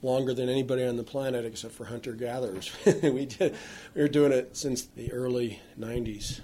longer 0.02 0.34
than 0.34 0.48
anybody 0.48 0.84
on 0.84 0.96
the 0.96 1.04
planet 1.04 1.44
except 1.44 1.74
for 1.74 1.84
hunter 1.84 2.12
gatherers. 2.12 2.72
we 3.02 3.26
did 3.26 3.54
we 3.94 4.02
were 4.02 4.08
doing 4.08 4.32
it 4.32 4.56
since 4.56 4.82
the 4.82 5.12
early 5.12 5.60
90s. 5.78 6.40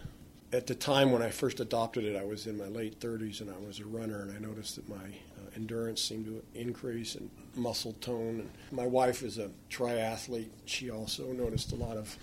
At 0.53 0.69
the 0.69 0.75
time 0.75 1.11
when 1.11 1.23
I 1.23 1.31
first 1.31 1.59
adopted 1.59 2.05
it, 2.05 2.15
I 2.15 2.25
was 2.25 2.47
in 2.47 2.57
my 2.57 2.67
late 2.67 3.01
30s 3.01 3.41
and 3.41 3.51
I 3.51 3.59
was 3.67 3.81
a 3.81 3.85
runner, 3.85 4.23
and 4.23 4.37
I 4.37 4.39
noticed 4.39 4.77
that 4.77 4.89
my 4.89 4.95
uh, 4.95 5.51
endurance 5.57 6.03
seemed 6.03 6.27
to 6.27 6.43
increase 6.55 7.15
and 7.15 7.31
muscle 7.57 7.95
tone. 7.95 8.41
And 8.41 8.51
my 8.71 8.87
wife 8.87 9.23
is 9.23 9.39
a 9.39 9.51
triathlete. 9.71 10.51
She 10.67 10.91
also 10.91 11.33
noticed 11.33 11.73
a 11.73 11.77
lot 11.77 11.97
of 11.97 12.17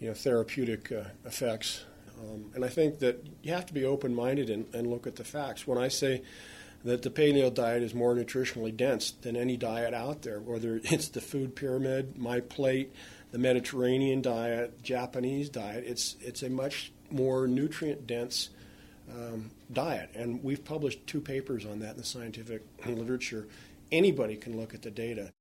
you 0.00 0.08
know 0.08 0.14
therapeutic 0.14 0.90
uh, 0.90 1.04
effects 1.24 1.84
Um, 2.20 2.50
and 2.54 2.64
I 2.64 2.68
think 2.68 2.98
that 2.98 3.24
you 3.42 3.52
have 3.52 3.66
to 3.66 3.74
be 3.74 3.84
open 3.84 4.14
minded 4.14 4.50
and, 4.50 4.66
and 4.74 4.88
look 4.88 5.06
at 5.06 5.16
the 5.16 5.24
facts. 5.24 5.66
When 5.66 5.78
I 5.78 5.88
say 5.88 6.22
that 6.84 7.02
the 7.02 7.10
paleo 7.10 7.52
diet 7.52 7.82
is 7.82 7.94
more 7.94 8.14
nutritionally 8.14 8.74
dense 8.76 9.10
than 9.10 9.36
any 9.36 9.56
diet 9.56 9.94
out 9.94 10.22
there, 10.22 10.40
whether 10.40 10.76
it's 10.84 11.08
the 11.08 11.20
food 11.20 11.54
pyramid, 11.54 12.18
my 12.18 12.40
plate, 12.40 12.92
the 13.30 13.38
Mediterranean 13.38 14.22
diet, 14.22 14.82
Japanese 14.82 15.48
diet, 15.48 15.84
it's, 15.86 16.16
it's 16.20 16.42
a 16.42 16.48
much 16.48 16.92
more 17.10 17.46
nutrient 17.46 18.06
dense 18.06 18.50
um, 19.12 19.50
diet. 19.72 20.10
And 20.14 20.42
we've 20.42 20.64
published 20.64 21.06
two 21.06 21.20
papers 21.20 21.64
on 21.64 21.80
that 21.80 21.92
in 21.92 21.96
the 21.98 22.04
scientific 22.04 22.62
literature. 22.86 23.48
Anybody 23.90 24.36
can 24.36 24.56
look 24.56 24.74
at 24.74 24.82
the 24.82 24.90
data. 24.90 25.32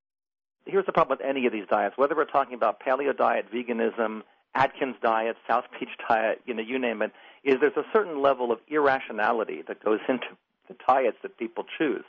Here's 0.65 0.85
the 0.85 0.91
problem 0.91 1.17
with 1.17 1.25
any 1.25 1.45
of 1.45 1.53
these 1.53 1.67
diets, 1.69 1.97
whether 1.97 2.15
we're 2.15 2.25
talking 2.25 2.53
about 2.53 2.81
paleo 2.81 3.15
diet, 3.15 3.45
veganism, 3.53 4.23
Atkins 4.53 4.95
diet, 5.01 5.37
South 5.47 5.65
Beach 5.79 5.89
diet, 6.09 6.41
you 6.45 6.53
know, 6.53 6.63
you 6.63 6.79
name 6.79 7.01
it, 7.01 7.11
is 7.43 7.55
there's 7.61 7.77
a 7.77 7.85
certain 7.93 8.21
level 8.21 8.51
of 8.51 8.59
irrationality 8.67 9.63
that 9.67 9.83
goes 9.83 9.99
into 10.09 10.25
the 10.67 10.75
diets 10.87 11.17
that 11.23 11.37
people 11.37 11.65
choose. 11.77 12.03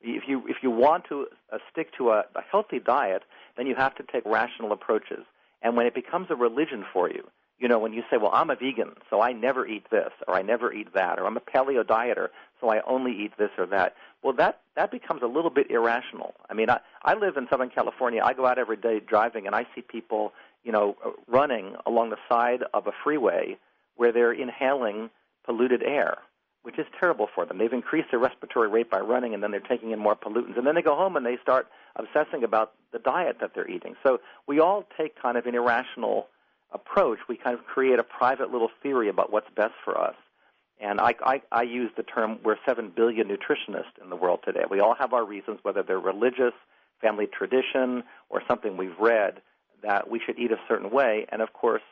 If 0.00 0.24
you 0.26 0.42
if 0.48 0.56
you 0.62 0.70
want 0.70 1.04
to 1.08 1.26
uh, 1.52 1.58
stick 1.70 1.96
to 1.98 2.10
a, 2.10 2.24
a 2.34 2.42
healthy 2.50 2.80
diet, 2.80 3.22
then 3.56 3.66
you 3.66 3.74
have 3.76 3.94
to 3.96 4.02
take 4.02 4.24
rational 4.26 4.72
approaches. 4.72 5.24
And 5.62 5.76
when 5.76 5.86
it 5.86 5.94
becomes 5.94 6.26
a 6.30 6.34
religion 6.34 6.84
for 6.92 7.08
you, 7.08 7.28
you 7.58 7.68
know, 7.68 7.78
when 7.78 7.92
you 7.92 8.02
say, 8.10 8.16
"Well, 8.16 8.32
I'm 8.32 8.50
a 8.50 8.56
vegan, 8.56 8.96
so 9.08 9.20
I 9.20 9.32
never 9.32 9.64
eat 9.64 9.86
this, 9.90 10.10
or 10.26 10.34
I 10.34 10.42
never 10.42 10.72
eat 10.72 10.92
that, 10.94 11.20
or 11.20 11.26
I'm 11.26 11.36
a 11.36 11.40
paleo 11.40 11.84
dieter, 11.84 12.28
so 12.60 12.68
I 12.68 12.80
only 12.84 13.12
eat 13.12 13.32
this 13.38 13.50
or 13.56 13.66
that," 13.66 13.94
well, 14.22 14.32
that 14.34 14.60
that 14.74 14.90
becomes 14.90 15.22
a 15.22 15.26
little 15.26 15.50
bit 15.50 15.70
irrational. 15.70 16.34
I 16.50 16.54
mean, 16.54 16.68
I 16.68 16.80
I 17.04 17.14
live 17.14 17.36
in 17.36 17.46
Southern 17.48 17.70
California. 17.70 18.20
I 18.24 18.32
go 18.32 18.46
out 18.46 18.58
every 18.58 18.76
day 18.76 18.98
driving, 18.98 19.46
and 19.46 19.54
I 19.54 19.66
see 19.74 19.82
people, 19.82 20.32
you 20.64 20.72
know, 20.72 20.96
running 21.28 21.76
along 21.86 22.10
the 22.10 22.18
side 22.28 22.64
of 22.74 22.88
a 22.88 22.92
freeway 23.04 23.56
where 23.94 24.10
they're 24.10 24.32
inhaling 24.32 25.10
polluted 25.44 25.82
air 25.82 26.18
which 26.62 26.78
is 26.78 26.86
terrible 26.98 27.28
for 27.34 27.44
them. 27.44 27.58
They've 27.58 27.72
increased 27.72 28.08
their 28.10 28.20
respiratory 28.20 28.68
rate 28.68 28.90
by 28.90 29.00
running, 29.00 29.34
and 29.34 29.42
then 29.42 29.50
they're 29.50 29.60
taking 29.60 29.90
in 29.90 29.98
more 29.98 30.14
pollutants. 30.14 30.56
And 30.56 30.66
then 30.66 30.74
they 30.74 30.82
go 30.82 30.94
home 30.94 31.16
and 31.16 31.26
they 31.26 31.36
start 31.42 31.66
obsessing 31.96 32.44
about 32.44 32.72
the 32.92 32.98
diet 32.98 33.38
that 33.40 33.52
they're 33.54 33.68
eating. 33.68 33.94
So 34.02 34.20
we 34.46 34.60
all 34.60 34.84
take 34.96 35.20
kind 35.20 35.36
of 35.36 35.46
an 35.46 35.54
irrational 35.54 36.28
approach. 36.72 37.18
We 37.28 37.36
kind 37.36 37.58
of 37.58 37.64
create 37.64 37.98
a 37.98 38.04
private 38.04 38.50
little 38.50 38.70
theory 38.82 39.08
about 39.08 39.32
what's 39.32 39.48
best 39.56 39.74
for 39.84 39.98
us. 40.00 40.14
And 40.80 41.00
I, 41.00 41.14
I, 41.24 41.42
I 41.52 41.62
use 41.62 41.90
the 41.96 42.02
term 42.02 42.38
we're 42.44 42.56
7 42.66 42.92
billion 42.94 43.28
nutritionists 43.28 44.02
in 44.02 44.10
the 44.10 44.16
world 44.16 44.40
today. 44.44 44.62
We 44.68 44.80
all 44.80 44.94
have 44.98 45.12
our 45.12 45.24
reasons, 45.24 45.60
whether 45.62 45.82
they're 45.82 46.00
religious, 46.00 46.54
family 47.00 47.26
tradition, 47.26 48.04
or 48.30 48.42
something 48.48 48.76
we've 48.76 48.98
read, 48.98 49.42
that 49.82 50.10
we 50.10 50.20
should 50.24 50.38
eat 50.38 50.50
a 50.50 50.58
certain 50.68 50.90
way. 50.90 51.26
And 51.30 51.42
of 51.42 51.52
course, 51.52 51.82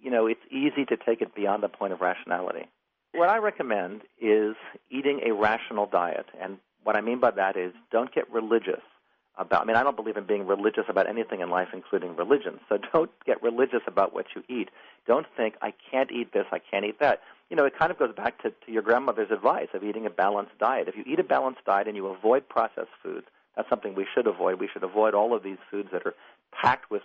you 0.00 0.10
know, 0.10 0.26
it's 0.26 0.40
easy 0.50 0.84
to 0.86 0.96
take 0.96 1.22
it 1.22 1.34
beyond 1.34 1.62
the 1.62 1.68
point 1.68 1.92
of 1.92 2.00
rationality. 2.00 2.68
What 3.12 3.28
I 3.28 3.38
recommend 3.38 4.02
is 4.20 4.54
eating 4.90 5.20
a 5.26 5.32
rational 5.32 5.86
diet. 5.86 6.26
And 6.40 6.58
what 6.84 6.96
I 6.96 7.00
mean 7.00 7.20
by 7.20 7.32
that 7.32 7.56
is 7.56 7.72
don't 7.90 8.14
get 8.14 8.30
religious 8.30 8.80
about, 9.36 9.62
I 9.62 9.64
mean, 9.64 9.76
I 9.76 9.82
don't 9.82 9.96
believe 9.96 10.16
in 10.16 10.24
being 10.24 10.46
religious 10.46 10.84
about 10.88 11.08
anything 11.08 11.40
in 11.40 11.50
life, 11.50 11.68
including 11.72 12.14
religion. 12.14 12.60
So 12.68 12.78
don't 12.92 13.10
get 13.24 13.42
religious 13.42 13.82
about 13.86 14.14
what 14.14 14.26
you 14.34 14.42
eat. 14.48 14.70
Don't 15.06 15.26
think, 15.36 15.54
I 15.62 15.72
can't 15.90 16.10
eat 16.12 16.32
this, 16.32 16.46
I 16.52 16.58
can't 16.58 16.84
eat 16.84 17.00
that. 17.00 17.20
You 17.48 17.56
know, 17.56 17.64
it 17.64 17.76
kind 17.76 17.90
of 17.90 17.98
goes 17.98 18.14
back 18.14 18.40
to, 18.42 18.50
to 18.50 18.72
your 18.72 18.82
grandmother's 18.82 19.30
advice 19.30 19.68
of 19.74 19.82
eating 19.82 20.06
a 20.06 20.10
balanced 20.10 20.56
diet. 20.58 20.88
If 20.88 20.96
you 20.96 21.04
eat 21.06 21.18
a 21.18 21.24
balanced 21.24 21.64
diet 21.64 21.88
and 21.88 21.96
you 21.96 22.06
avoid 22.06 22.48
processed 22.48 22.94
foods, 23.02 23.26
that's 23.56 23.68
something 23.68 23.94
we 23.94 24.06
should 24.14 24.28
avoid. 24.28 24.60
We 24.60 24.68
should 24.72 24.84
avoid 24.84 25.14
all 25.14 25.34
of 25.34 25.42
these 25.42 25.58
foods 25.70 25.88
that 25.92 26.06
are 26.06 26.14
packed 26.52 26.90
with 26.90 27.02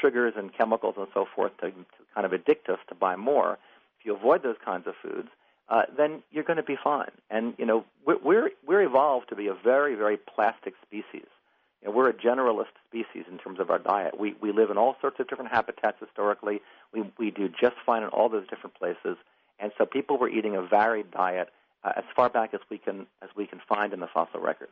sugars 0.00 0.34
and 0.36 0.52
chemicals 0.52 0.96
and 0.98 1.06
so 1.14 1.26
forth 1.34 1.56
to, 1.58 1.70
to 1.70 1.84
kind 2.14 2.26
of 2.26 2.32
addict 2.32 2.68
us 2.68 2.80
to 2.88 2.94
buy 2.94 3.14
more. 3.14 3.58
If 4.00 4.06
you 4.06 4.16
avoid 4.16 4.42
those 4.42 4.56
kinds 4.64 4.86
of 4.88 4.94
foods, 5.00 5.28
uh, 5.68 5.82
then 5.96 6.22
you're 6.30 6.44
going 6.44 6.58
to 6.58 6.62
be 6.62 6.76
fine. 6.82 7.10
And 7.30 7.54
you 7.58 7.66
know, 7.66 7.84
we're, 8.06 8.18
we're 8.18 8.50
we're 8.66 8.82
evolved 8.82 9.28
to 9.30 9.36
be 9.36 9.46
a 9.46 9.54
very 9.54 9.94
very 9.94 10.16
plastic 10.16 10.74
species. 10.86 11.28
You 11.82 11.88
know, 11.88 11.90
we're 11.90 12.08
a 12.08 12.14
generalist 12.14 12.74
species 12.88 13.24
in 13.30 13.38
terms 13.38 13.60
of 13.60 13.70
our 13.70 13.78
diet. 13.78 14.18
We 14.18 14.34
we 14.40 14.52
live 14.52 14.70
in 14.70 14.78
all 14.78 14.96
sorts 15.00 15.20
of 15.20 15.28
different 15.28 15.50
habitats 15.50 15.98
historically. 16.00 16.60
We 16.92 17.04
we 17.18 17.30
do 17.30 17.48
just 17.48 17.76
fine 17.84 18.02
in 18.02 18.08
all 18.10 18.28
those 18.28 18.46
different 18.48 18.74
places. 18.74 19.16
And 19.60 19.72
so 19.78 19.86
people 19.86 20.18
were 20.18 20.28
eating 20.28 20.56
a 20.56 20.62
varied 20.62 21.10
diet 21.10 21.50
uh, 21.84 21.92
as 21.96 22.04
far 22.14 22.28
back 22.28 22.54
as 22.54 22.60
we 22.70 22.78
can 22.78 23.06
as 23.22 23.30
we 23.36 23.46
can 23.46 23.60
find 23.68 23.92
in 23.92 24.00
the 24.00 24.08
fossil 24.08 24.40
record. 24.40 24.68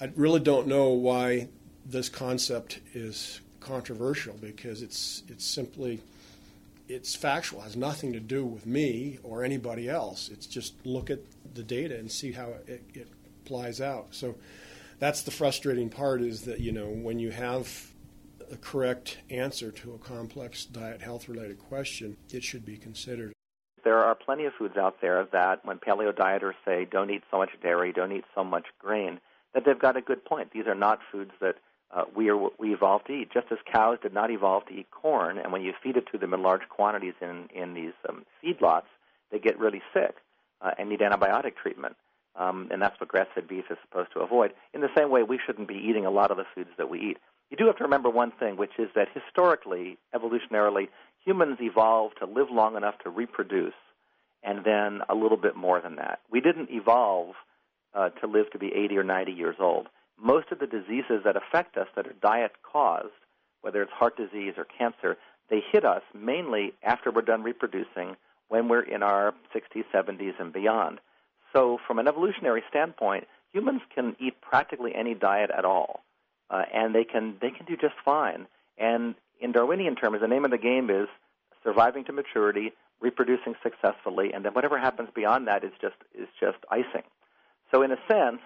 I 0.00 0.10
really 0.16 0.40
don't 0.40 0.66
know 0.66 0.90
why 0.90 1.48
this 1.86 2.08
concept 2.08 2.80
is 2.92 3.40
controversial 3.60 4.34
because 4.40 4.82
it's 4.82 5.22
it's 5.28 5.44
simply 5.44 6.00
it's 6.88 7.14
factual, 7.14 7.60
it 7.60 7.64
has 7.64 7.76
nothing 7.76 8.12
to 8.12 8.20
do 8.20 8.44
with 8.44 8.66
me 8.66 9.18
or 9.22 9.44
anybody 9.44 9.88
else. 9.88 10.28
It's 10.28 10.46
just 10.46 10.74
look 10.86 11.10
at 11.10 11.20
the 11.54 11.62
data 11.62 11.98
and 11.98 12.10
see 12.10 12.32
how 12.32 12.54
it, 12.66 12.82
it 12.94 13.08
applies 13.44 13.80
out. 13.80 14.08
So 14.10 14.36
that's 14.98 15.22
the 15.22 15.30
frustrating 15.30 15.90
part 15.90 16.22
is 16.22 16.42
that, 16.42 16.60
you 16.60 16.72
know, 16.72 16.86
when 16.86 17.18
you 17.18 17.30
have 17.30 17.92
a 18.50 18.56
correct 18.56 19.18
answer 19.30 19.70
to 19.72 19.94
a 19.94 19.98
complex 19.98 20.64
diet 20.64 21.02
health 21.02 21.28
related 21.28 21.58
question, 21.58 22.16
it 22.30 22.44
should 22.44 22.64
be 22.64 22.76
considered. 22.76 23.32
There 23.84 23.98
are 23.98 24.14
plenty 24.14 24.46
of 24.46 24.52
foods 24.58 24.76
out 24.76 25.00
there 25.00 25.26
that 25.32 25.64
when 25.64 25.78
paleo 25.78 26.12
dieters 26.12 26.54
say 26.64 26.86
don't 26.90 27.10
eat 27.10 27.22
so 27.30 27.38
much 27.38 27.50
dairy, 27.62 27.92
don't 27.92 28.12
eat 28.12 28.24
so 28.34 28.42
much 28.42 28.66
grain, 28.78 29.20
that 29.54 29.64
they've 29.64 29.78
got 29.78 29.96
a 29.96 30.00
good 30.00 30.24
point. 30.24 30.50
These 30.52 30.66
are 30.66 30.74
not 30.74 30.98
foods 31.12 31.30
that 31.40 31.56
uh, 31.94 32.04
we 32.14 32.28
are 32.30 32.36
we 32.58 32.74
evolved 32.74 33.06
to 33.06 33.12
eat. 33.12 33.30
Just 33.32 33.46
as 33.50 33.58
cows 33.72 33.98
did 34.02 34.12
not 34.12 34.30
evolve 34.30 34.66
to 34.66 34.74
eat 34.74 34.90
corn, 34.90 35.38
and 35.38 35.52
when 35.52 35.62
you 35.62 35.72
feed 35.82 35.96
it 35.96 36.06
to 36.12 36.18
them 36.18 36.34
in 36.34 36.42
large 36.42 36.68
quantities 36.68 37.14
in 37.20 37.48
in 37.54 37.74
these 37.74 37.94
um, 38.08 38.24
feedlots, 38.42 38.90
they 39.30 39.38
get 39.38 39.58
really 39.58 39.82
sick 39.94 40.16
uh, 40.60 40.72
and 40.78 40.88
need 40.88 41.00
antibiotic 41.00 41.56
treatment. 41.56 41.96
Um, 42.34 42.68
and 42.70 42.82
that's 42.82 43.00
what 43.00 43.08
grass-fed 43.08 43.48
beef 43.48 43.64
is 43.70 43.78
supposed 43.88 44.12
to 44.12 44.20
avoid. 44.20 44.52
In 44.74 44.82
the 44.82 44.90
same 44.94 45.10
way, 45.10 45.22
we 45.22 45.38
shouldn't 45.44 45.68
be 45.68 45.74
eating 45.88 46.04
a 46.04 46.10
lot 46.10 46.30
of 46.30 46.36
the 46.36 46.44
foods 46.54 46.68
that 46.76 46.90
we 46.90 47.00
eat. 47.00 47.16
You 47.50 47.56
do 47.56 47.66
have 47.66 47.78
to 47.78 47.84
remember 47.84 48.10
one 48.10 48.30
thing, 48.30 48.58
which 48.58 48.72
is 48.78 48.90
that 48.94 49.08
historically, 49.14 49.96
evolutionarily, 50.14 50.88
humans 51.24 51.56
evolved 51.62 52.18
to 52.18 52.26
live 52.26 52.48
long 52.50 52.76
enough 52.76 52.98
to 53.04 53.10
reproduce, 53.10 53.72
and 54.42 54.64
then 54.64 55.00
a 55.08 55.14
little 55.14 55.38
bit 55.38 55.56
more 55.56 55.80
than 55.80 55.96
that. 55.96 56.20
We 56.30 56.42
didn't 56.42 56.68
evolve 56.70 57.36
uh, 57.94 58.10
to 58.10 58.26
live 58.26 58.50
to 58.50 58.58
be 58.58 58.70
80 58.74 58.98
or 58.98 59.04
90 59.04 59.32
years 59.32 59.56
old 59.58 59.88
most 60.18 60.50
of 60.50 60.58
the 60.58 60.66
diseases 60.66 61.22
that 61.24 61.36
affect 61.36 61.76
us 61.76 61.88
that 61.96 62.06
are 62.06 62.14
diet 62.22 62.52
caused, 62.62 63.12
whether 63.60 63.82
it's 63.82 63.92
heart 63.92 64.16
disease 64.16 64.54
or 64.56 64.64
cancer, 64.64 65.16
they 65.50 65.62
hit 65.72 65.84
us 65.84 66.02
mainly 66.14 66.72
after 66.82 67.10
we're 67.10 67.22
done 67.22 67.42
reproducing 67.42 68.16
when 68.48 68.68
we're 68.68 68.82
in 68.82 69.02
our 69.02 69.34
60s, 69.54 69.84
70s, 69.94 70.38
and 70.38 70.52
beyond. 70.52 71.00
So, 71.52 71.78
from 71.86 71.98
an 71.98 72.08
evolutionary 72.08 72.62
standpoint, 72.68 73.26
humans 73.52 73.82
can 73.94 74.16
eat 74.20 74.40
practically 74.40 74.94
any 74.94 75.14
diet 75.14 75.50
at 75.56 75.64
all, 75.64 76.02
uh, 76.50 76.62
and 76.72 76.94
they 76.94 77.04
can 77.04 77.36
they 77.40 77.50
can 77.50 77.66
do 77.66 77.76
just 77.76 77.94
fine. 78.04 78.46
And 78.78 79.14
in 79.40 79.52
Darwinian 79.52 79.96
terms, 79.96 80.20
the 80.20 80.28
name 80.28 80.44
of 80.44 80.50
the 80.50 80.58
game 80.58 80.90
is 80.90 81.08
surviving 81.64 82.04
to 82.04 82.12
maturity, 82.12 82.72
reproducing 83.00 83.54
successfully, 83.62 84.32
and 84.32 84.44
then 84.44 84.52
whatever 84.52 84.78
happens 84.78 85.08
beyond 85.14 85.46
that 85.48 85.64
is 85.64 85.72
just 85.80 85.96
is 86.14 86.28
just 86.38 86.58
icing. 86.70 87.04
So, 87.70 87.82
in 87.82 87.90
a 87.90 87.98
sense, 88.08 88.40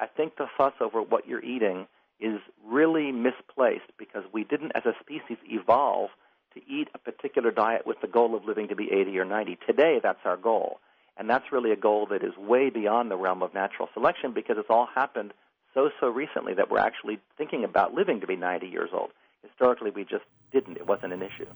I 0.00 0.06
think 0.06 0.36
the 0.36 0.46
fuss 0.56 0.74
over 0.80 1.02
what 1.02 1.26
you're 1.26 1.44
eating 1.44 1.86
is 2.20 2.40
really 2.66 3.12
misplaced 3.12 3.90
because 3.98 4.24
we 4.32 4.44
didn't, 4.44 4.72
as 4.74 4.84
a 4.86 4.94
species, 5.00 5.38
evolve 5.44 6.10
to 6.54 6.60
eat 6.68 6.88
a 6.94 6.98
particular 6.98 7.50
diet 7.50 7.86
with 7.86 8.00
the 8.00 8.06
goal 8.06 8.34
of 8.34 8.44
living 8.44 8.68
to 8.68 8.76
be 8.76 8.90
80 8.90 9.18
or 9.18 9.24
90. 9.24 9.58
Today, 9.66 10.00
that's 10.02 10.24
our 10.24 10.36
goal. 10.36 10.80
And 11.18 11.28
that's 11.28 11.52
really 11.52 11.72
a 11.72 11.76
goal 11.76 12.06
that 12.10 12.22
is 12.22 12.36
way 12.36 12.70
beyond 12.70 13.10
the 13.10 13.16
realm 13.16 13.42
of 13.42 13.54
natural 13.54 13.88
selection 13.94 14.32
because 14.32 14.56
it's 14.58 14.70
all 14.70 14.88
happened 14.94 15.32
so, 15.74 15.90
so 16.00 16.08
recently 16.08 16.54
that 16.54 16.70
we're 16.70 16.78
actually 16.78 17.18
thinking 17.36 17.64
about 17.64 17.94
living 17.94 18.20
to 18.20 18.26
be 18.26 18.36
90 18.36 18.66
years 18.66 18.90
old. 18.92 19.10
Historically, 19.42 19.90
we 19.90 20.04
just 20.04 20.24
didn't. 20.52 20.78
It 20.78 20.86
wasn't 20.86 21.12
an 21.12 21.22
issue. 21.22 21.46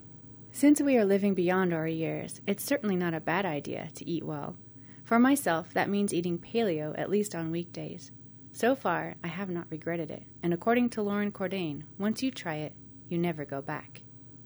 Since 0.52 0.80
we 0.82 0.96
are 0.98 1.04
living 1.04 1.34
beyond 1.34 1.72
our 1.72 1.86
years, 1.86 2.40
it's 2.46 2.64
certainly 2.64 2.96
not 2.96 3.14
a 3.14 3.20
bad 3.20 3.46
idea 3.46 3.88
to 3.94 4.08
eat 4.08 4.24
well. 4.24 4.56
For 5.04 5.18
myself, 5.18 5.72
that 5.74 5.88
means 5.88 6.12
eating 6.12 6.38
paleo 6.38 6.96
at 6.98 7.10
least 7.10 7.34
on 7.34 7.50
weekdays. 7.50 8.12
So 8.52 8.74
far, 8.74 9.14
I 9.22 9.28
have 9.28 9.48
not 9.48 9.66
regretted 9.70 10.10
it, 10.10 10.24
and 10.42 10.52
according 10.52 10.90
to 10.90 11.02
Loren 11.02 11.32
Cordain, 11.32 11.84
once 11.98 12.22
you 12.22 12.30
try 12.30 12.56
it, 12.56 12.74
you 13.08 13.16
never 13.16 13.44
go 13.44 13.62
back. 13.62 14.02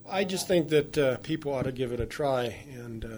I 0.09 0.25
just 0.25 0.47
think 0.47 0.69
that 0.69 0.99
uh, 0.99 1.17
people 1.19 1.53
ought 1.53 1.63
to 1.63 1.73
give 1.73 1.93
it 1.93 2.01
a 2.01 2.07
try 2.07 2.65
and 2.73 3.05
uh, 3.05 3.09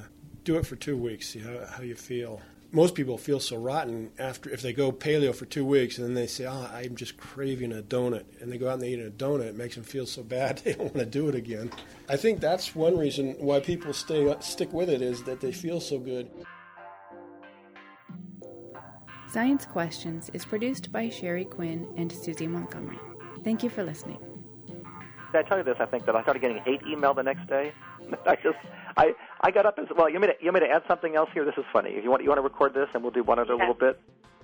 do 0.44 0.56
it 0.56 0.66
for 0.66 0.76
two 0.76 0.96
weeks, 0.96 1.28
see 1.30 1.40
how, 1.40 1.66
how 1.66 1.82
you 1.82 1.96
feel. 1.96 2.40
Most 2.72 2.94
people 2.94 3.18
feel 3.18 3.40
so 3.40 3.56
rotten 3.56 4.10
after 4.18 4.50
if 4.50 4.62
they 4.62 4.72
go 4.72 4.92
paleo 4.92 5.34
for 5.34 5.44
two 5.44 5.64
weeks 5.64 5.98
and 5.98 6.06
then 6.06 6.14
they 6.14 6.26
say, 6.26 6.46
"Oh, 6.46 6.68
I'm 6.72 6.96
just 6.96 7.16
craving 7.16 7.72
a 7.72 7.82
donut," 7.82 8.24
and 8.40 8.52
they 8.52 8.58
go 8.58 8.68
out 8.68 8.74
and 8.74 8.82
they 8.82 8.90
eat 8.90 9.00
a 9.00 9.10
donut. 9.10 9.46
It 9.46 9.56
makes 9.56 9.76
them 9.76 9.84
feel 9.84 10.06
so 10.06 10.22
bad 10.22 10.58
they 10.64 10.72
don't 10.72 10.94
want 10.94 10.98
to 10.98 11.06
do 11.06 11.28
it 11.28 11.34
again. 11.34 11.70
I 12.08 12.16
think 12.16 12.40
that's 12.40 12.74
one 12.74 12.96
reason 12.96 13.34
why 13.38 13.60
people 13.60 13.92
stay 13.92 14.34
stick 14.40 14.72
with 14.72 14.90
it 14.90 15.00
is 15.00 15.22
that 15.24 15.40
they 15.40 15.52
feel 15.52 15.80
so 15.80 15.98
good. 15.98 16.30
Science 19.36 19.66
Questions 19.66 20.30
is 20.32 20.46
produced 20.46 20.90
by 20.90 21.10
Sherry 21.10 21.44
Quinn 21.44 21.86
and 21.98 22.10
Susie 22.10 22.46
Montgomery. 22.46 22.98
Thank 23.44 23.62
you 23.62 23.68
for 23.68 23.82
listening. 23.84 24.16
Did 24.66 25.34
I 25.34 25.42
tell 25.42 25.58
you 25.58 25.62
this? 25.62 25.76
I 25.78 25.84
think 25.84 26.06
that 26.06 26.16
I 26.16 26.22
started 26.22 26.40
getting 26.40 26.56
hate 26.64 26.80
email 26.90 27.12
the 27.12 27.22
next 27.22 27.46
day. 27.46 27.74
I 28.26 28.36
just 28.36 28.56
I 28.96 29.12
I 29.42 29.50
got 29.50 29.66
up 29.66 29.78
as 29.78 29.88
well. 29.94 30.08
You 30.08 30.14
want 30.18 30.22
me 30.22 30.28
to 30.28 30.34
you 30.40 30.50
want 30.50 30.62
me 30.62 30.68
to 30.70 30.74
add 30.74 30.84
something 30.88 31.16
else 31.16 31.28
here? 31.34 31.44
This 31.44 31.58
is 31.58 31.66
funny. 31.70 31.90
If 31.90 32.02
you 32.02 32.10
want 32.10 32.22
you 32.22 32.30
want 32.30 32.38
to 32.38 32.42
record 32.42 32.72
this, 32.72 32.88
and 32.94 33.02
we'll 33.02 33.12
do 33.12 33.22
one 33.22 33.38
other 33.38 33.52
Yeah. 33.52 33.58
little 33.68 33.74
bit. 33.74 34.00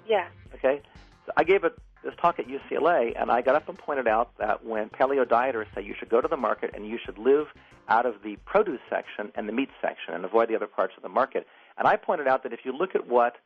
Yeah. 0.07 0.29
Okay. 0.57 0.83
So 1.25 1.33
I 1.39 1.45
gave 1.45 1.65
a, 1.65 1.71
this 2.05 2.13
talk 2.21 2.39
at 2.39 2.47
UCLA, 2.47 3.19
and 3.19 3.31
I 3.31 3.41
got 3.41 3.55
up 3.55 3.71
and 3.71 3.79
pointed 3.79 4.07
out 4.07 4.37
that 4.41 4.63
when 4.63 4.91
paleo 4.91 5.25
dieters 5.25 5.69
say 5.75 5.83
you 5.83 5.95
should 5.99 6.11
go 6.11 6.21
to 6.21 6.29
the 6.29 6.37
market 6.37 6.73
and 6.75 6.87
you 6.87 6.99
should 7.03 7.17
live 7.17 7.47
out 7.89 8.05
of 8.05 8.17
the 8.23 8.37
produce 8.45 8.81
section 8.91 9.33
and 9.37 9.49
the 9.49 9.55
meat 9.55 9.71
section 9.81 10.13
and 10.13 10.27
avoid 10.27 10.51
the 10.51 10.55
other 10.55 10.67
parts 10.67 10.93
of 10.99 11.03
the 11.03 11.09
market, 11.09 11.47
and 11.79 11.89
I 11.89 11.97
pointed 11.97 12.29
out 12.29 12.43
that 12.43 12.53
if 12.53 12.61
you 12.67 12.77
look 12.77 12.95
at 12.95 13.09
what 13.09 13.37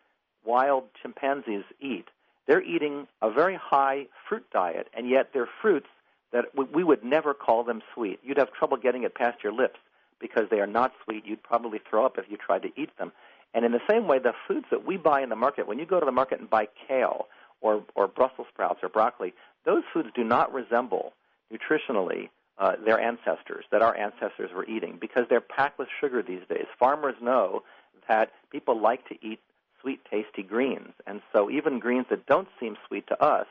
wild 0.47 0.85
chimpanzees 1.03 1.65
eat, 1.81 2.07
they're 2.47 2.63
eating 2.63 3.07
a 3.21 3.31
very 3.31 3.57
high 3.57 4.07
fruit 4.29 4.47
diet, 4.53 4.89
and 4.95 5.09
yet 5.09 5.31
they're 5.33 5.49
fruits 5.61 5.89
that 6.33 6.55
we- 6.55 6.85
would 6.85 7.05
never 7.05 7.35
call 7.35 7.65
them 7.65 7.83
sweet. 7.95 8.21
You'd 8.23 8.39
have 8.39 8.53
trouble 8.53 8.77
getting 8.77 9.03
it 9.03 9.15
past 9.15 9.43
your 9.43 9.53
lips 9.53 9.79
because 10.19 10.49
they 10.49 10.61
are 10.61 10.67
not 10.67 10.93
sweet. 11.05 11.25
You'd 11.27 11.43
probably 11.43 11.79
throw 11.79 12.07
up 12.07 12.19
if 12.19 12.31
you 12.31 12.37
tried 12.37 12.63
to 12.63 12.73
eat 12.81 12.97
them. 12.99 13.13
And 13.55 13.65
in 13.65 13.73
the 13.73 13.81
same 13.89 14.07
way, 14.07 14.19
the 14.19 14.35
foods 14.47 14.67
that 14.71 14.85
we 14.85 14.97
buy 14.97 15.23
in 15.23 15.29
the 15.29 15.37
market, 15.37 15.67
when 15.67 15.79
you 15.79 15.87
go 15.87 16.01
to 16.01 16.07
the 16.07 16.13
market 16.13 16.41
and 16.41 16.49
buy 16.49 16.69
kale 16.87 17.29
or, 17.61 17.85
or 17.95 18.07
Brussels 18.07 18.47
sprouts 18.53 18.83
or 18.83 18.89
broccoli, 18.89 19.35
those 19.65 19.83
foods 19.93 20.11
do 20.15 20.25
not 20.25 20.53
resemble 20.53 21.13
nutritionally 21.53 22.29
uh, 22.59 22.73
their 22.85 22.99
ancestors 22.99 23.65
that 23.71 23.83
our 23.83 23.97
ancestors 23.97 24.51
were 24.55 24.67
eating 24.67 24.97
because 25.01 25.25
they're 25.29 25.41
packed 25.41 25.79
with 25.79 25.89
sugar 26.01 26.23
these 26.23 26.43
days. 26.49 26.67
Farmers 26.79 27.17
know 27.21 27.63
that 28.09 28.33
people 28.51 28.81
like 28.81 29.07
to 29.09 29.15
eat 29.23 29.41
sweet, 29.87 30.01
tasty 30.11 30.43
greens. 30.43 30.93
And 31.07 31.21
so 31.33 31.49
even 31.49 31.79
greens 31.79 32.07
that 32.11 32.27
don't 32.27 32.49
seem 32.59 32.77
sweet 32.89 33.07
to 33.07 33.23
us, 33.23 33.47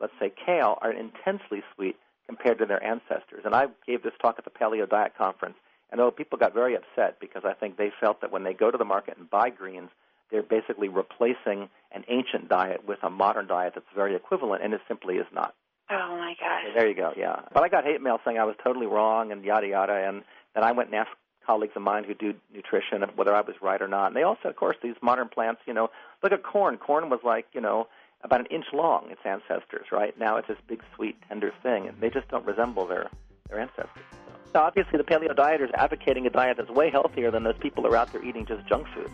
let's 0.00 0.12
say 0.20 0.30
kale, 0.44 0.76
are 0.82 0.92
intensely 0.92 1.62
sweet 1.74 1.96
compared 2.26 2.58
to 2.58 2.66
their 2.66 2.82
ancestors. 2.84 3.42
And 3.46 3.54
I 3.54 3.68
gave 3.86 4.02
this 4.02 4.12
talk 4.20 4.36
at 4.38 4.44
the 4.44 4.50
Paleo 4.50 4.88
Diet 4.88 5.12
Conference, 5.16 5.54
and 5.90 5.98
oh, 5.98 6.10
people 6.10 6.36
got 6.36 6.52
very 6.52 6.76
upset 6.76 7.18
because 7.20 7.42
I 7.46 7.54
think 7.54 7.78
they 7.78 7.90
felt 7.98 8.20
that 8.20 8.30
when 8.30 8.44
they 8.44 8.52
go 8.52 8.70
to 8.70 8.76
the 8.76 8.84
market 8.84 9.16
and 9.16 9.30
buy 9.30 9.48
greens, 9.48 9.88
they're 10.30 10.42
basically 10.42 10.88
replacing 10.88 11.70
an 11.90 12.04
ancient 12.08 12.50
diet 12.50 12.86
with 12.86 12.98
a 13.02 13.08
modern 13.08 13.46
diet 13.46 13.72
that's 13.74 13.86
very 13.94 14.14
equivalent, 14.14 14.62
and 14.62 14.74
it 14.74 14.82
simply 14.86 15.14
is 15.14 15.26
not. 15.32 15.54
Oh 15.90 16.18
my 16.18 16.34
gosh. 16.38 16.64
There 16.76 16.86
you 16.86 16.94
go, 16.94 17.12
yeah. 17.16 17.40
But 17.54 17.62
I 17.62 17.70
got 17.70 17.84
hate 17.84 18.02
mail 18.02 18.18
saying 18.26 18.36
I 18.38 18.44
was 18.44 18.56
totally 18.62 18.86
wrong 18.86 19.32
and 19.32 19.42
yada 19.42 19.66
yada, 19.66 19.94
and 20.06 20.22
then 20.54 20.64
I 20.64 20.72
went 20.72 20.90
and 20.90 20.98
asked 20.98 21.16
colleagues 21.48 21.72
of 21.76 21.82
mine 21.82 22.04
who 22.04 22.12
do 22.12 22.34
nutrition 22.54 23.02
whether 23.16 23.34
I 23.34 23.40
was 23.40 23.56
right 23.62 23.80
or 23.80 23.88
not. 23.88 24.08
And 24.08 24.16
they 24.16 24.22
said, 24.42 24.50
of 24.50 24.56
course, 24.56 24.76
these 24.82 24.96
modern 25.00 25.28
plants, 25.28 25.62
you 25.66 25.72
know, 25.72 25.88
look 26.22 26.30
at 26.30 26.42
corn. 26.42 26.76
Corn 26.76 27.08
was 27.08 27.20
like, 27.24 27.46
you 27.54 27.60
know, 27.62 27.88
about 28.22 28.40
an 28.40 28.46
inch 28.46 28.66
long, 28.74 29.10
its 29.10 29.22
ancestors, 29.24 29.86
right? 29.90 30.16
Now 30.18 30.36
it's 30.36 30.48
this 30.48 30.58
big, 30.68 30.82
sweet, 30.94 31.16
tender 31.26 31.52
thing, 31.62 31.88
and 31.88 31.98
they 32.00 32.10
just 32.10 32.28
don't 32.28 32.44
resemble 32.44 32.86
their, 32.86 33.08
their 33.48 33.60
ancestors. 33.60 34.04
So 34.52 34.60
obviously, 34.60 34.98
the 34.98 35.04
paleo 35.04 35.34
dieters 35.34 35.72
advocating 35.72 36.26
a 36.26 36.30
diet 36.30 36.58
that's 36.58 36.70
way 36.70 36.90
healthier 36.90 37.30
than 37.30 37.44
those 37.44 37.58
people 37.58 37.82
who 37.82 37.90
are 37.92 37.96
out 37.96 38.12
there 38.12 38.22
eating 38.22 38.44
just 38.44 38.66
junk 38.66 38.86
food. 38.94 39.10